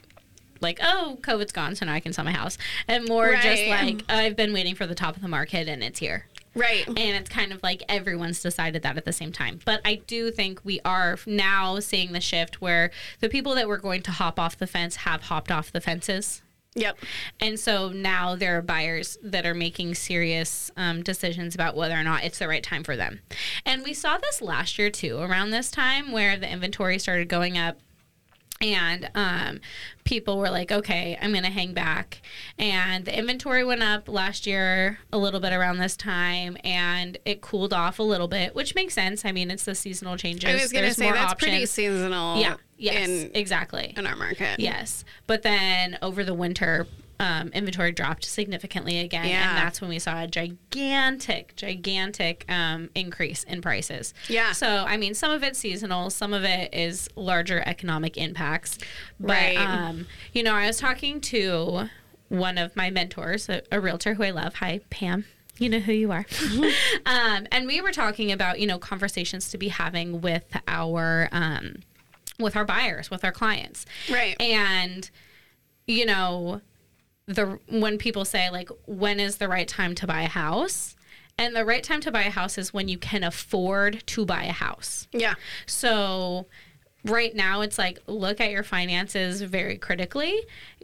like, 0.61 0.79
oh, 0.83 1.19
COVID's 1.23 1.53
gone, 1.53 1.75
so 1.75 1.87
now 1.87 1.95
I 1.95 2.01
can 2.01 2.13
sell 2.13 2.25
my 2.25 2.33
house. 2.33 2.59
And 2.87 3.09
more 3.09 3.35
just 3.37 3.67
like, 3.67 4.03
I've 4.09 4.37
been 4.37 4.53
waiting 4.53 4.75
for 4.75 4.87
the 4.87 4.95
top 4.95 5.17
of 5.17 5.23
the 5.23 5.29
market 5.29 5.69
and 5.69 5.83
it's 5.83 5.99
here. 5.99 6.27
Right. 6.55 6.87
And 6.87 6.99
it's 6.99 7.31
kind 7.31 7.53
of 7.53 7.63
like 7.63 7.83
everyone's 7.89 8.43
decided 8.43 8.83
that 8.83 8.97
at 8.97 9.05
the 9.05 9.13
same 9.13 9.33
time. 9.33 9.61
But 9.65 9.81
I 9.85 10.03
do 10.07 10.31
think 10.31 10.61
we 10.65 10.81
are 10.85 11.17
now 11.25 11.79
seeing 11.79 12.13
the 12.13 12.21
shift 12.21 12.61
where 12.61 12.91
the 13.21 13.29
people 13.29 13.55
that 13.55 13.69
were 13.69 13.79
going 13.79 14.03
to 14.03 14.11
hop 14.11 14.39
off 14.39 14.59
the 14.59 14.67
fence 14.67 14.97
have 14.97 15.23
hopped 15.23 15.51
off 15.53 15.71
the 15.73 15.81
fences. 15.81 16.43
Yep. 16.77 16.99
And 17.41 17.59
so 17.59 17.89
now 17.89 18.37
there 18.37 18.57
are 18.57 18.63
buyers 18.63 19.19
that 19.23 19.45
are 19.45 19.55
making 19.55 19.97
serious 19.97 20.71
um, 20.77 21.03
decisions 21.03 21.55
about 21.55 21.75
whether 21.75 21.95
or 21.95 22.05
not 22.05 22.23
it's 22.25 22.39
the 22.39 22.47
right 22.47 22.63
time 22.63 22.85
for 22.85 22.97
them. 22.97 23.21
And 23.67 23.83
we 23.83 23.93
saw 23.93 24.19
this 24.19 24.41
last 24.41 24.79
year 24.79 24.91
too, 24.91 25.19
around 25.19 25.51
this 25.51 25.71
time 25.71 26.13
where 26.13 26.37
the 26.37 26.49
inventory 26.51 26.99
started 26.99 27.29
going 27.29 27.59
up. 27.59 27.79
And 28.63 29.11
um, 29.15 29.61
people 30.05 30.37
were 30.37 30.51
like, 30.51 30.71
okay, 30.71 31.17
I'm 31.21 31.33
going 31.33 31.45
to 31.45 31.51
hang 31.51 31.73
back. 31.73 32.21
And 32.59 33.07
the 33.07 33.19
inventory 33.19 33.65
went 33.65 33.83
up 33.83 34.07
last 34.07 34.47
year 34.47 34.99
a 35.11 35.17
little 35.17 35.41
bit 35.41 35.55
around 35.55 35.79
this 35.79 35.97
time 35.97 36.59
and 36.63 37.17
it 37.25 37.41
cooled 37.41 37.73
off 37.73 37.99
a 37.99 38.03
little 38.03 38.29
bit, 38.29 38.55
which 38.55 38.75
makes 38.75 38.93
sense. 38.93 39.25
I 39.25 39.33
mean, 39.33 39.51
it's 39.51 39.65
the 39.65 39.75
seasonal 39.75 40.19
changes. 40.19 40.45
I 40.45 40.53
was 40.53 40.73
going 40.73 40.83
to 40.83 40.89
There's 40.89 40.97
say 40.99 41.11
that's 41.11 41.33
options. 41.33 41.51
pretty 41.51 41.67
seasonal 41.67 42.39
Yeah. 42.39 42.57
Yes. 42.81 43.09
in, 43.09 43.31
exactly. 43.35 43.95
in 43.97 44.07
our 44.07 44.17
market. 44.17 44.59
Yes. 44.59 45.05
But 45.27 45.43
then 45.43 45.99
over 46.03 46.25
the 46.25 46.35
winter, 46.35 46.87
um, 47.21 47.49
inventory 47.49 47.93
dropped 47.93 48.25
significantly 48.25 48.99
again. 48.99 49.29
Yeah. 49.29 49.51
And 49.51 49.59
that's 49.59 49.81
when 49.81 49.91
we 49.91 49.99
saw 49.99 50.23
a 50.23 50.27
gigantic, 50.27 51.55
gigantic 51.55 52.47
um, 52.49 52.89
increase 52.95 53.45
in 53.45 53.61
prices. 53.61 54.15
Yeah. 54.29 54.53
So, 54.53 54.67
I 54.67 54.97
mean, 54.97 55.15
some 55.15 55.31
of 55.31 55.43
it's 55.43 55.59
seasonal, 55.59 56.09
some 56.09 56.33
of 56.33 56.45
it 56.45 56.73
is 56.73 57.09
larger 57.17 57.63
economic 57.67 58.17
impacts. 58.17 58.79
But, 59.21 59.29
Right. 59.29 59.57
um, 59.59 60.07
you 60.33 60.43
know, 60.43 60.55
I 60.55 60.67
was 60.67 60.79
talking 60.79 61.21
to 61.23 61.91
one 62.29 62.57
of 62.57 62.75
my 62.75 62.89
mentors, 62.91 63.49
a, 63.51 63.63
a 63.71 63.81
realtor 63.81 64.15
who 64.15 64.23
I 64.23 64.31
love. 64.31 64.55
Hi, 64.55 64.81
Pam. 64.89 65.27
You 65.59 65.69
know 65.69 65.81
who 65.81 65.93
you 65.93 66.11
are. 66.11 66.25
um, 67.05 67.47
and 67.53 67.67
we 67.67 67.83
were 67.83 67.93
talking 67.93 68.33
about, 68.33 68.61
you 68.61 68.67
know, 68.67 68.79
conversations 68.79 69.51
to 69.51 69.59
be 69.59 69.69
having 69.69 70.23
with 70.23 70.45
our. 70.67 71.29
Um, 71.33 71.83
with 72.41 72.57
our 72.57 72.65
buyers, 72.65 73.11
with 73.11 73.25
our 73.25 73.33
clients. 73.33 73.87
Right. 74.11 74.41
And 74.41 75.11
you 75.87 76.07
know, 76.07 76.61
the 77.27 77.59
when 77.69 77.99
people 77.99 78.25
say 78.25 78.51
like 78.51 78.69
when 78.87 79.21
is 79.21 79.37
the 79.37 79.49
right 79.49 79.69
time 79.69 79.95
to 79.97 80.07
buy 80.07 80.23
a 80.23 80.29
house? 80.29 80.97
And 81.39 81.57
the 81.57 81.65
right 81.65 81.83
time 81.83 82.01
to 82.03 82.13
buy 82.13 82.25
a 82.25 82.31
house 82.31 82.59
is 82.59 82.75
when 82.75 82.89
you 82.89 82.99
can 82.99 83.25
afford 83.25 84.03
to 84.09 84.27
buy 84.27 84.45
a 84.45 84.53
house. 84.53 85.09
Yeah. 85.13 85.35
So 85.65 86.47
right 87.05 87.35
now 87.35 87.63
it's 87.63 87.79
like 87.79 87.99
look 88.07 88.41
at 88.41 88.51
your 88.51 88.63
finances 88.63 89.41
very 89.43 89.79
critically. 89.79 90.39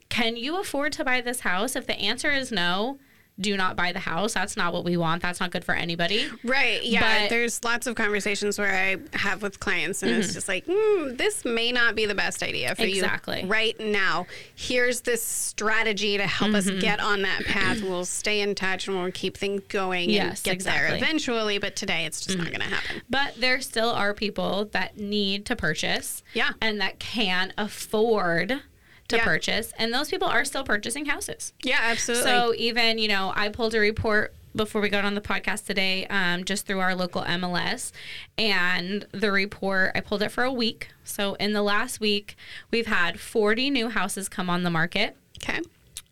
Can 0.08 0.36
you 0.36 0.58
afford 0.58 0.92
to 0.94 1.04
buy 1.04 1.20
this 1.20 1.40
house? 1.40 1.76
If 1.76 1.86
the 1.86 1.98
answer 1.98 2.30
is 2.30 2.50
no, 2.50 2.98
do 3.38 3.56
not 3.56 3.76
buy 3.76 3.92
the 3.92 3.98
house. 3.98 4.32
That's 4.32 4.56
not 4.56 4.72
what 4.72 4.84
we 4.84 4.96
want. 4.96 5.20
That's 5.20 5.40
not 5.40 5.50
good 5.50 5.64
for 5.64 5.74
anybody. 5.74 6.26
Right. 6.44 6.82
Yeah. 6.82 7.00
But- 7.00 7.06
Mm-hmm. 7.16 7.28
There's 7.28 7.64
lots 7.64 7.86
of 7.86 7.94
conversations 7.96 8.58
where 8.58 8.72
I 8.72 9.16
have 9.16 9.42
with 9.42 9.58
clients, 9.60 10.02
and 10.02 10.10
it's 10.12 10.32
just 10.34 10.48
like, 10.48 10.66
mm, 10.66 11.16
this 11.18 11.44
may 11.44 11.72
not 11.72 11.94
be 11.94 12.04
the 12.06 12.14
best 12.14 12.42
idea 12.42 12.74
for 12.74 12.82
Exactly. 12.82 13.42
you 13.42 13.46
right 13.48 13.78
now. 13.80 14.26
Here's 14.54 15.00
this 15.02 15.22
strategy 15.22 16.16
to 16.18 16.26
help 16.26 16.52
Mm-hmm. 16.52 16.76
us 16.76 16.80
get 16.82 17.00
on 17.00 17.22
that 17.22 17.44
path. 17.44 17.82
We'll 17.82 18.04
stay 18.04 18.40
in 18.40 18.54
touch 18.54 18.86
and 18.88 18.96
we'll 18.96 19.10
keep 19.12 19.36
things 19.36 19.62
going 19.68 20.10
Yes, 20.10 20.22
and 20.24 20.34
get 20.36 20.44
there 20.44 20.54
exactly. 20.54 20.94
Mm-hmm. 20.96 21.04
eventually. 21.04 21.58
But 21.58 21.76
today, 21.76 22.04
it's 22.06 22.20
just 22.24 22.38
not 22.38 22.46
going 22.48 22.60
to 22.60 22.66
happen. 22.66 23.02
But 23.10 23.34
there 23.40 23.60
still 23.60 23.90
are 23.90 24.14
people 24.14 24.66
that 24.72 24.96
need 24.98 25.46
to 25.46 25.56
purchase. 25.56 26.22
Yeah. 26.34 26.50
And 26.60 26.80
that 26.80 26.98
can 26.98 27.52
afford 27.58 28.60
to 29.08 29.16
Yeah. 29.16 29.24
purchase. 29.24 29.72
And 29.78 29.92
those 29.92 30.08
people 30.10 30.28
are 30.28 30.44
still 30.44 30.64
purchasing 30.64 31.06
houses. 31.06 31.52
Yeah, 31.62 31.78
absolutely. 31.82 32.30
So 32.30 32.54
even, 32.56 32.98
you 32.98 33.08
know, 33.08 33.32
I 33.36 33.48
pulled 33.48 33.74
a 33.74 33.78
report 33.80 34.34
before 34.54 34.80
we 34.80 34.88
got 34.88 35.04
on 35.04 35.14
the 35.14 35.20
podcast 35.20 35.66
today, 35.66 36.06
um, 36.06 36.44
just 36.44 36.66
through 36.66 36.80
our 36.80 36.94
local 36.94 37.22
MLS. 37.22 37.92
And 38.38 39.06
the 39.12 39.30
report, 39.30 39.92
I 39.94 40.00
pulled 40.00 40.22
it 40.22 40.30
for 40.30 40.44
a 40.44 40.52
week. 40.52 40.88
So 41.04 41.34
in 41.34 41.52
the 41.52 41.62
last 41.62 42.00
week, 42.00 42.36
we've 42.70 42.86
had 42.86 43.20
40 43.20 43.68
new 43.70 43.88
houses 43.90 44.28
come 44.28 44.48
on 44.50 44.62
the 44.62 44.70
market. 44.70 45.16
okay. 45.42 45.60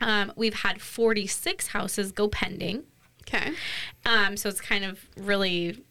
Um, 0.01 0.33
we've 0.37 0.55
had 0.55 0.83
46 0.83 1.69
houses 1.69 2.13
go 2.13 2.29
pending. 2.29 2.83
Okay. 3.27 3.53
Um, 4.05 4.37
so 4.37 4.51
it's 4.51 4.61
kind 4.61 4.85
of 4.85 5.01
really 5.17 5.83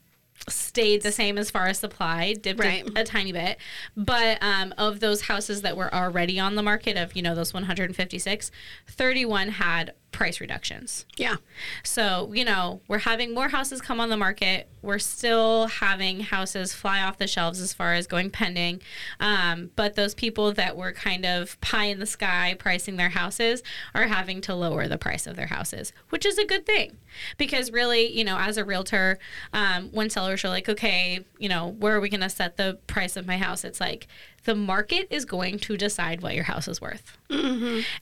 stayed 0.49 1.01
the 1.03 1.11
same 1.11 1.37
as 1.37 1.49
far 1.49 1.67
as 1.67 1.79
supply, 1.79 2.33
dipped 2.33 2.59
a- 2.61 2.83
a, 2.95 3.03
tiny 3.03 3.31
bit. 3.31 3.57
But 3.95 4.37
um, 4.41 4.73
of 4.77 4.99
those 4.99 5.23
houses 5.23 5.61
that 5.61 5.77
were 5.77 5.93
already 5.93 6.39
on 6.39 6.55
the 6.55 6.63
market, 6.63 6.97
of 6.97 7.15
you 7.15 7.21
know 7.21 7.35
those 7.35 7.53
156, 7.53 8.51
31 8.87 9.49
had 9.49 9.93
price 10.11 10.41
reductions. 10.41 11.05
Yeah. 11.17 11.37
So 11.83 12.31
you 12.33 12.45
know 12.45 12.81
we're 12.87 12.99
having 12.99 13.33
more 13.33 13.49
houses 13.49 13.81
come 13.81 13.99
on 13.99 14.09
the 14.09 14.17
market. 14.17 14.69
We're 14.83 14.99
still 14.99 15.67
having 15.67 16.19
houses 16.19 16.73
fly 16.73 17.01
off 17.01 17.17
the 17.17 17.27
shelves 17.27 17.59
as 17.59 17.73
far 17.73 17.93
as 17.93 18.05
going 18.05 18.29
pending. 18.29 18.81
Um, 19.19 19.71
but 19.75 19.95
those 19.95 20.13
people 20.13 20.53
that 20.53 20.75
were 20.75 20.91
kind 20.91 21.25
of 21.25 21.59
pie 21.61 21.85
in 21.85 21.99
the 21.99 22.05
sky 22.05 22.55
pricing 22.59 22.97
their 22.97 23.09
houses 23.09 23.63
are 23.95 24.07
having 24.07 24.41
to 24.41 24.53
lower 24.53 24.87
the 24.87 24.97
price 24.97 25.25
of 25.25 25.35
their 25.35 25.47
houses, 25.47 25.93
which 26.09 26.25
is 26.25 26.37
a 26.37 26.45
good 26.45 26.65
thing 26.65 26.97
because 27.37 27.71
really, 27.71 28.11
you 28.11 28.23
know, 28.23 28.37
as 28.37 28.57
a 28.57 28.65
realtor, 28.65 29.17
um, 29.53 29.89
when 29.91 30.09
sellers 30.09 30.43
are 30.43 30.49
like, 30.49 30.67
okay, 30.67 31.23
you 31.39 31.49
know, 31.49 31.69
where 31.79 31.95
are 31.95 32.01
we 32.01 32.09
going 32.09 32.21
to 32.21 32.29
set 32.29 32.57
the 32.57 32.77
price 32.87 33.15
of 33.15 33.25
my 33.25 33.37
house? 33.37 33.63
It's 33.63 33.79
like 33.79 34.07
the 34.43 34.55
market 34.55 35.07
is 35.09 35.23
going 35.25 35.59
to 35.59 35.77
decide 35.77 36.21
what 36.21 36.35
your 36.35 36.43
house 36.43 36.67
is 36.67 36.81
worth. 36.81 37.17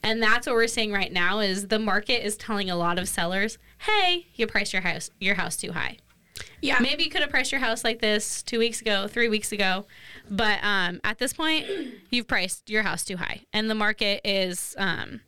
And 0.03 0.21
that's 0.21 0.47
what 0.47 0.55
we're 0.55 0.67
seeing 0.67 0.91
right 0.91 1.11
now 1.11 1.39
is 1.39 1.67
the 1.67 1.79
market 1.79 2.25
is 2.25 2.35
telling 2.35 2.69
a 2.69 2.75
lot 2.75 2.97
of 2.99 3.07
sellers, 3.07 3.57
"Hey, 3.79 4.27
you 4.35 4.47
priced 4.47 4.73
your 4.73 4.81
house 4.81 5.11
your 5.19 5.35
house 5.35 5.55
too 5.55 5.73
high. 5.73 5.97
Yeah. 6.61 6.77
Maybe 6.79 7.03
you 7.03 7.09
could 7.09 7.21
have 7.21 7.29
priced 7.29 7.51
your 7.51 7.61
house 7.61 7.83
like 7.83 7.99
this 7.99 8.43
2 8.43 8.59
weeks 8.59 8.81
ago, 8.81 9.07
3 9.07 9.29
weeks 9.29 9.51
ago, 9.51 9.85
but 10.29 10.59
um, 10.63 10.99
at 11.03 11.17
this 11.17 11.33
point, 11.33 11.65
you've 12.09 12.27
priced 12.27 12.69
your 12.69 12.83
house 12.83 13.03
too 13.03 13.17
high." 13.17 13.41
And 13.51 13.69
the 13.69 13.75
market 13.75 14.21
is 14.23 14.75
um, 14.77 15.21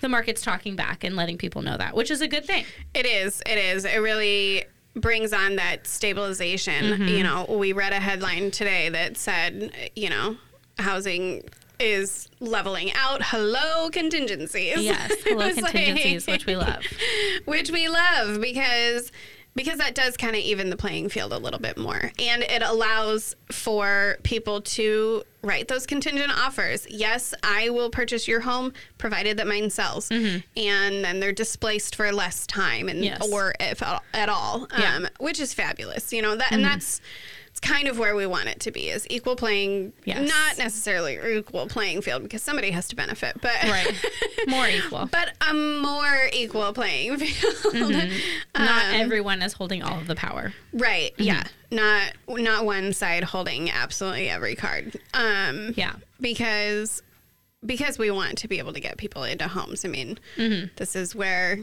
the 0.00 0.08
market's 0.08 0.42
talking 0.42 0.76
back 0.76 1.04
and 1.04 1.16
letting 1.16 1.38
people 1.38 1.62
know 1.62 1.76
that, 1.76 1.94
which 1.94 2.10
is 2.10 2.20
a 2.20 2.28
good 2.28 2.44
thing. 2.44 2.64
It 2.94 3.06
is. 3.06 3.42
It 3.46 3.58
is. 3.58 3.84
It 3.84 3.98
really 3.98 4.64
brings 4.94 5.32
on 5.32 5.56
that 5.56 5.86
stabilization. 5.86 6.84
Mm-hmm. 6.84 7.08
You 7.08 7.22
know, 7.22 7.46
we 7.48 7.72
read 7.72 7.92
a 7.92 8.00
headline 8.00 8.50
today 8.50 8.88
that 8.88 9.16
said, 9.16 9.90
you 9.94 10.10
know, 10.10 10.36
housing 10.78 11.42
is 11.78 12.28
leveling 12.40 12.90
out. 12.94 13.22
Hello, 13.22 13.90
contingencies. 13.90 14.82
Yes, 14.82 15.12
hello 15.24 15.52
contingencies, 15.54 16.26
which 16.26 16.46
we 16.46 16.56
love. 16.56 16.82
which 17.44 17.70
we 17.70 17.88
love 17.88 18.40
because 18.40 19.12
because 19.56 19.78
that 19.78 19.94
does 19.96 20.16
kind 20.16 20.36
of 20.36 20.42
even 20.42 20.70
the 20.70 20.76
playing 20.76 21.08
field 21.08 21.32
a 21.32 21.38
little 21.38 21.58
bit 21.58 21.76
more 21.76 22.12
and 22.20 22.42
it 22.44 22.62
allows 22.62 23.34
for 23.50 24.16
people 24.22 24.60
to 24.60 25.22
write 25.42 25.66
those 25.68 25.86
contingent 25.86 26.30
offers 26.36 26.86
yes 26.90 27.32
i 27.42 27.68
will 27.70 27.90
purchase 27.90 28.28
your 28.28 28.40
home 28.40 28.72
provided 28.98 29.36
that 29.38 29.46
mine 29.46 29.70
sells 29.70 30.10
and 30.10 30.44
then 31.04 31.18
they're 31.20 31.32
displaced 31.32 31.96
for 31.96 32.12
less 32.12 32.46
time 32.46 32.88
and 32.88 32.96
Mm-hmm. 32.96 33.04
Yes. 33.22 33.32
or 33.32 33.54
if 33.60 33.82
at 33.82 34.28
all 34.28 34.68
Yeah. 34.78 34.96
um, 34.96 35.08
which 35.18 35.40
is 35.40 35.52
fabulous 35.54 36.12
you 36.12 36.22
know 36.22 36.36
that 36.36 36.52
and 36.52 36.64
that's 36.64 37.00
it's 37.56 37.60
kind 37.66 37.88
of 37.88 37.98
where 37.98 38.14
we 38.14 38.26
want 38.26 38.48
it 38.48 38.60
to 38.60 38.70
be 38.70 38.90
is 38.90 39.06
equal 39.08 39.34
playing 39.34 39.92
Yes. 40.04 40.28
not 40.28 40.58
necessarily 40.58 41.18
equal 41.38 41.66
playing 41.68 42.02
field 42.02 42.22
because 42.22 42.42
somebody 42.42 42.70
has 42.70 42.86
to 42.88 42.96
benefit 42.96 43.36
but 43.40 43.54
Right. 43.64 43.92
More 44.46 44.68
equal. 44.68 45.06
but 45.10 45.32
a 45.48 45.54
more 45.54 46.28
equal 46.34 46.72
playing 46.74 47.16
field. 47.18 48.12
Not 48.54 48.84
Um, 48.84 49.00
everyone 49.00 49.40
is 49.40 49.54
holding 49.54 49.82
all 49.82 49.98
of 49.98 50.06
the 50.06 50.14
power. 50.14 50.52
Right. 50.74 51.12
Yeah. 51.16 51.44
not 51.70 52.12
not 52.28 52.66
one 52.66 52.92
side 52.92 53.24
holding 53.24 53.70
absolutely 53.70 54.28
every 54.28 54.54
card. 54.54 54.98
Um, 55.14 55.72
Yeah. 55.76 55.94
because 56.20 57.02
because 57.64 57.98
we 57.98 58.10
want 58.10 58.36
to 58.38 58.48
be 58.48 58.58
able 58.58 58.74
to 58.74 58.80
get 58.80 58.98
people 58.98 59.24
into 59.24 59.48
homes. 59.48 59.84
I 59.84 59.88
mean, 59.88 60.18
Mm-hmm. 60.36 60.66
this 60.76 60.94
is 60.94 61.14
where 61.14 61.58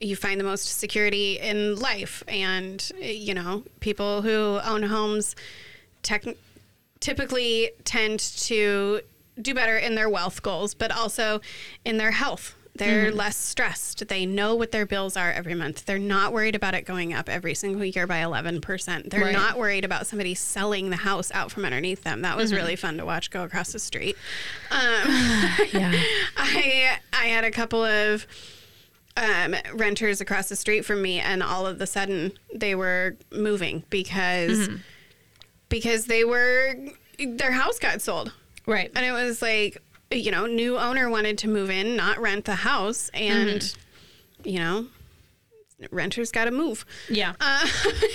you 0.00 0.14
find 0.16 0.38
the 0.40 0.44
most 0.44 0.78
security 0.78 1.38
in 1.38 1.76
life, 1.76 2.22
and 2.28 2.90
you 3.00 3.34
know, 3.34 3.62
people 3.80 4.22
who 4.22 4.58
own 4.64 4.82
homes 4.82 5.34
tech- 6.02 6.36
typically 7.00 7.70
tend 7.84 8.20
to 8.20 9.00
do 9.40 9.54
better 9.54 9.76
in 9.76 9.94
their 9.94 10.08
wealth 10.08 10.42
goals, 10.42 10.74
but 10.74 10.90
also 10.90 11.40
in 11.84 11.96
their 11.98 12.12
health. 12.12 12.54
They're 12.74 13.06
Mm-hmm. 13.06 13.16
less 13.16 13.36
stressed. 13.38 14.06
They 14.08 14.26
know 14.26 14.54
what 14.54 14.70
their 14.70 14.84
bills 14.84 15.16
are 15.16 15.32
every 15.32 15.54
month. 15.54 15.86
They're 15.86 15.98
not 15.98 16.34
worried 16.34 16.54
about 16.54 16.74
it 16.74 16.82
going 16.84 17.14
up 17.14 17.26
every 17.26 17.54
single 17.54 17.82
year 17.86 18.06
by 18.06 18.18
11%. 18.20 19.08
They're 19.08 19.20
Right. 19.22 19.32
not 19.32 19.56
worried 19.58 19.82
about 19.86 20.06
somebody 20.06 20.34
selling 20.34 20.90
the 20.90 20.96
house 20.96 21.32
out 21.32 21.50
from 21.50 21.64
underneath 21.64 22.02
them. 22.04 22.20
That 22.20 22.32
Mm-hmm. 22.32 22.38
was 22.38 22.52
really 22.52 22.76
fun 22.76 22.98
to 22.98 23.06
watch 23.06 23.30
go 23.30 23.44
across 23.44 23.72
the 23.72 23.78
street. 23.78 24.14
Um, 24.70 24.78
Yeah. 25.72 25.92
I 26.36 26.98
I 27.14 27.26
had 27.28 27.44
a 27.44 27.50
couple 27.50 27.82
of 27.82 28.26
um, 29.16 29.54
renters 29.74 30.20
across 30.20 30.48
the 30.48 30.56
street 30.56 30.84
from 30.84 31.00
me, 31.02 31.18
and 31.20 31.42
all 31.42 31.66
of 31.66 31.80
a 31.80 31.86
sudden 31.86 32.32
they 32.54 32.74
were 32.74 33.16
moving 33.32 33.82
because 33.90 34.68
because 35.68 36.06
they 36.06 36.24
were 36.24 36.74
their 37.18 37.52
house 37.52 37.78
got 37.78 38.02
sold, 38.02 38.32
Right. 38.66 38.90
and 38.94 39.04
it 39.06 39.12
was 39.12 39.40
like 39.42 39.78
you 40.10 40.30
know 40.30 40.46
new 40.46 40.78
owner 40.78 41.08
wanted 41.10 41.38
to 41.38 41.48
move 41.48 41.70
in, 41.70 41.96
not 41.96 42.18
rent 42.18 42.44
the 42.44 42.54
house, 42.56 43.10
and 43.14 43.74
you 44.44 44.58
know 44.58 44.86
renters 45.90 46.32
got 46.32 46.46
to 46.46 46.50
move. 46.50 46.84
Yeah. 47.08 47.34
Uh, 47.40 47.66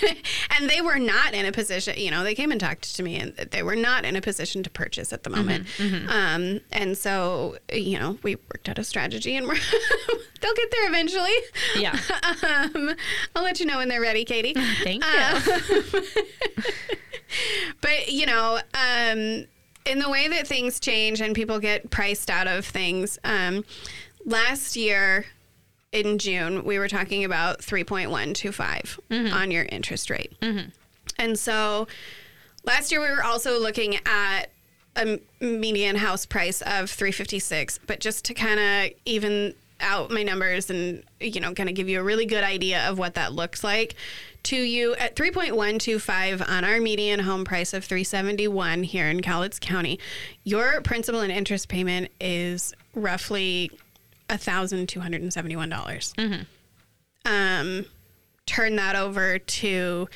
and 0.58 0.70
they 0.70 0.82
were 0.82 0.98
not 0.98 1.34
in 1.34 1.46
a 1.46 1.52
position, 1.52 1.98
you 1.98 2.10
know, 2.10 2.24
they 2.24 2.36
came 2.36 2.52
and 2.52 2.60
talked 2.60 2.96
to 2.96 3.04
me 3.04 3.18
and 3.18 3.36
they 3.36 3.62
were 3.62 3.76
not 3.76 4.04
in 4.04 4.16
a 4.16 4.22
position 4.22 4.64
to 4.64 4.70
purchase 4.70 5.14
at 5.14 5.24
the 5.24 5.30
moment. 5.30 5.68
Um, 6.10 6.62
and 6.72 6.98
so, 6.98 7.58
you 7.72 8.00
know, 8.00 8.18
we 8.24 8.36
worked 8.36 8.68
out 8.68 8.80
a 8.80 8.84
strategy 8.84 9.36
and 9.36 9.48
we're, 9.48 9.58
they'll 10.42 10.56
get 10.56 10.72
there 10.72 10.88
eventually. 10.88 11.36
Yeah. 11.78 11.98
Um, 12.44 12.96
I'll 13.36 13.44
let 13.44 13.60
you 13.60 13.66
know 13.66 13.78
when 13.78 13.88
they're 13.88 14.02
ready, 14.02 14.26
Katie. 14.26 14.54
Thank 14.84 15.04
you. 15.04 16.04
But, 17.82 18.12
you 18.12 18.26
know, 18.26 18.60
um, 18.74 19.46
in 19.86 20.00
the 20.00 20.10
way 20.10 20.28
that 20.28 20.48
things 20.48 20.80
change 20.80 21.22
and 21.22 21.36
people 21.36 21.60
get 21.60 21.90
priced 21.90 22.30
out 22.30 22.48
of 22.48 22.66
things, 22.66 23.20
um, 23.24 23.64
last 24.26 24.76
year 24.76 25.26
in 25.92 26.18
June, 26.18 26.64
we 26.64 26.80
were 26.80 26.88
talking 26.88 27.24
about 27.26 27.60
3.125 27.60 29.00
mm-hmm. 29.10 29.34
on 29.34 29.52
your 29.52 29.66
interest 29.66 30.10
rate. 30.10 30.34
Mm-hmm. 30.42 30.70
And 31.18 31.38
so 31.38 31.88
last 32.64 32.92
year 32.92 33.02
we 33.02 33.10
were 33.10 33.24
also 33.24 33.60
looking 33.60 33.98
at 34.06 34.46
a 34.96 35.20
median 35.40 35.98
house 35.98 36.26
price 36.26 36.62
of 36.62 36.90
356, 36.90 37.80
but 37.88 38.00
just 38.00 38.26
to 38.26 38.34
kind 38.34 38.60
of 38.60 38.98
even 39.06 39.54
out 39.82 40.12
my 40.12 40.22
numbers 40.22 40.70
and 40.70 41.04
you 41.20 41.40
know 41.40 41.56
kind 41.56 41.68
of 41.68 41.74
give 41.74 41.90
you 41.90 42.00
a 42.00 42.04
really 42.04 42.28
good 42.28 42.44
idea 42.44 42.88
of 42.88 43.00
what 43.00 43.16
that 43.16 43.34
looks 43.34 43.64
like 43.64 43.96
to 44.44 44.56
you 44.56 44.94
at 44.96 45.16
3.125 45.16 46.48
on 46.48 46.64
our 46.64 46.80
median 46.80 47.20
home 47.20 47.44
price 47.44 47.74
of 47.74 47.84
371 47.84 48.84
here 48.84 49.08
in 49.08 49.22
Cowlitz 49.22 49.60
County 49.60 49.98
your 50.44 50.82
principal 50.82 51.22
and 51.22 51.32
interest 51.32 51.68
payment 51.68 52.12
is 52.20 52.76
roughly 52.94 53.72
$1271 54.40 56.46
um, 57.26 57.86
turn 58.46 58.78
that 58.78 58.96
over 58.96 59.38
to 59.38 60.08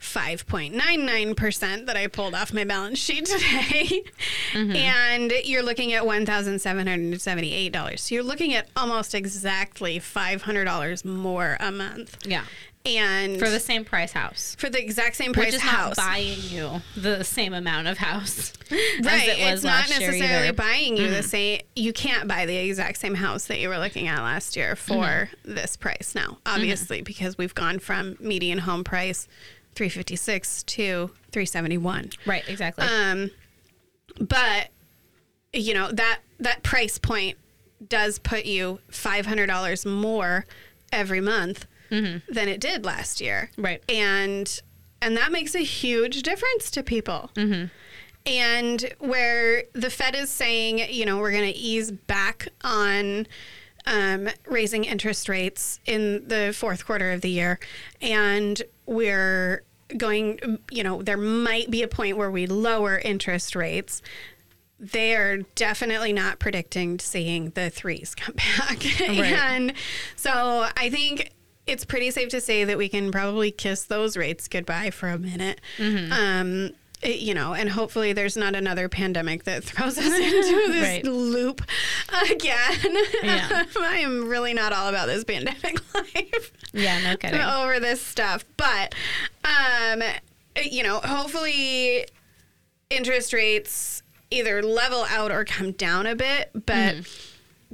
5.99% 0.00 1.86
that 1.86 1.96
I 1.96 2.06
pulled 2.06 2.34
off 2.34 2.52
my 2.52 2.64
balance 2.64 2.98
sheet 2.98 3.24
today. 3.26 4.04
And 4.54 5.32
you're 5.44 5.62
looking 5.62 5.92
at 5.94 6.02
$1,778. 6.04 7.98
So 7.98 8.14
you're 8.14 8.24
looking 8.24 8.54
at 8.54 8.68
almost 8.76 9.14
exactly 9.14 9.98
$500 9.98 11.04
more 11.04 11.56
a 11.60 11.70
month. 11.72 12.18
yeah. 12.26 12.44
And 12.86 13.38
For 13.38 13.50
the 13.50 13.58
same 13.60 13.84
price 13.84 14.12
house. 14.12 14.54
for 14.58 14.68
the 14.70 14.80
exact 14.80 15.16
same 15.16 15.32
price 15.32 15.46
Which 15.46 15.54
is 15.56 15.60
house. 15.62 15.96
not 15.96 16.06
buying 16.06 16.38
you 16.42 16.82
the 16.96 17.24
same 17.24 17.52
amount 17.52 17.88
of 17.88 17.98
house. 17.98 18.52
right. 18.70 19.28
As 19.28 19.28
it 19.28 19.38
was 19.40 19.52
it's 19.54 19.64
not 19.64 19.70
last 19.88 20.00
year 20.00 20.10
necessarily. 20.12 20.48
Mm-hmm. 20.48 20.56
buying 20.56 20.96
you 20.96 21.10
the 21.10 21.22
same. 21.22 21.60
You 21.74 21.92
can't 21.92 22.28
buy 22.28 22.46
the 22.46 22.56
exact 22.56 22.98
same 22.98 23.14
house 23.14 23.46
that 23.46 23.58
you 23.60 23.68
were 23.68 23.78
looking 23.78 24.06
at 24.08 24.20
last 24.20 24.56
year 24.56 24.76
for 24.76 24.94
Mm-hmm. 24.94 25.54
this 25.54 25.76
price 25.76 26.12
now, 26.14 26.38
obviously, 26.46 27.02
because 27.02 27.36
we've 27.36 27.54
gone 27.54 27.78
from 27.78 28.16
median 28.20 28.58
home 28.58 28.84
price 28.84 29.26
356 29.74 30.62
to 30.64 31.08
371. 31.32 32.10
Right, 32.24 32.48
exactly. 32.48 32.86
Um, 32.86 33.30
but 34.20 34.68
you 35.52 35.74
know 35.74 35.90
that 35.92 36.20
that 36.40 36.62
price 36.62 36.98
point 36.98 37.36
does 37.86 38.18
put 38.18 38.46
you 38.46 38.80
five 38.90 39.26
hundred 39.26 39.46
dollars 39.46 39.84
more 39.86 40.46
every 40.92 41.20
month 41.20 41.66
than 41.90 42.48
it 42.48 42.60
did 42.60 42.84
last 42.84 43.20
year, 43.20 43.50
Right. 43.56 43.82
And 43.88 44.60
and 45.02 45.16
that 45.16 45.30
makes 45.32 45.54
a 45.54 45.60
huge 45.60 46.22
difference 46.22 46.70
to 46.72 46.82
people. 46.82 47.30
And 48.26 48.92
where 48.98 49.64
the 49.72 49.88
Fed 49.90 50.16
is 50.16 50.30
saying, 50.30 50.78
you 50.90 51.04
know, 51.06 51.18
we're 51.18 51.30
going 51.30 51.52
to 51.52 51.56
ease 51.58 51.92
back 51.92 52.48
on 52.64 53.26
um, 53.86 54.28
raising 54.48 54.82
interest 54.84 55.28
rates 55.28 55.78
in 55.86 56.26
the 56.26 56.52
fourth 56.56 56.84
quarter 56.86 57.12
of 57.12 57.20
the 57.20 57.30
year, 57.30 57.60
and 58.02 58.60
we're 58.86 59.62
going, 59.96 60.58
you 60.72 60.82
know, 60.82 61.02
there 61.02 61.16
might 61.16 61.70
be 61.70 61.84
a 61.84 61.88
point 61.88 62.16
where 62.16 62.30
we 62.30 62.46
lower 62.46 62.98
interest 62.98 63.54
rates. 63.54 64.02
They're 64.80 65.38
definitely 65.54 66.12
not 66.12 66.40
predicting 66.40 66.98
seeing 66.98 67.50
the 67.50 67.70
threes 67.70 68.14
come 68.16 68.34
back. 68.58 69.00
and 69.08 69.72
so 70.16 70.66
I 70.76 70.90
think 70.90 71.30
it's 71.66 71.84
pretty 71.84 72.10
safe 72.10 72.28
to 72.30 72.40
say 72.40 72.64
that 72.64 72.78
we 72.78 72.88
can 72.88 73.10
probably 73.10 73.50
kiss 73.50 73.84
those 73.84 74.16
rates 74.16 74.48
goodbye 74.48 74.90
for 74.90 75.08
a 75.08 75.18
minute. 75.18 75.60
Um, 75.80 76.70
it- 77.02 77.18
you 77.20 77.34
know, 77.34 77.52
and 77.54 77.68
hopefully 77.68 78.12
there's 78.14 78.36
not 78.36 78.54
another 78.54 78.88
pandemic 78.88 79.44
that 79.44 79.62
throws 79.64 79.98
us 79.98 80.04
into 80.18 80.72
this 80.72 80.82
Right. 80.82 81.04
loop 81.04 81.60
again. 82.30 82.96
Yeah. 83.22 83.64
I 83.78 83.98
am 83.98 84.28
really 84.28 84.54
not 84.54 84.72
all 84.72 84.88
about 84.88 85.06
this 85.06 85.22
pandemic 85.24 85.78
life 85.94 86.52
yeah, 86.72 87.00
no 87.02 87.16
kidding. 87.16 87.40
over 87.40 87.78
this 87.80 88.00
stuff. 88.00 88.44
But, 88.56 88.94
um, 89.44 90.02
you 90.62 90.82
know, 90.82 91.00
hopefully 91.00 92.06
interest 92.90 93.32
rates 93.32 94.02
either 94.30 94.62
level 94.62 95.04
out 95.10 95.30
or 95.30 95.44
come 95.44 95.72
down 95.72 96.06
a 96.06 96.14
bit. 96.14 96.50
But 96.66 96.96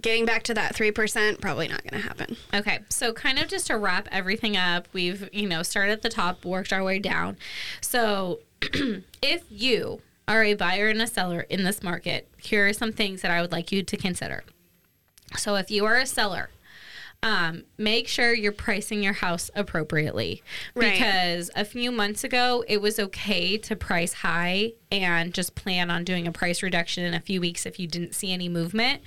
getting 0.00 0.24
back 0.24 0.42
to 0.44 0.54
that 0.54 0.74
3%, 0.74 1.40
probably 1.40 1.68
not 1.68 1.82
going 1.82 2.00
to 2.00 2.08
happen. 2.08 2.36
Okay, 2.54 2.80
so 2.88 3.12
kind 3.12 3.38
of 3.38 3.48
just 3.48 3.66
to 3.68 3.76
wrap 3.76 4.08
everything 4.10 4.56
up, 4.56 4.88
we've, 4.92 5.28
you 5.32 5.48
know, 5.48 5.62
started 5.62 5.92
at 5.92 6.02
the 6.02 6.08
top, 6.08 6.44
worked 6.44 6.72
our 6.72 6.82
way 6.82 6.98
down. 6.98 7.36
So 7.80 8.40
if 9.22 9.44
you 9.50 10.00
are 10.26 10.42
a 10.42 10.54
buyer 10.54 10.88
and 10.88 11.02
a 11.02 11.06
seller 11.06 11.40
in 11.42 11.64
this 11.64 11.82
market, 11.82 12.28
here 12.38 12.68
are 12.68 12.72
some 12.72 12.92
things 12.92 13.22
that 13.22 13.30
I 13.30 13.40
would 13.40 13.52
like 13.52 13.70
you 13.72 13.82
to 13.82 13.96
consider. 13.96 14.44
So 15.36 15.56
if 15.56 15.70
you 15.70 15.84
are 15.84 15.96
a 15.96 16.06
seller, 16.06 16.50
um, 17.24 17.62
make 17.78 18.08
sure 18.08 18.34
you're 18.34 18.50
pricing 18.50 19.02
your 19.02 19.12
house 19.12 19.48
appropriately 19.54 20.42
Right. 20.74 20.92
because 20.92 21.50
a 21.54 21.64
few 21.64 21.92
months 21.92 22.24
ago 22.24 22.64
it 22.66 22.80
was 22.82 22.98
okay 22.98 23.56
to 23.58 23.76
price 23.76 24.12
high 24.14 24.72
and 24.90 25.32
just 25.32 25.54
plan 25.54 25.90
on 25.90 26.02
doing 26.04 26.26
a 26.26 26.32
price 26.32 26.62
reduction 26.62 27.04
in 27.04 27.14
a 27.14 27.20
few 27.20 27.40
weeks 27.40 27.64
if 27.64 27.78
you 27.78 27.86
didn't 27.86 28.14
see 28.14 28.32
any 28.32 28.48
movement. 28.48 29.02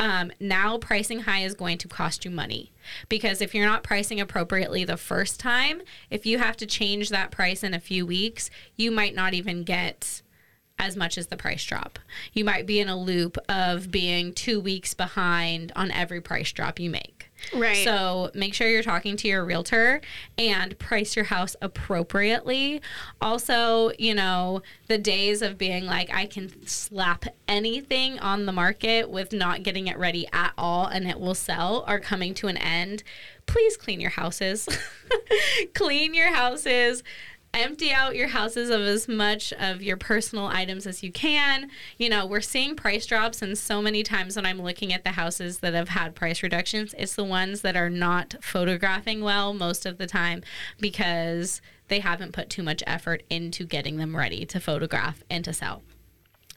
Um, 0.00 0.32
now 0.40 0.78
pricing 0.78 1.20
high 1.20 1.44
is 1.44 1.54
going 1.54 1.78
to 1.78 1.88
cost 1.88 2.24
you 2.24 2.30
money 2.30 2.72
because 3.08 3.40
if 3.40 3.54
you're 3.54 3.66
not 3.66 3.82
pricing 3.84 4.20
appropriately 4.20 4.84
the 4.84 4.96
first 4.96 5.38
time, 5.38 5.82
if 6.10 6.26
you 6.26 6.38
have 6.38 6.56
to 6.58 6.66
change 6.66 7.08
that 7.10 7.30
price 7.30 7.62
in 7.62 7.72
a 7.72 7.80
few 7.80 8.04
weeks, 8.04 8.50
you 8.76 8.90
might 8.90 9.14
not 9.14 9.32
even 9.32 9.62
get 9.62 10.22
as 10.78 10.96
much 10.96 11.18
as 11.18 11.26
the 11.28 11.36
price 11.36 11.62
drop. 11.64 11.98
You 12.32 12.44
might 12.44 12.66
be 12.66 12.80
in 12.80 12.88
a 12.88 12.96
loop 12.96 13.36
of 13.48 13.90
being 13.90 14.32
two 14.32 14.58
weeks 14.60 14.94
behind 14.94 15.70
on 15.76 15.90
every 15.90 16.22
price 16.22 16.50
drop 16.52 16.80
you 16.80 16.88
make. 16.90 17.19
Right. 17.54 17.84
So 17.84 18.30
make 18.34 18.54
sure 18.54 18.68
you're 18.68 18.82
talking 18.82 19.16
to 19.18 19.28
your 19.28 19.44
realtor 19.44 20.00
and 20.38 20.78
price 20.78 21.16
your 21.16 21.26
house 21.26 21.56
appropriately. 21.60 22.80
Also, 23.20 23.92
you 23.98 24.14
know, 24.14 24.62
the 24.88 24.98
days 24.98 25.42
of 25.42 25.58
being 25.58 25.86
like, 25.86 26.12
I 26.14 26.26
can 26.26 26.66
slap 26.66 27.24
anything 27.48 28.18
on 28.18 28.46
the 28.46 28.52
market 28.52 29.10
with 29.10 29.32
not 29.32 29.62
getting 29.62 29.86
it 29.86 29.98
ready 29.98 30.26
at 30.32 30.52
all 30.56 30.86
and 30.86 31.08
it 31.08 31.18
will 31.18 31.34
sell 31.34 31.84
are 31.86 32.00
coming 32.00 32.34
to 32.34 32.48
an 32.48 32.56
end. 32.56 33.02
Please 33.46 33.76
clean 33.76 34.00
your 34.00 34.10
houses. 34.10 34.68
clean 35.74 36.14
your 36.14 36.32
houses 36.32 37.02
empty 37.52 37.92
out 37.92 38.16
your 38.16 38.28
houses 38.28 38.70
of 38.70 38.80
as 38.80 39.08
much 39.08 39.52
of 39.54 39.82
your 39.82 39.96
personal 39.96 40.46
items 40.46 40.86
as 40.86 41.02
you 41.02 41.10
can. 41.10 41.70
You 41.98 42.08
know, 42.08 42.26
we're 42.26 42.40
seeing 42.40 42.76
price 42.76 43.06
drops, 43.06 43.42
and 43.42 43.56
so 43.56 43.82
many 43.82 44.02
times 44.02 44.36
when 44.36 44.46
I'm 44.46 44.62
looking 44.62 44.92
at 44.92 45.04
the 45.04 45.10
houses 45.10 45.58
that 45.58 45.74
have 45.74 45.90
had 45.90 46.14
price 46.14 46.42
reductions, 46.42 46.94
it's 46.98 47.14
the 47.14 47.24
ones 47.24 47.62
that 47.62 47.76
are 47.76 47.90
not 47.90 48.36
photographing 48.40 49.22
well 49.22 49.52
most 49.52 49.86
of 49.86 49.98
the 49.98 50.06
time 50.06 50.42
because 50.78 51.60
they 51.88 52.00
haven't 52.00 52.32
put 52.32 52.48
too 52.50 52.62
much 52.62 52.82
effort 52.86 53.22
into 53.28 53.64
getting 53.64 53.96
them 53.96 54.16
ready 54.16 54.46
to 54.46 54.60
photograph 54.60 55.22
and 55.28 55.44
to 55.44 55.52
sell. 55.52 55.82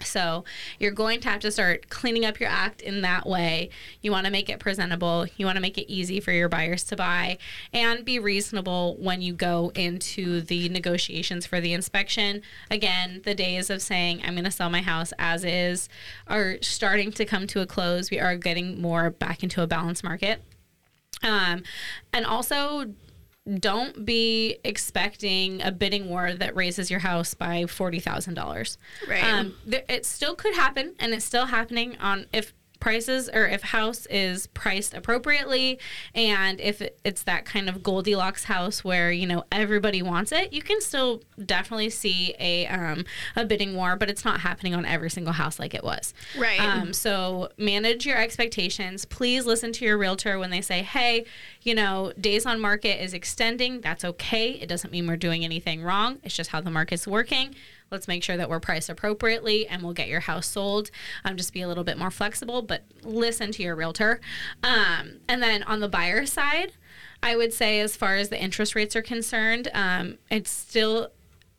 So 0.03 0.43
you're 0.79 0.91
going 0.91 1.19
to 1.21 1.29
have 1.29 1.41
to 1.41 1.51
start 1.51 1.89
cleaning 1.89 2.25
up 2.25 2.39
your 2.39 2.49
act 2.49 2.81
in 2.81 3.01
that 3.01 3.27
way. 3.27 3.69
You 4.01 4.11
want 4.11 4.25
to 4.25 4.31
make 4.31 4.49
it 4.49 4.59
presentable. 4.59 5.27
You 5.37 5.45
want 5.45 5.55
to 5.55 5.61
make 5.61 5.77
it 5.77 5.91
easy 5.91 6.19
for 6.19 6.31
your 6.31 6.49
buyers 6.49 6.83
to 6.85 6.95
buy 6.95 7.37
and 7.71 8.05
be 8.05 8.19
reasonable 8.19 8.95
when 8.99 9.21
you 9.21 9.33
go 9.33 9.71
into 9.75 10.41
the 10.41 10.69
negotiations 10.69 11.45
for 11.45 11.59
the 11.59 11.73
inspection. 11.73 12.41
Again, 12.69 13.21
the 13.23 13.35
days 13.35 13.69
of 13.69 13.81
saying, 13.81 14.21
I'm 14.23 14.33
going 14.33 14.43
to 14.43 14.51
sell 14.51 14.69
my 14.69 14.81
house 14.81 15.13
as 15.17 15.43
is 15.43 15.89
are 16.27 16.57
starting 16.61 17.11
to 17.13 17.25
come 17.25 17.47
to 17.47 17.61
a 17.61 17.65
close. 17.65 18.11
We 18.11 18.19
are 18.19 18.35
getting 18.35 18.81
more 18.81 19.09
back 19.09 19.43
into 19.43 19.61
a 19.61 19.67
balanced 19.67 20.03
market. 20.03 20.41
Um, 21.23 21.63
and 22.11 22.25
also 22.25 22.93
don't 23.59 24.05
be 24.05 24.57
expecting 24.63 25.61
a 25.61 25.71
bidding 25.71 26.09
war 26.09 26.33
that 26.33 26.55
raises 26.55 26.89
your 26.89 27.01
house 27.01 27.33
by 27.33 27.65
forty 27.65 27.99
thousand 27.99 28.35
dollars. 28.35 28.77
Right. 29.07 29.23
Um, 29.23 29.55
th- 29.69 29.85
it 29.89 30.05
still 30.05 30.35
could 30.35 30.55
happen, 30.55 30.95
and 30.99 31.13
it's 31.13 31.25
still 31.25 31.47
happening 31.47 31.97
on 31.97 32.27
if 32.31 32.53
prices 32.83 33.29
or 33.33 33.47
if 33.47 33.61
house 33.61 34.05
is 34.07 34.47
priced 34.47 34.93
appropriately 34.93 35.79
and 36.13 36.59
if 36.59 36.81
it's 37.05 37.23
that 37.23 37.45
kind 37.45 37.69
of 37.69 37.81
goldilocks 37.81 38.43
house 38.43 38.83
where 38.83 39.09
you 39.09 39.25
know 39.25 39.45
everybody 39.53 40.01
wants 40.01 40.33
it 40.33 40.51
you 40.51 40.61
can 40.61 40.81
still 40.81 41.21
definitely 41.45 41.89
see 41.89 42.35
a 42.39 42.67
um, 42.67 43.05
a 43.37 43.45
bidding 43.45 43.73
war 43.73 43.95
but 43.95 44.09
it's 44.09 44.25
not 44.25 44.41
happening 44.41 44.75
on 44.75 44.85
every 44.85 45.09
single 45.09 45.31
house 45.31 45.59
like 45.59 45.73
it 45.73 45.81
was. 45.81 46.13
Right. 46.37 46.59
um, 46.59 46.91
so 46.91 47.49
manage 47.57 48.05
your 48.05 48.17
expectations. 48.17 49.05
Please 49.05 49.45
listen 49.45 49.71
to 49.71 49.85
your 49.85 49.97
realtor 49.97 50.37
when 50.37 50.49
they 50.49 50.59
say 50.59 50.83
hey 50.83 51.23
you 51.61 51.73
know 51.73 52.11
days 52.19 52.45
on 52.45 52.59
market 52.59 53.01
is 53.01 53.13
extending. 53.13 53.79
That's 53.79 54.03
okay. 54.03 54.51
It 54.51 54.67
doesn't 54.67 54.91
mean 54.91 55.07
we're 55.07 55.15
doing 55.15 55.45
anything 55.45 55.83
wrong. 55.83 56.19
It's 56.21 56.35
just 56.35 56.49
how 56.49 56.59
the 56.59 56.69
market's 56.69 57.07
working 57.07 57.55
Let's 57.93 58.07
make 58.07 58.23
sure 58.23 58.35
that 58.35 58.49
we're 58.49 58.59
priced 58.59 58.89
appropriately 58.89 59.67
and 59.67 59.83
we'll 59.83 59.93
get 59.93 60.07
your 60.07 60.21
house 60.21 60.47
sold. 60.47 60.89
Um, 61.23 61.37
just 61.37 61.53
be 61.53 61.61
a 61.61 61.67
little 61.67 61.83
bit 61.83 61.97
more 61.97 62.11
flexible, 62.11 62.63
but 62.63 62.83
listen 63.03 63.51
to 63.51 63.63
your 63.63 63.75
realtor. 63.75 64.19
Um, 64.63 65.19
and 65.29 65.41
then 65.41 65.61
on 65.63 65.79
the 65.79 65.87
buyer 65.87 66.25
side, 66.25 66.73
I 67.21 67.35
would 67.35 67.53
say, 67.53 67.79
as 67.79 67.95
far 67.95 68.15
as 68.15 68.29
the 68.29 68.41
interest 68.41 68.75
rates 68.75 68.95
are 68.95 69.01
concerned, 69.01 69.69
um, 69.73 70.17
it's 70.29 70.49
still 70.49 71.09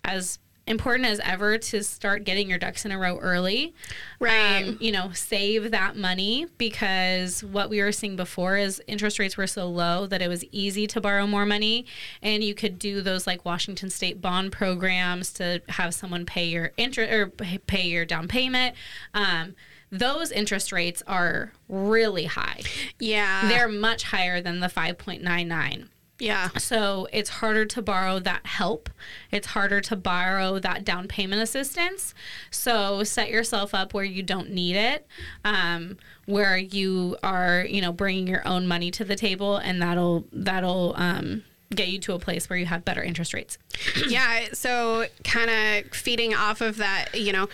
as 0.03 0.41
important 0.67 1.07
as 1.07 1.21
ever 1.21 1.59
to 1.59 1.83
start 1.85 2.25
getting 2.25 2.49
your 2.49 2.59
ducks 2.59 2.85
in 2.85 2.93
a 2.93 2.99
row 2.99 3.19
early. 3.19 3.75
Right. 4.19 4.63
Um, 4.63 4.79
you 4.81 4.93
know, 4.93 5.11
save 5.13 5.71
that 5.71 5.97
money 5.97 6.47
because 6.57 7.45
what 7.45 7.69
we 7.69 7.83
were 7.83 7.93
seeing 7.93 8.17
before 8.17 8.57
is 8.57 8.81
interest 8.87 9.19
rates 9.19 9.37
were 9.37 9.47
so 9.47 9.69
low 9.69 10.07
that 10.07 10.23
it 10.23 10.29
was 10.29 10.45
easy 10.53 10.87
to 10.89 11.01
borrow 11.01 11.27
more 11.27 11.45
money 11.45 11.85
and 12.23 12.43
you 12.43 12.55
could 12.55 12.79
do 12.79 13.03
those 13.03 13.27
like 13.27 13.45
Washington 13.45 13.91
state 13.91 14.23
bond 14.23 14.53
programs 14.53 15.33
to 15.35 15.61
have 15.69 15.95
someone 15.95 16.25
pay 16.25 16.47
your 16.47 16.73
interest 16.77 17.13
or 17.13 17.27
pay 17.67 17.87
your 17.87 18.05
down 18.07 18.27
payment. 18.29 18.75
Um, 19.13 19.55
those 19.91 20.33
interest 20.33 20.73
rates 20.73 21.03
are 21.07 21.53
really 21.69 22.25
high. 22.25 22.61
yeah. 22.99 23.49
They're 23.49 23.69
much 23.69 24.05
higher 24.05 24.41
than 24.41 24.61
the 24.61 24.69
5.99. 24.69 25.89
yeah. 26.19 26.49
So 26.59 27.09
it's 27.13 27.29
harder 27.29 27.65
to 27.67 27.83
borrow 27.83 28.19
that 28.21 28.47
help. 28.47 28.89
It's 29.33 29.49
harder 29.49 29.81
to 29.83 29.97
borrow 29.97 30.59
that 30.61 30.85
down 30.85 31.09
payment 31.09 31.43
assistance. 31.43 32.15
So 32.51 33.03
set 33.03 33.31
yourself 33.31 33.75
up 33.75 33.95
where 33.95 34.05
you 34.05 34.23
don't 34.23 34.51
need 34.51 34.77
it, 34.77 35.07
um, 35.45 35.97
where 36.27 36.57
you 36.57 37.17
are, 37.23 37.67
you 37.69 37.81
know, 37.81 37.93
bringing 37.93 38.29
your 38.29 38.47
own 38.47 38.67
money 38.67 38.91
to 38.93 39.05
the 39.05 39.17
table, 39.17 39.57
and 39.57 39.83
that'll 39.83 40.25
that'll 40.33 40.95
um, 40.97 41.43
get 41.75 41.89
you 41.89 41.99
to 42.01 42.15
a 42.15 42.19
place 42.19 42.49
where 42.49 42.59
you 42.59 42.67
have 42.67 42.85
better 42.85 43.03
interest 43.03 43.35
rates. 43.35 43.59
Yeah, 44.09 44.47
so 44.53 45.07
kind 45.25 45.51
of 45.51 45.93
feeding 45.93 46.35
off 46.35 46.61
of 46.61 46.77
that, 46.77 47.15
you 47.15 47.33
know, 47.33 47.49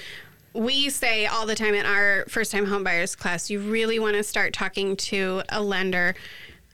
we 0.52 0.90
say 0.90 1.26
all 1.26 1.46
the 1.46 1.54
time 1.54 1.74
in 1.74 1.86
our 1.86 2.24
first 2.28 2.50
time 2.50 2.66
homebuyers 2.66 3.16
class, 3.16 3.50
you 3.50 3.60
really 3.60 3.98
want 3.98 4.16
to 4.16 4.22
start 4.22 4.52
talking 4.52 4.96
to 4.96 5.42
a 5.48 5.62
lender 5.62 6.14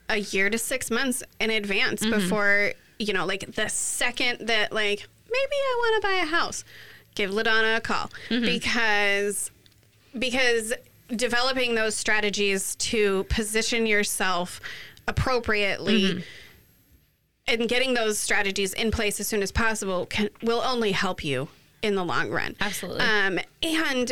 a 0.09 0.17
year 0.17 0.49
to 0.49 0.57
six 0.57 0.89
months 0.89 1.23
in 1.39 1.49
advance 1.49 2.01
mm-hmm. 2.01 2.19
before, 2.19 2.73
you 2.99 3.13
know, 3.13 3.25
like 3.25 3.55
the 3.55 3.67
second 3.69 4.47
that, 4.47 4.71
like, 4.71 5.07
maybe 5.29 5.51
I 5.53 5.75
want 5.79 6.01
to 6.01 6.07
buy 6.07 6.15
a 6.15 6.25
house, 6.25 6.63
give 7.15 7.31
LaDonna 7.31 7.77
a 7.77 7.81
call 7.81 8.11
mm-hmm. 8.29 8.45
because 8.45 9.51
because 10.17 10.73
developing 11.15 11.75
those 11.75 11.95
strategies 11.95 12.75
to 12.75 13.23
position 13.25 13.85
yourself 13.85 14.59
appropriately 15.07 16.03
mm-hmm. 16.03 16.19
and 17.47 17.69
getting 17.69 17.93
those 17.93 18.17
strategies 18.17 18.73
in 18.73 18.91
place 18.91 19.19
as 19.19 19.27
soon 19.27 19.41
as 19.41 19.51
possible 19.51 20.05
can 20.07 20.29
will 20.41 20.61
only 20.61 20.91
help 20.91 21.23
you 21.23 21.47
in 21.81 21.95
the 21.95 22.03
long 22.03 22.29
run. 22.29 22.55
Absolutely. 22.59 23.01
Um, 23.01 23.39
and 23.61 24.11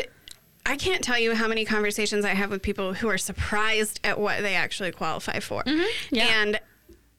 I 0.65 0.77
can't 0.77 1.03
tell 1.03 1.19
you 1.19 1.35
how 1.35 1.47
many 1.47 1.63
conversations 1.63 2.25
I 2.25 2.29
have 2.29 2.49
with 2.49 2.61
people 2.61 2.93
who 2.95 3.07
are 3.07 3.17
surprised 3.17 3.99
at 4.03 4.19
what 4.19 4.41
they 4.41 4.55
actually 4.55 4.91
qualify 4.91 5.39
for. 5.39 5.63
Yeah. 6.11 6.25
And 6.41 6.59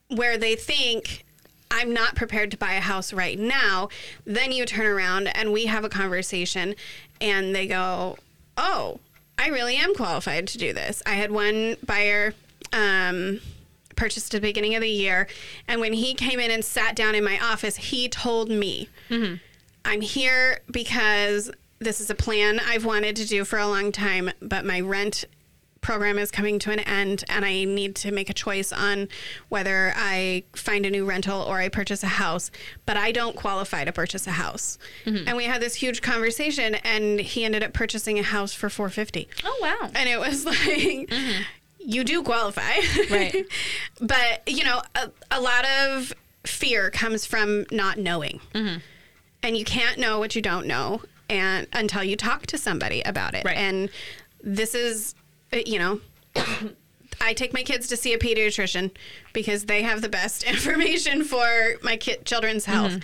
where 0.09 0.37
they 0.37 0.55
think 0.55 1.23
I'm 1.71 1.93
not 1.93 2.15
prepared 2.15 2.51
to 2.51 2.57
buy 2.57 2.73
a 2.73 2.81
house 2.81 3.13
right 3.13 3.37
now, 3.37 3.89
then 4.25 4.51
you 4.51 4.65
turn 4.65 4.85
around 4.85 5.27
and 5.27 5.51
we 5.51 5.65
have 5.65 5.83
a 5.83 5.89
conversation 5.89 6.75
and 7.19 7.53
they 7.55 7.67
go, 7.67 8.17
"Oh, 8.57 8.99
I 9.37 9.47
really 9.47 9.75
am 9.75 9.93
qualified 9.93 10.47
to 10.47 10.57
do 10.57 10.73
this." 10.73 11.01
I 11.05 11.15
had 11.15 11.31
one 11.31 11.77
buyer 11.85 12.33
um 12.73 13.39
purchased 13.95 14.33
at 14.33 14.41
the 14.41 14.47
beginning 14.47 14.75
of 14.75 14.81
the 14.81 14.89
year 14.89 15.27
and 15.67 15.81
when 15.81 15.91
he 15.93 16.13
came 16.13 16.39
in 16.39 16.51
and 16.51 16.63
sat 16.63 16.95
down 16.95 17.15
in 17.15 17.23
my 17.23 17.39
office, 17.39 17.77
he 17.77 18.07
told 18.07 18.49
me, 18.49 18.89
I'm 19.83 20.01
here 20.01 20.59
because 20.69 21.49
this 21.79 22.01
is 22.01 22.09
a 22.09 22.15
plan 22.15 22.59
I've 22.59 22.85
wanted 22.85 23.15
to 23.17 23.25
do 23.25 23.45
for 23.45 23.59
a 23.59 23.67
long 23.67 23.91
time, 23.91 24.31
but 24.41 24.65
my 24.65 24.79
rent 24.81 25.25
program 25.81 26.19
is 26.19 26.31
coming 26.31 26.59
to 26.59 26.71
an 26.71 26.79
end 26.79 27.23
and 27.29 27.45
I 27.45 27.63
need 27.63 27.95
to 27.97 28.11
make 28.11 28.29
a 28.29 28.33
choice 28.33 28.73
on 28.73 29.07
whether 29.47 29.93
I 29.95 30.43
find 30.53 30.85
a 30.85 30.89
new 30.89 31.05
rental 31.05 31.41
or 31.41 31.59
I 31.59 31.69
purchase 31.69 32.03
a 32.03 32.07
house, 32.07 32.51
but 32.85 32.97
I 32.97 33.13
don't 33.13 33.35
qualify 33.35 33.85
to 33.85 33.93
purchase 33.93 34.27
a 34.27 34.31
house. 34.31 34.77
Mm-hmm. 35.05 35.27
And 35.27 35.37
we 35.37 35.45
had 35.45 35.61
this 35.61 35.75
huge 35.75 36.01
conversation 36.01 36.75
and 36.75 37.21
he 37.21 37.45
ended 37.45 37.63
up 37.63 37.71
purchasing 37.71 38.19
a 38.19 38.23
house 38.23 38.53
for 38.53 38.69
450. 38.69 39.29
Oh 39.45 39.59
wow! 39.61 39.89
And 39.95 40.09
it 40.09 40.19
was 40.19 40.45
like 40.45 40.57
mm-hmm. 40.57 41.43
you 41.79 42.03
do 42.03 42.23
qualify. 42.23 42.73
Right. 43.09 43.45
but, 44.01 44.41
you 44.45 44.65
know, 44.65 44.81
a, 44.95 45.09
a 45.31 45.39
lot 45.39 45.65
of 45.65 46.13
fear 46.43 46.89
comes 46.89 47.25
from 47.25 47.65
not 47.71 47.97
knowing. 47.97 48.41
Mm-hmm. 48.53 48.79
And 49.43 49.55
you 49.55 49.63
can't 49.63 49.97
know 49.99 50.19
what 50.19 50.35
you 50.35 50.41
don't 50.41 50.67
know 50.67 51.01
and 51.29 51.67
until 51.73 52.03
you 52.03 52.15
talk 52.15 52.45
to 52.47 52.57
somebody 52.57 53.01
about 53.01 53.33
it. 53.33 53.45
Right. 53.45 53.57
And 53.57 53.89
this 54.43 54.75
is, 54.75 55.15
you 55.51 55.79
know, 55.79 56.01
I 57.21 57.33
take 57.33 57.53
my 57.53 57.63
kids 57.63 57.87
to 57.89 57.97
see 57.97 58.13
a 58.13 58.19
pediatrician 58.19 58.91
because 59.33 59.65
they 59.65 59.81
have 59.83 60.01
the 60.01 60.09
best 60.09 60.43
information 60.49 61.23
for 61.23 61.75
my 61.81 61.97
kid, 61.97 62.25
children's 62.25 62.65
mm-hmm. 62.65 62.73
health. 62.73 63.03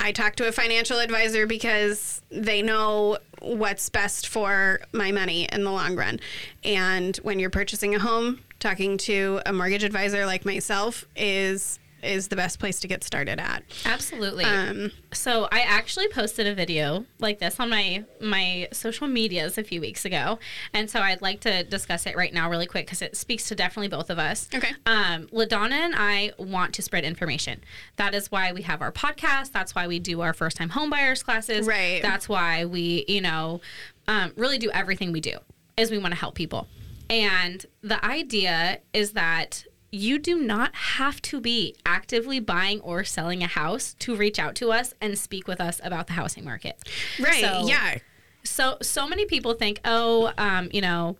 I 0.00 0.12
talk 0.12 0.36
to 0.36 0.46
a 0.46 0.52
financial 0.52 1.00
advisor 1.00 1.46
because 1.46 2.22
they 2.30 2.62
know 2.62 3.18
what's 3.40 3.88
best 3.88 4.28
for 4.28 4.80
my 4.92 5.10
money 5.10 5.48
in 5.50 5.64
the 5.64 5.72
long 5.72 5.96
run. 5.96 6.20
And 6.62 7.16
when 7.18 7.40
you're 7.40 7.50
purchasing 7.50 7.96
a 7.96 7.98
home, 7.98 8.40
talking 8.60 8.96
to 8.98 9.40
a 9.44 9.52
mortgage 9.52 9.82
advisor 9.82 10.24
like 10.24 10.44
myself 10.44 11.04
is 11.16 11.80
is 12.02 12.28
the 12.28 12.36
best 12.36 12.58
place 12.58 12.80
to 12.80 12.88
get 12.88 13.02
started 13.04 13.40
at. 13.40 13.62
Absolutely. 13.84 14.44
Um, 14.44 14.90
so 15.12 15.48
I 15.50 15.60
actually 15.60 16.08
posted 16.08 16.46
a 16.46 16.54
video 16.54 17.04
like 17.18 17.38
this 17.38 17.58
on 17.58 17.70
my 17.70 18.04
my 18.20 18.68
social 18.72 19.08
medias 19.08 19.58
a 19.58 19.64
few 19.64 19.80
weeks 19.80 20.04
ago, 20.04 20.38
and 20.72 20.90
so 20.90 21.00
I'd 21.00 21.22
like 21.22 21.40
to 21.40 21.64
discuss 21.64 22.06
it 22.06 22.16
right 22.16 22.32
now, 22.32 22.48
really 22.50 22.66
quick, 22.66 22.86
because 22.86 23.02
it 23.02 23.16
speaks 23.16 23.48
to 23.48 23.54
definitely 23.54 23.88
both 23.88 24.10
of 24.10 24.18
us. 24.18 24.48
Okay. 24.54 24.72
Um, 24.86 25.26
Ladonna 25.32 25.72
and 25.72 25.94
I 25.96 26.32
want 26.38 26.74
to 26.74 26.82
spread 26.82 27.04
information. 27.04 27.60
That 27.96 28.14
is 28.14 28.30
why 28.30 28.52
we 28.52 28.62
have 28.62 28.82
our 28.82 28.92
podcast. 28.92 29.52
That's 29.52 29.74
why 29.74 29.86
we 29.86 29.98
do 29.98 30.20
our 30.20 30.32
first 30.32 30.56
time 30.56 30.70
homebuyers 30.70 31.24
classes. 31.24 31.66
Right. 31.66 32.00
That's 32.02 32.28
why 32.28 32.64
we, 32.64 33.04
you 33.08 33.20
know, 33.20 33.60
um, 34.06 34.32
really 34.36 34.58
do 34.58 34.70
everything 34.70 35.12
we 35.12 35.20
do. 35.20 35.38
Is 35.76 35.90
we 35.90 35.98
want 35.98 36.12
to 36.12 36.18
help 36.18 36.34
people, 36.34 36.66
and 37.08 37.64
the 37.82 38.04
idea 38.04 38.80
is 38.92 39.12
that 39.12 39.64
you 39.90 40.18
do 40.18 40.38
not 40.38 40.74
have 40.74 41.20
to 41.22 41.40
be 41.40 41.74
actively 41.86 42.40
buying 42.40 42.80
or 42.80 43.04
selling 43.04 43.42
a 43.42 43.46
house 43.46 43.94
to 44.00 44.14
reach 44.14 44.38
out 44.38 44.54
to 44.56 44.70
us 44.70 44.94
and 45.00 45.18
speak 45.18 45.48
with 45.48 45.60
us 45.60 45.80
about 45.82 46.06
the 46.06 46.12
housing 46.14 46.44
market. 46.44 46.76
right. 47.18 47.42
So- 47.42 47.66
yeah. 47.66 47.98
So 48.44 48.78
so 48.80 49.06
many 49.06 49.26
people 49.26 49.52
think, 49.54 49.80
oh, 49.84 50.32
um, 50.38 50.68
you 50.72 50.80
know, 50.80 51.16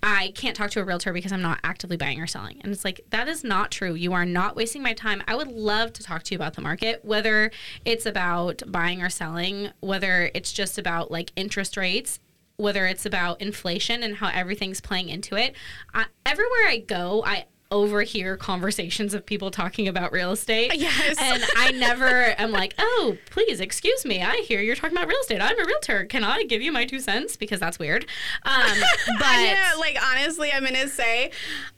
I 0.00 0.32
can't 0.36 0.54
talk 0.54 0.70
to 0.72 0.80
a 0.80 0.84
realtor 0.84 1.12
because 1.12 1.32
I'm 1.32 1.42
not 1.42 1.58
actively 1.64 1.96
buying 1.96 2.20
or 2.20 2.26
selling. 2.28 2.60
And 2.62 2.72
it's 2.72 2.84
like, 2.84 3.00
that 3.10 3.26
is 3.26 3.42
not 3.42 3.72
true. 3.72 3.94
You 3.94 4.12
are 4.12 4.24
not 4.24 4.54
wasting 4.54 4.82
my 4.82 4.92
time. 4.92 5.22
I 5.26 5.34
would 5.34 5.48
love 5.48 5.92
to 5.94 6.04
talk 6.04 6.22
to 6.24 6.34
you 6.34 6.38
about 6.38 6.54
the 6.54 6.60
market, 6.60 7.04
whether 7.04 7.50
it's 7.84 8.06
about 8.06 8.62
buying 8.66 9.02
or 9.02 9.08
selling, 9.08 9.70
whether 9.80 10.30
it's 10.34 10.52
just 10.52 10.78
about 10.78 11.10
like 11.10 11.32
interest 11.36 11.76
rates. 11.76 12.20
Whether 12.60 12.86
it's 12.86 13.06
about 13.06 13.40
inflation 13.40 14.02
and 14.02 14.16
how 14.16 14.30
everything's 14.34 14.80
playing 14.80 15.10
into 15.10 15.36
it, 15.36 15.54
I, 15.94 16.06
everywhere 16.26 16.66
I 16.66 16.78
go, 16.78 17.22
I 17.24 17.44
overhear 17.70 18.36
conversations 18.36 19.12
of 19.12 19.26
people 19.26 19.50
talking 19.50 19.88
about 19.88 20.10
real 20.10 20.32
estate. 20.32 20.72
Yes. 20.74 21.16
And 21.20 21.42
I 21.56 21.72
never 21.72 22.06
am 22.40 22.50
like, 22.50 22.74
oh, 22.78 23.18
please 23.30 23.60
excuse 23.60 24.06
me. 24.06 24.22
I 24.22 24.36
hear 24.36 24.62
you're 24.62 24.74
talking 24.74 24.96
about 24.96 25.08
real 25.08 25.20
estate. 25.20 25.42
I'm 25.42 25.58
a 25.58 25.64
realtor. 25.64 26.04
Can 26.04 26.24
I 26.24 26.44
give 26.44 26.62
you 26.62 26.72
my 26.72 26.86
two 26.86 27.00
cents? 27.00 27.36
Because 27.36 27.60
that's 27.60 27.78
weird. 27.78 28.06
Um, 28.44 28.64
but 29.18 29.40
yeah, 29.40 29.72
like 29.78 29.98
honestly, 30.02 30.50
I'm 30.50 30.64
gonna 30.64 30.88
say, 30.88 31.30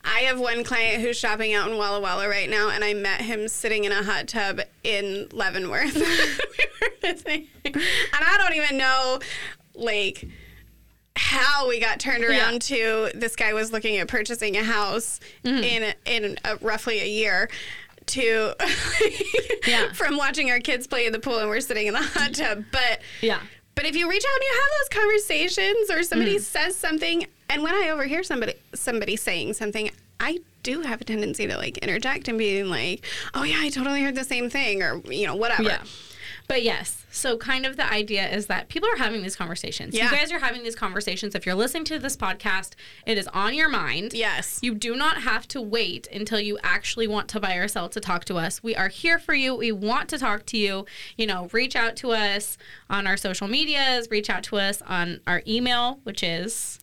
I 0.05 0.21
have 0.21 0.39
one 0.39 0.63
client 0.63 1.03
who's 1.03 1.17
shopping 1.17 1.55
out 1.55 1.69
in 1.69 1.77
Walla 1.77 2.01
Walla 2.01 2.29
right 2.29 2.49
now, 2.49 2.71
and 2.71 2.85
I 2.85 2.95
met 2.95 3.23
him 3.23 3.49
sitting 3.49 3.85
in 3.85 3.93
a 3.93 4.03
hot 4.03 4.29
tub 4.29 4.61
in 4.85 5.29
Leavenworth. 5.33 5.95
we 5.97 6.67
were 6.81 6.95
visiting, 7.01 7.49
and 7.65 7.75
I 8.13 8.37
don't 8.39 8.55
even 8.55 8.79
know, 8.79 9.19
like 9.75 10.25
how 11.17 11.69
we 11.69 11.81
got 11.81 11.99
turned 12.01 12.25
around 12.25 12.69
Yeah. 12.71 13.09
to 13.11 13.19
this 13.19 13.37
guy 13.37 13.53
was 13.53 13.73
looking 13.73 13.97
at 13.99 14.09
purchasing 14.09 14.57
a 14.57 14.65
house 14.65 15.21
Mm-hmm. 15.45 15.63
in 15.65 15.95
in 16.07 16.39
a, 16.45 16.57
roughly 16.57 17.01
a 17.01 17.07
year 17.09 17.49
to 18.07 18.55
Yeah. 19.67 19.93
from 19.93 20.17
watching 20.17 20.51
our 20.51 20.61
kids 20.61 20.87
play 20.87 21.07
in 21.07 21.13
the 21.13 21.21
pool 21.21 21.39
and 21.39 21.49
we're 21.49 21.61
sitting 21.61 21.87
in 21.87 21.95
the 21.95 22.01
hot 22.03 22.35
tub 22.35 22.65
but 22.73 23.01
yeah. 23.21 23.41
but 23.75 23.85
if 23.85 23.95
you 23.97 24.09
reach 24.09 24.25
out 24.25 24.35
and 24.35 24.43
you 24.43 24.53
have 24.55 24.71
those 24.81 25.01
conversations 25.01 25.91
or 25.91 26.03
somebody 26.03 26.37
Mm. 26.37 26.41
says 26.41 26.77
something 26.77 27.27
and 27.49 27.63
when 27.63 27.75
I 27.75 27.91
overhear 27.91 28.23
somebody 28.23 28.55
somebody 28.75 29.17
saying 29.17 29.55
something 29.55 29.91
I 30.19 30.39
do 30.63 30.83
have 30.83 31.01
a 31.01 31.05
tendency 31.05 31.47
to 31.47 31.57
like 31.57 31.79
interject 31.79 32.29
and 32.29 32.39
be 32.39 32.63
like 32.65 33.05
oh 33.35 33.43
yeah 33.45 33.57
I 33.61 33.69
totally 33.69 34.03
heard 34.03 34.15
the 34.15 34.25
same 34.25 34.51
thing 34.51 34.83
or 34.83 35.01
you 35.11 35.27
know 35.27 35.35
whatever 35.35 35.63
Yeah. 35.65 35.83
But 36.51 36.65
yes, 36.65 37.07
so 37.13 37.37
kind 37.37 37.65
of 37.65 37.77
the 37.77 37.89
idea 37.89 38.29
is 38.29 38.47
that 38.47 38.69
people 38.69 38.89
are 38.93 38.97
having 38.97 39.23
these 39.23 39.37
conversations. 39.37 39.95
Yeah. 39.95 40.07
You 40.07 40.17
guys 40.17 40.33
are 40.33 40.41
having 40.41 40.65
these 40.65 40.75
conversations. 40.75 41.37
If 41.37 41.47
you're 41.47 41.55
listening 41.55 41.85
to 41.85 42.01
this 42.01 42.17
podcast, 42.17 42.73
it 43.07 43.17
is 43.17 43.29
on 43.29 43.55
your 43.55 43.69
mind. 43.69 44.15
yes 44.15 44.59
You 44.61 44.75
do 44.75 44.97
not 44.97 45.19
have 45.19 45.47
to 45.47 45.61
wait 45.61 46.09
until 46.13 46.41
you 46.41 46.59
actually 46.65 47.07
want 47.07 47.29
to 47.29 47.39
buy 47.39 47.55
or 47.55 47.69
sell 47.69 47.89
to 47.91 48.01
talk 48.01 48.25
to 48.25 48.37
us. 48.37 48.65
We 48.65 48.75
are 48.75 48.89
here 48.89 49.21
for 49.21 49.33
you. 49.33 49.55
We 49.55 49.71
want 49.71 50.09
to 50.09 50.19
talk 50.19 50.45
to 50.47 50.59
you. 50.59 50.87
You 51.17 51.29
know, 51.29 51.49
reach 51.53 51.77
out 51.77 51.95
to 51.99 52.11
us 52.11 52.59
on 52.89 53.07
our 53.07 53.17
social 53.17 53.47
medias, 53.47 54.09
reach 54.11 54.29
out 54.29 54.43
to 54.45 54.57
us 54.57 54.83
on 54.83 55.21
our 55.29 55.45
email, 55.47 56.01
which 56.03 56.25
is 56.25 56.81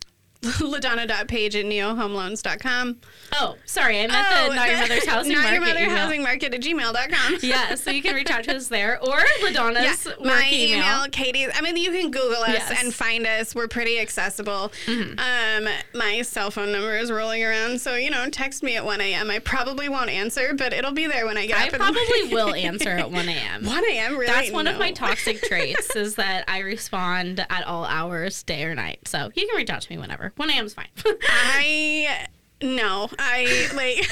ladonna.page 0.61 1.55
at 1.55 1.65
neohomeloans.com 1.65 2.97
Oh, 3.33 3.55
sorry, 3.65 3.99
I 4.01 4.07
meant 4.07 4.27
the 4.49 4.55
Not 4.55 4.69
Your 4.69 4.79
Mother's 4.79 5.05
Housing 5.07 5.33
not 5.33 5.43
Market 5.43 5.53
your 5.53 5.61
mother 5.65 5.79
email. 5.79 5.95
housing 5.97 6.23
market 6.23 6.53
at 6.53 6.61
gmail.com 6.61 7.37
Yeah, 7.41 7.75
so 7.75 7.91
you 7.91 8.01
can 8.01 8.15
reach 8.15 8.29
out 8.29 8.43
to 8.45 8.55
us 8.55 8.67
there 8.67 8.99
or 9.03 9.17
Yeah, 9.19 9.45
LaDonna's 9.47 10.05
work 10.05 10.21
my 10.23 10.49
email. 10.51 10.77
email, 10.79 11.05
Katie's. 11.11 11.49
I 11.55 11.61
mean, 11.61 11.77
you 11.77 11.91
can 11.91 12.11
Google 12.11 12.41
us 12.43 12.49
Yes. 12.49 12.71
Mm-hmm. 12.71 12.85
and 12.85 12.93
find 12.93 13.27
us. 13.27 13.53
We're 13.55 13.67
pretty 13.67 13.99
accessible. 13.99 14.71
Um, 14.87 15.67
my 15.93 16.21
cell 16.23 16.51
phone 16.51 16.71
number 16.71 16.97
is 16.97 17.11
rolling 17.11 17.43
around, 17.43 17.79
so 17.81 17.95
you 17.95 18.09
know, 18.09 18.29
text 18.29 18.63
me 18.63 18.75
at 18.77 18.85
1 18.85 19.01
a.m. 19.01 19.29
I 19.29 19.39
probably 19.39 19.89
won't 19.89 20.09
answer, 20.09 20.53
but 20.53 20.73
it'll 20.73 20.91
be 20.93 21.07
there 21.07 21.25
when 21.25 21.37
I 21.37 21.45
get 21.47 21.57
I 21.57 21.69
probably 21.69 22.33
will 22.33 22.53
answer 22.53 22.89
at 22.89 23.11
1 23.11 23.29
a.m. 23.29 23.65
1 23.65 23.83
a.m. 23.91 24.13
Really? 24.17 24.25
That's 24.27 24.51
one 24.51 24.67
of 24.67 24.77
my 24.79 24.91
toxic 24.91 25.41
traits 25.41 25.95
is 25.95 26.15
that 26.15 26.45
I 26.47 26.59
respond 26.59 27.45
at 27.49 27.65
all 27.65 27.85
hours, 27.85 28.43
day 28.43 28.63
or 28.63 28.75
night. 28.75 28.99
So 29.07 29.29
you 29.35 29.47
can 29.47 29.55
reach 29.55 29.69
out 29.69 29.81
to 29.81 29.91
me 29.91 29.97
whenever. 29.97 30.33
1 30.37 30.49
a.m. 30.49 30.65
is 30.65 30.73
fine. 30.73 30.87
I 31.27 32.27
no, 32.61 33.09
I 33.19 33.67
like. 33.75 34.07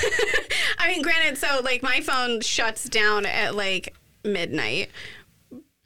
I 0.79 0.87
mean, 0.89 1.01
granted, 1.01 1.37
so 1.37 1.61
like 1.63 1.81
my 1.81 2.01
phone 2.01 2.41
shuts 2.41 2.83
down 2.89 3.25
at 3.25 3.55
like 3.55 3.95
midnight. 4.23 4.89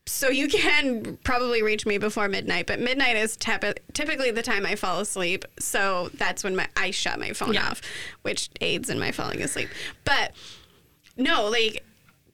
So 0.05 0.29
you 0.29 0.47
can 0.47 1.17
probably 1.23 1.61
reach 1.61 1.85
me 1.85 1.99
before 1.99 2.27
midnight, 2.27 2.65
but 2.65 2.79
midnight 2.79 3.15
is 3.15 3.37
tepi- 3.37 3.77
typically 3.93 4.31
the 4.31 4.41
time 4.41 4.65
I 4.65 4.73
fall 4.75 4.99
asleep. 4.99 5.45
So 5.59 6.09
that's 6.15 6.43
when 6.43 6.55
my 6.55 6.67
I 6.75 6.89
shut 6.91 7.19
my 7.19 7.31
phone 7.33 7.53
Yeah. 7.53 7.67
off, 7.69 7.81
which 8.23 8.49
aids 8.59 8.89
in 8.89 8.97
my 8.99 9.11
falling 9.11 9.41
asleep. 9.43 9.69
But 10.05 10.33
no, 11.15 11.47
like 11.47 11.85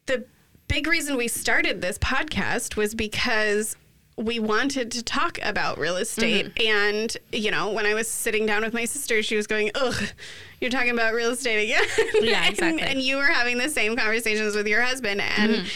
the 0.05 0.25
big 0.69 0.87
reason 0.87 1.17
we 1.17 1.27
started 1.27 1.81
this 1.81 1.97
podcast 1.97 2.77
was 2.77 2.95
because 2.95 3.75
we 4.17 4.39
wanted 4.39 4.91
to 4.91 5.03
talk 5.03 5.39
about 5.43 5.77
real 5.77 5.97
estate. 5.97 6.53
Mm-hmm. 6.55 6.67
And, 6.67 7.17
you 7.33 7.51
know, 7.51 7.71
when 7.71 7.85
I 7.85 7.93
was 7.93 8.09
sitting 8.09 8.45
down 8.45 8.61
with 8.63 8.73
my 8.73 8.85
sister, 8.85 9.21
she 9.21 9.35
was 9.35 9.45
going, 9.47 9.71
Ugh, 9.75 10.03
you're 10.61 10.71
talking 10.71 10.91
about 10.91 11.13
real 11.13 11.31
estate 11.31 11.63
again. 11.65 11.83
Yeah, 12.21 12.41
and, 12.45 12.49
exactly. 12.53 12.81
and 12.83 13.01
you 13.01 13.17
were 13.17 13.25
having 13.25 13.57
the 13.57 13.67
same 13.69 13.95
conversations 13.97 14.55
with 14.55 14.67
your 14.67 14.81
husband. 14.81 15.21
And, 15.21 15.51
Mm-hmm. 15.55 15.67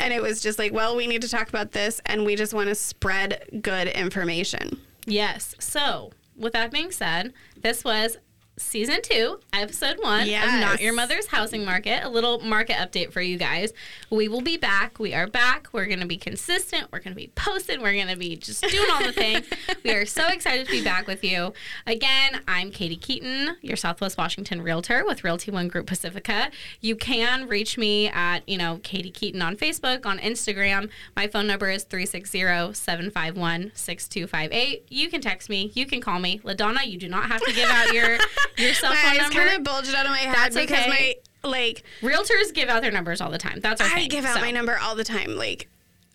and 0.00 0.12
it 0.12 0.22
was 0.22 0.40
just 0.42 0.58
like, 0.58 0.72
well, 0.72 0.94
we 0.96 1.06
need 1.06 1.22
to 1.22 1.28
talk 1.28 1.48
about 1.48 1.72
this 1.72 2.00
and 2.06 2.24
we 2.24 2.36
just 2.36 2.54
want 2.54 2.68
to 2.68 2.74
spread 2.74 3.60
good 3.62 3.88
information. 3.88 4.78
yes. 5.06 5.54
So 5.58 6.12
with 6.36 6.52
that 6.54 6.70
being 6.72 6.90
said, 6.92 7.32
this 7.60 7.84
was 7.84 8.16
season 8.58 9.00
two, 9.02 9.40
episode 9.52 9.96
one 10.00 10.22
of 10.22 10.28
Not 10.60 10.80
Your 10.80 10.92
Mother's 10.92 11.26
Housing 11.26 11.64
Market. 11.64 12.04
A 12.04 12.08
little 12.08 12.38
market 12.40 12.76
update 12.76 13.10
for 13.10 13.20
you 13.22 13.38
guys. 13.38 13.72
We 14.10 14.28
will 14.28 14.42
be 14.42 14.58
back. 14.58 14.98
We 14.98 15.14
are 15.14 15.26
back. 15.26 15.68
We're 15.72 15.86
going 15.86 16.00
to 16.00 16.06
be 16.06 16.18
consistent. 16.18 16.88
We're 16.92 16.98
going 16.98 17.14
to 17.14 17.20
be 17.20 17.30
posted. 17.34 17.80
We're 17.80 17.94
going 17.94 18.08
to 18.08 18.16
be 18.16 18.36
just 18.36 18.60
doing 18.62 18.90
all 18.92 19.02
the 19.02 19.12
things. 19.12 19.46
we 19.84 19.92
are 19.92 20.04
so 20.04 20.28
excited 20.28 20.66
to 20.66 20.72
be 20.72 20.84
back 20.84 21.06
with 21.06 21.24
you. 21.24 21.54
Again, 21.86 22.42
I'm 22.46 22.70
Katie 22.70 22.96
Keaton, 22.96 23.56
your 23.62 23.76
Southwest 23.76 24.18
Washington 24.18 24.60
realtor 24.60 25.02
with 25.06 25.24
Realty 25.24 25.50
One 25.50 25.68
Group 25.68 25.86
Pacifica. 25.86 26.50
You 26.80 26.94
can 26.94 27.48
reach 27.48 27.78
me 27.78 28.08
at, 28.08 28.46
you 28.48 28.58
know, 28.58 28.80
Katie 28.82 29.10
Keaton 29.10 29.40
on 29.40 29.56
Facebook, 29.56 30.04
on 30.04 30.18
Instagram. 30.18 30.90
My 31.16 31.26
phone 31.26 31.46
number 31.46 31.70
is 31.70 31.86
360-751-6258. 31.86 34.82
You 34.88 35.08
can 35.08 35.22
text 35.22 35.48
me. 35.48 35.72
You 35.74 35.86
can 35.86 36.02
call 36.02 36.18
me. 36.18 36.38
LaDonna, 36.40 36.86
you 36.86 36.98
do 36.98 37.08
not 37.08 37.24
have 37.24 37.40
to 37.42 37.52
give 37.52 37.70
out 37.70 37.94
your, 37.94 38.18
your 38.56 38.74
cell 38.74 38.90
My 38.90 38.96
phone 38.96 39.10
eyes 39.12 39.18
number. 39.18 39.34
kind 39.38 39.56
of 39.56 39.64
bulged 39.64 39.94
out 39.94 40.06
of 40.06 40.10
my 40.12 40.18
head 40.18 40.34
That's 40.34 40.56
because 40.56 40.78
okay. 40.86 41.16
my, 41.42 41.48
like, 41.48 41.82
Realtors 42.00 42.52
give 42.54 42.68
out 42.68 42.82
their 42.82 42.90
numbers 42.92 43.20
all 43.20 43.30
the 43.30 43.38
time. 43.38 43.60
That's 43.60 43.80
our 43.80 43.86
I 43.88 43.94
thing. 44.00 44.08
give 44.08 44.24
out 44.24 44.34
So, 44.36 44.40
my 44.40 44.50
number 44.50 44.78
all 44.78 44.94
the 44.94 45.04
time. 45.04 45.36
Like, 45.36 45.68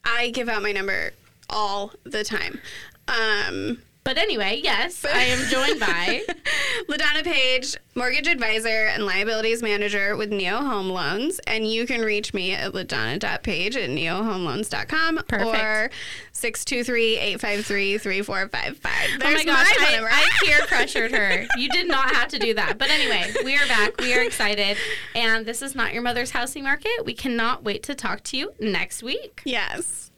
I 0.06 0.30
give 0.32 0.48
out 0.50 0.62
my 0.64 0.72
number 0.72 1.12
all 1.50 1.94
the 2.04 2.24
time. 2.24 2.60
Um, 3.08 3.82
But 4.08 4.18
anyway, 4.18 4.62
yes, 4.64 5.04
I 5.04 5.24
am 5.24 5.50
joined 5.50 5.82
by 5.82 6.24
LaDonna 6.90 7.26
Page, 7.26 7.76
mortgage 7.94 8.28
advisor 8.28 8.86
and 8.88 9.06
liabilities 9.06 9.62
manager 9.62 10.16
with 10.16 10.32
Neo 10.32 10.60
Home 10.60 10.88
Loans. 10.90 11.40
And 11.46 11.70
you 11.70 11.86
can 11.86 12.00
reach 12.00 12.34
me 12.34 12.54
at 12.54 12.72
ladonna.page 12.72 13.76
at 13.76 13.90
neohomeloans.com 13.90 15.24
Perfect. 15.28 15.62
or 15.62 15.90
623-853-3455. 16.32 18.30
Oh 18.30 19.34
my 19.34 19.44
gosh, 19.44 19.74
phone 19.74 20.06
I. 20.06 20.10
I 20.10 20.30
peer 20.46 20.66
pressured 20.68 21.12
her. 21.12 21.46
You 21.58 21.68
did 21.68 21.90
not 21.90 22.10
have 22.16 22.30
to 22.30 22.40
do 22.40 22.54
that. 22.54 22.78
But 22.78 22.90
anyway, 22.90 23.34
we 23.44 23.58
are 23.58 23.68
back. 23.68 24.00
We 24.00 24.14
are 24.14 24.24
excited. 24.24 24.78
And 25.16 25.46
this 25.46 25.62
is 25.62 25.76
not 25.76 25.92
your 25.92 26.02
mother's 26.02 26.32
housing 26.32 26.64
market. 26.64 27.04
We 27.04 27.14
cannot 27.14 27.66
wait 27.66 27.84
to 27.84 27.94
talk 27.94 28.24
to 28.24 28.38
you 28.38 28.54
next 28.58 29.04
week. 29.04 29.42
yes. 29.44 30.12